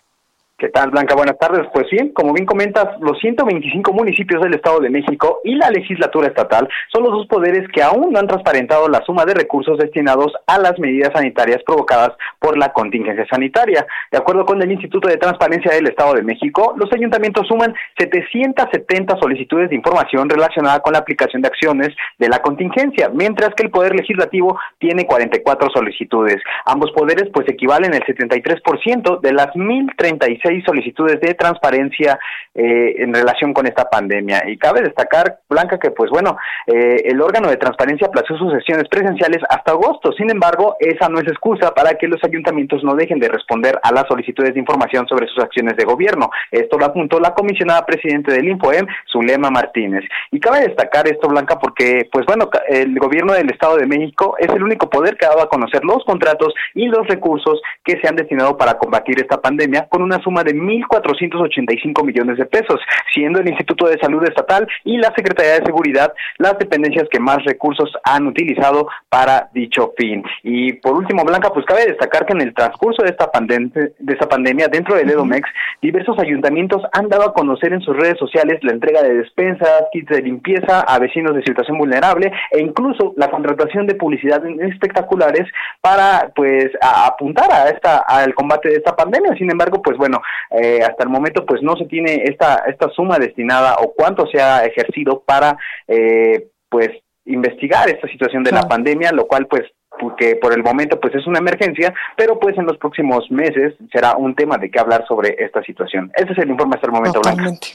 ¿Qué 0.61 0.69
tal, 0.69 0.91
Blanca? 0.91 1.15
Buenas 1.15 1.39
tardes. 1.39 1.67
Pues 1.73 1.87
bien, 1.91 2.11
como 2.11 2.35
bien 2.35 2.45
comentas, 2.45 2.85
los 3.01 3.19
125 3.19 3.95
municipios 3.95 4.43
del 4.43 4.53
Estado 4.53 4.81
de 4.81 4.91
México 4.91 5.41
y 5.43 5.55
la 5.55 5.71
legislatura 5.71 6.27
estatal 6.27 6.69
son 6.93 7.03
los 7.05 7.13
dos 7.13 7.27
poderes 7.29 7.67
que 7.73 7.83
aún 7.83 8.13
no 8.13 8.19
han 8.19 8.27
transparentado 8.27 8.87
la 8.87 9.03
suma 9.07 9.25
de 9.25 9.33
recursos 9.33 9.79
destinados 9.79 10.35
a 10.47 10.59
las 10.59 10.79
medidas 10.79 11.13
sanitarias 11.15 11.63
provocadas 11.65 12.11
por 12.39 12.59
la 12.59 12.75
contingencia 12.75 13.27
sanitaria. 13.31 13.87
De 14.13 14.19
acuerdo 14.19 14.45
con 14.45 14.61
el 14.61 14.71
Instituto 14.71 15.09
de 15.09 15.17
Transparencia 15.17 15.73
del 15.73 15.87
Estado 15.87 16.13
de 16.13 16.23
México, 16.23 16.75
los 16.77 16.93
ayuntamientos 16.93 17.47
suman 17.49 17.75
770 17.97 19.17
solicitudes 19.19 19.71
de 19.71 19.77
información 19.77 20.29
relacionada 20.29 20.81
con 20.81 20.93
la 20.93 20.99
aplicación 20.99 21.41
de 21.41 21.49
acciones 21.49 21.89
de 22.19 22.29
la 22.29 22.41
contingencia, 22.41 23.09
mientras 23.15 23.55
que 23.55 23.63
el 23.63 23.71
Poder 23.71 23.97
Legislativo 23.97 24.61
tiene 24.79 25.07
44 25.07 25.71
solicitudes. 25.73 26.37
Ambos 26.67 26.93
poderes 26.93 27.31
pues 27.33 27.49
equivalen 27.49 27.95
al 27.95 28.03
73% 28.03 29.21
de 29.21 29.33
las 29.33 29.57
1036 29.57 30.50
solicitudes 30.63 31.21
de 31.21 31.35
transparencia 31.35 32.19
eh, 32.55 32.97
en 32.99 33.15
relación 33.15 33.55
con 33.55 33.67
esta 33.67 33.89
pandemia. 33.89 34.43
Y 34.49 34.57
cabe 34.57 34.83
destacar, 34.83 35.41
Blanca, 35.49 35.79
que 35.79 35.91
pues 35.91 36.11
bueno, 36.11 36.37
eh, 36.67 37.03
el 37.05 37.21
órgano 37.21 37.49
de 37.49 37.57
transparencia 37.57 38.09
aplazó 38.09 38.37
sus 38.37 38.53
sesiones 38.53 38.89
presenciales 38.89 39.43
hasta 39.49 39.73
agosto. 39.73 40.13
Sin 40.13 40.31
embargo, 40.31 40.77
esa 40.81 41.09
no 41.09 41.21
es 41.21 41.29
excusa 41.29 41.73
para 41.75 41.95
que 41.95 42.09
los 42.09 42.23
ayuntamientos 42.25 42.83
no 42.83 42.95
dejen 42.95 43.19
de 43.21 43.29
responder 43.29 43.79
a 43.83 43.93
las 43.93 44.07
solicitudes 44.09 44.55
de 44.55 44.61
información 44.61 45.07
sobre 45.07 45.29
sus 45.29 45.43
acciones 45.43 45.77
de 45.77 45.85
gobierno. 45.85 46.31
Esto 46.51 46.79
lo 46.79 46.87
apuntó 46.87 47.21
la 47.21 47.35
comisionada 47.35 47.87
presidente 47.87 48.33
del 48.33 48.49
INFOEM, 48.49 48.87
Zulema 49.11 49.51
Martínez. 49.51 50.05
Y 50.31 50.41
cabe 50.41 50.61
destacar 50.61 51.07
esto, 51.07 51.29
Blanca, 51.29 51.59
porque 51.59 52.09
pues 52.11 52.27
bueno, 52.27 52.51
el 52.69 52.99
gobierno 52.99 53.33
del 53.33 53.51
Estado 53.51 53.77
de 53.77 53.87
México 53.87 54.35
es 54.39 54.49
el 54.49 54.63
único 54.63 54.91
poder 54.91 55.17
que 55.17 55.27
ha 55.27 55.31
dado 55.31 55.43
a 55.43 55.49
conocer 55.49 55.85
los 55.85 56.05
contratos 56.05 56.53
y 56.75 56.87
los 56.87 57.07
recursos 57.07 57.61
que 57.85 58.01
se 58.01 58.09
han 58.09 58.17
destinado 58.17 58.57
para 58.57 58.75
combatir 58.75 59.21
esta 59.21 59.41
pandemia 59.41 59.87
con 59.89 60.03
una 60.03 60.21
suma 60.23 60.40
de 60.45 60.55
1.485 60.55 62.05
millones 62.05 62.39
de 62.39 62.47
pesos, 62.47 62.81
siendo 63.13 63.41
el 63.41 63.49
Instituto 63.49 63.87
de 63.87 63.99
Salud 63.99 64.23
Estatal 64.25 64.67
y 64.85 64.97
la 64.99 65.13
Secretaría 65.15 65.59
de 65.59 65.67
Seguridad 65.67 66.13
las 66.39 66.59
dependencias 66.59 67.09
que 67.11 67.21
más 67.21 67.45
recursos 67.45 67.91
han 68.05 68.27
utilizado 68.27 68.89
para 69.09 69.49
dicho 69.53 69.93
fin. 69.97 70.23
Y 70.43 70.75
por 70.75 70.97
último, 70.97 71.25
Blanca, 71.25 71.51
pues 71.53 71.67
cabe 71.67 71.87
destacar 71.87 72.27
que 72.27 72.33
en 72.33 72.43
el 72.43 72.55
transcurso 72.55 73.03
de 73.03 73.11
esta, 73.11 73.31
pandemia, 73.31 73.71
de 73.99 74.13
esta 74.13 74.29
pandemia 74.29 74.69
dentro 74.69 74.97
del 74.97 75.11
EDOMEX, 75.11 75.49
diversos 75.83 76.19
ayuntamientos 76.19 76.83
han 76.93 77.09
dado 77.09 77.25
a 77.25 77.35
conocer 77.35 77.73
en 77.73 77.81
sus 77.81 77.97
redes 77.97 78.19
sociales 78.19 78.59
la 78.63 78.73
entrega 78.73 79.03
de 79.03 79.15
despensas, 79.15 79.85
kits 79.93 80.09
de 80.09 80.23
limpieza 80.23 80.81
a 80.81 80.99
vecinos 80.99 81.35
de 81.35 81.43
situación 81.43 81.79
vulnerable 81.79 82.33
e 82.51 82.61
incluso 82.61 83.15
la 83.17 83.31
contratación 83.31 83.87
de 83.87 83.95
publicidad 83.95 84.43
espectaculares 84.61 85.47
para 85.81 86.31
pues 86.35 86.71
apuntar 86.81 87.51
a 87.53 87.69
esta 87.69 87.99
al 87.99 88.35
combate 88.35 88.69
de 88.69 88.77
esta 88.77 88.95
pandemia. 88.95 89.35
Sin 89.37 89.51
embargo, 89.51 89.83
pues 89.83 89.97
bueno, 89.97 90.21
eh, 90.51 90.83
hasta 90.83 91.05
el 91.05 91.11
momento 91.11 91.45
pues 91.47 91.63
no 91.63 91.77
se 91.77 91.87
tiene 91.87 92.23
esta, 92.25 92.65
esta 92.67 92.89
suma 92.91 93.19
destinada 93.19 93.77
o 93.81 93.93
cuánto 93.93 94.27
se 94.27 94.41
ha 94.41 94.65
ejercido 94.65 95.23
para 95.25 95.57
eh, 95.89 96.49
pues 96.69 96.91
investigar 97.25 97.89
esta 97.89 98.09
situación 98.09 98.43
de 98.43 98.53
la 98.53 98.63
pandemia, 98.63 99.13
lo 99.13 99.27
cual 99.27 99.47
pues 99.47 99.63
porque 99.99 100.37
por 100.37 100.53
el 100.53 100.63
momento 100.63 100.99
pues 100.99 101.15
es 101.15 101.27
una 101.27 101.39
emergencia, 101.39 101.93
pero 102.17 102.39
pues 102.39 102.57
en 102.57 102.65
los 102.65 102.79
próximos 102.79 103.31
meses 103.31 103.75
será 103.93 104.17
un 104.17 104.35
tema 104.35 104.57
de 104.57 104.71
qué 104.71 104.81
hablar 104.81 105.05
sobre 105.07 105.37
esta 105.39 105.63
situación. 105.63 106.11
Ese 106.15 106.33
es 106.33 106.39
el 106.39 106.51
informe 106.51 106.77
hasta 106.77 106.87
el 106.87 106.93
momento, 106.93 107.21
Totalmente. 107.21 107.69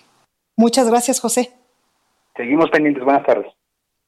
Muchas 0.58 0.90
gracias, 0.90 1.20
José. 1.20 1.52
Seguimos 2.36 2.70
pendientes. 2.70 3.04
Buenas 3.04 3.26
tardes. 3.26 3.48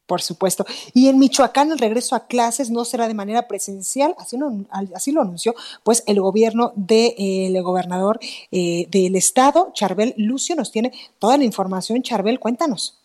Por 0.08 0.22
supuesto. 0.22 0.66
Y 0.94 1.10
en 1.10 1.20
Michoacán 1.20 1.70
el 1.72 1.80
regreso 1.80 2.16
a 2.16 2.28
clases 2.28 2.72
no 2.72 2.86
será 2.86 3.10
de 3.10 3.14
manera 3.14 3.48
presencial, 3.48 4.16
así 4.18 4.38
lo, 4.38 4.50
así 4.96 5.12
lo 5.12 5.22
anunció 5.22 5.54
pues 5.84 6.04
el 6.08 6.22
gobierno 6.22 6.72
del 6.76 7.54
de, 7.54 7.62
gobernador 7.62 8.18
eh, 8.52 8.88
del 8.90 9.16
estado, 9.18 9.72
Charbel 9.74 10.14
Lucio, 10.18 10.56
nos 10.56 10.72
tiene 10.72 10.94
toda 11.20 11.38
la 11.38 11.44
información. 11.44 12.02
Charbel, 12.02 12.40
cuéntanos. 12.40 13.04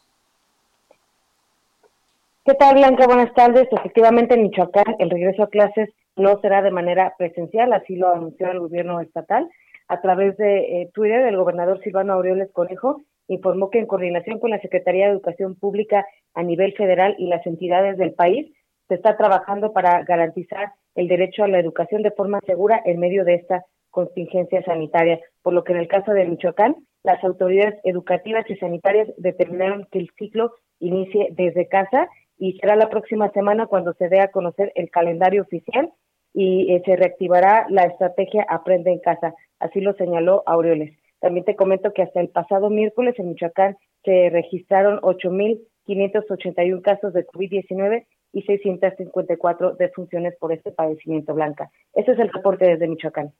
¿Qué 2.44 2.55
tal, 2.55 2.76
Blanca? 2.76 3.07
Buenas 3.07 3.34
tardes. 3.34 3.68
Efectivamente, 3.70 4.34
en 4.34 4.42
Michoacán 4.42 4.96
el 4.98 5.11
regreso 5.11 5.42
a 5.42 5.48
clases 5.48 5.90
no 6.16 6.40
será 6.40 6.62
de 6.62 6.70
manera 6.70 7.14
presencial, 7.18 7.72
así 7.72 7.96
lo 7.96 8.12
anunció 8.12 8.48
el 8.50 8.61
gobierno 8.61 9.00
estatal. 9.00 9.48
A 9.88 10.00
través 10.00 10.36
de 10.36 10.82
eh, 10.82 10.90
Twitter, 10.94 11.26
el 11.26 11.36
gobernador 11.36 11.80
Silvano 11.82 12.12
Aureoles 12.14 12.50
Conejo 12.53 13.03
informó 13.28 13.70
que 13.70 13.78
en 13.78 13.86
coordinación 13.86 14.38
con 14.38 14.50
la 14.50 14.60
Secretaría 14.60 15.06
de 15.06 15.12
Educación 15.12 15.54
Pública 15.54 16.06
a 16.34 16.42
nivel 16.42 16.74
federal 16.74 17.14
y 17.18 17.26
las 17.26 17.46
entidades 17.46 17.96
del 17.96 18.14
país, 18.14 18.52
se 18.88 18.94
está 18.94 19.16
trabajando 19.16 19.72
para 19.72 20.02
garantizar 20.04 20.72
el 20.94 21.08
derecho 21.08 21.44
a 21.44 21.48
la 21.48 21.58
educación 21.58 22.02
de 22.02 22.10
forma 22.10 22.40
segura 22.46 22.82
en 22.84 23.00
medio 23.00 23.24
de 23.24 23.34
esta 23.34 23.64
contingencia 23.90 24.62
sanitaria, 24.64 25.20
por 25.42 25.52
lo 25.52 25.64
que 25.64 25.72
en 25.72 25.78
el 25.78 25.88
caso 25.88 26.12
de 26.12 26.24
Michoacán, 26.24 26.76
las 27.02 27.22
autoridades 27.24 27.78
educativas 27.84 28.48
y 28.48 28.56
sanitarias 28.56 29.08
determinaron 29.16 29.86
que 29.90 29.98
el 29.98 30.10
ciclo 30.18 30.52
inicie 30.78 31.28
desde 31.32 31.68
casa 31.68 32.08
y 32.38 32.58
será 32.58 32.76
la 32.76 32.88
próxima 32.88 33.30
semana 33.30 33.66
cuando 33.66 33.92
se 33.94 34.08
dé 34.08 34.20
a 34.20 34.30
conocer 34.30 34.72
el 34.74 34.90
calendario 34.90 35.42
oficial 35.42 35.90
y 36.34 36.72
eh, 36.72 36.82
se 36.84 36.96
reactivará 36.96 37.66
la 37.68 37.84
estrategia 37.84 38.44
Aprende 38.48 38.90
en 38.90 39.00
Casa. 39.00 39.34
Así 39.58 39.80
lo 39.80 39.94
señaló 39.94 40.42
Aureoles. 40.46 41.01
También 41.22 41.44
te 41.44 41.54
comento 41.54 41.92
que 41.94 42.02
hasta 42.02 42.20
el 42.20 42.28
pasado 42.28 42.68
miércoles 42.68 43.14
en 43.16 43.28
Michoacán 43.28 43.78
se 44.04 44.28
registraron 44.30 45.00
8.581 45.02 46.82
casos 46.82 47.12
de 47.14 47.24
COVID-19 47.24 48.04
y 48.32 48.42
654 48.42 49.76
defunciones 49.76 50.34
por 50.40 50.52
este 50.52 50.72
padecimiento 50.72 51.32
blanca. 51.32 51.70
Ese 51.94 52.10
es 52.12 52.18
el 52.18 52.28
reporte 52.32 52.66
desde 52.66 52.88
Michoacán. 52.88 53.32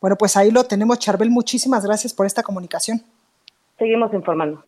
Bueno, 0.00 0.16
pues 0.16 0.38
ahí 0.38 0.50
lo 0.50 0.64
tenemos, 0.64 0.98
Charbel. 0.98 1.28
Muchísimas 1.28 1.84
gracias 1.84 2.14
por 2.14 2.24
esta 2.24 2.42
comunicación. 2.42 3.02
Seguimos 3.78 4.14
informando. 4.14 4.64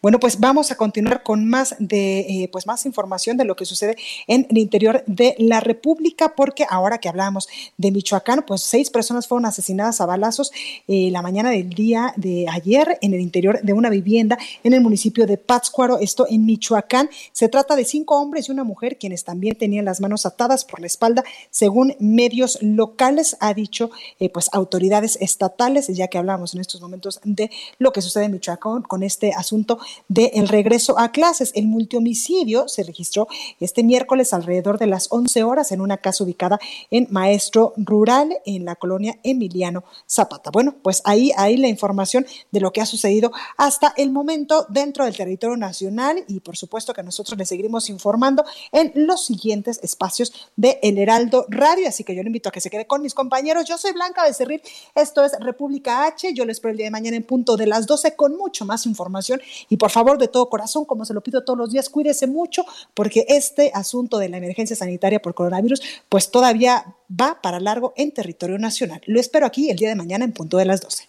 Bueno, 0.00 0.18
pues 0.20 0.40
vamos 0.40 0.70
a 0.70 0.76
continuar 0.76 1.22
con 1.22 1.48
más 1.48 1.76
de 1.78 2.20
eh, 2.20 2.48
pues 2.50 2.66
más 2.66 2.86
información 2.86 3.36
de 3.36 3.44
lo 3.44 3.56
que 3.56 3.64
sucede 3.64 3.96
en 4.26 4.46
el 4.50 4.58
interior 4.58 5.02
de 5.06 5.34
la 5.38 5.60
República, 5.60 6.34
porque 6.34 6.66
ahora 6.68 6.98
que 6.98 7.08
hablamos 7.08 7.48
de 7.76 7.90
Michoacán, 7.90 8.44
pues 8.46 8.62
seis 8.62 8.90
personas 8.90 9.26
fueron 9.26 9.46
asesinadas 9.46 10.00
a 10.00 10.06
balazos 10.06 10.52
eh, 10.88 11.10
la 11.10 11.22
mañana 11.22 11.50
del 11.50 11.70
día 11.70 12.12
de 12.16 12.46
ayer 12.50 12.98
en 13.00 13.14
el 13.14 13.20
interior 13.20 13.60
de 13.62 13.72
una 13.72 13.90
vivienda 13.90 14.38
en 14.62 14.74
el 14.74 14.80
municipio 14.80 15.26
de 15.26 15.38
Pátzcuaro, 15.38 15.98
esto 15.98 16.26
en 16.28 16.44
Michoacán. 16.44 17.08
Se 17.32 17.48
trata 17.48 17.76
de 17.76 17.84
cinco 17.84 18.20
hombres 18.20 18.48
y 18.48 18.52
una 18.52 18.64
mujer 18.64 18.98
quienes 18.98 19.24
también 19.24 19.56
tenían 19.56 19.84
las 19.84 20.00
manos 20.00 20.26
atadas 20.26 20.64
por 20.64 20.80
la 20.80 20.86
espalda, 20.86 21.24
según 21.50 21.94
medios 21.98 22.58
locales, 22.62 23.36
ha 23.40 23.54
dicho 23.54 23.90
eh, 24.18 24.28
pues 24.28 24.48
autoridades 24.52 25.16
estatales, 25.20 25.88
ya 25.88 26.08
que 26.08 26.18
hablamos 26.18 26.54
en 26.54 26.60
estos 26.60 26.80
momentos 26.80 27.20
de 27.24 27.50
lo 27.78 27.92
que 27.92 28.02
sucede 28.02 28.24
en 28.24 28.32
Michoacán 28.32 28.82
con 28.82 29.02
este 29.02 29.32
asunto 29.62 29.78
del 30.08 30.48
regreso 30.48 30.98
a 30.98 31.12
clases. 31.12 31.52
El 31.54 31.66
multihomicidio 31.66 32.68
se 32.68 32.82
registró 32.82 33.28
este 33.60 33.82
miércoles 33.82 34.32
alrededor 34.32 34.78
de 34.78 34.86
las 34.86 35.08
11 35.10 35.44
horas 35.44 35.72
en 35.72 35.80
una 35.80 35.98
casa 35.98 36.24
ubicada 36.24 36.58
en 36.90 37.06
Maestro 37.10 37.72
Rural, 37.76 38.38
en 38.44 38.64
la 38.64 38.76
colonia 38.76 39.18
Emiliano 39.22 39.84
Zapata. 40.08 40.50
Bueno, 40.50 40.74
pues 40.82 41.02
ahí, 41.04 41.32
ahí 41.36 41.56
la 41.56 41.68
información 41.68 42.26
de 42.50 42.60
lo 42.60 42.72
que 42.72 42.80
ha 42.80 42.86
sucedido 42.86 43.30
hasta 43.56 43.94
el 43.96 44.10
momento 44.10 44.66
dentro 44.68 45.04
del 45.04 45.16
territorio 45.16 45.56
nacional 45.56 46.24
y 46.26 46.40
por 46.40 46.56
supuesto 46.56 46.92
que 46.92 47.02
nosotros 47.02 47.38
le 47.38 47.46
seguiremos 47.46 47.88
informando 47.88 48.44
en 48.72 48.92
los 48.94 49.24
siguientes 49.24 49.78
espacios 49.82 50.32
de 50.56 50.78
El 50.82 50.98
Heraldo 50.98 51.46
Radio. 51.48 51.88
Así 51.88 52.04
que 52.04 52.14
yo 52.14 52.22
le 52.22 52.28
invito 52.28 52.48
a 52.48 52.52
que 52.52 52.60
se 52.60 52.70
quede 52.70 52.86
con 52.86 53.02
mis 53.02 53.14
compañeros. 53.14 53.64
Yo 53.66 53.78
soy 53.78 53.92
Blanca 53.92 54.24
Becerril, 54.24 54.60
esto 54.94 55.24
es 55.24 55.32
República 55.40 56.06
H. 56.06 56.32
Yo 56.34 56.44
les 56.44 56.56
espero 56.56 56.72
el 56.72 56.78
día 56.78 56.86
de 56.86 56.90
mañana 56.90 57.16
en 57.16 57.24
punto 57.24 57.56
de 57.56 57.66
las 57.66 57.86
12 57.86 58.16
con 58.16 58.36
mucho 58.36 58.64
más 58.64 58.86
información 58.86 59.40
y 59.68 59.76
por 59.76 59.90
favor, 59.90 60.18
de 60.18 60.28
todo 60.28 60.48
corazón, 60.48 60.84
como 60.84 61.04
se 61.04 61.14
lo 61.14 61.22
pido 61.22 61.44
todos 61.44 61.58
los 61.58 61.70
días, 61.70 61.88
cuídese 61.88 62.26
mucho 62.26 62.64
porque 62.94 63.24
este 63.28 63.70
asunto 63.74 64.18
de 64.18 64.28
la 64.28 64.38
emergencia 64.38 64.76
sanitaria 64.76 65.20
por 65.20 65.34
coronavirus, 65.34 65.82
pues 66.08 66.30
todavía 66.30 66.94
va 67.08 67.40
para 67.42 67.60
largo 67.60 67.92
en 67.96 68.12
territorio 68.12 68.58
nacional. 68.58 69.00
Lo 69.06 69.20
espero 69.20 69.46
aquí 69.46 69.70
el 69.70 69.76
día 69.76 69.88
de 69.88 69.96
mañana 69.96 70.24
en 70.24 70.32
punto 70.32 70.56
de 70.56 70.64
las 70.64 70.80
12. 70.80 71.08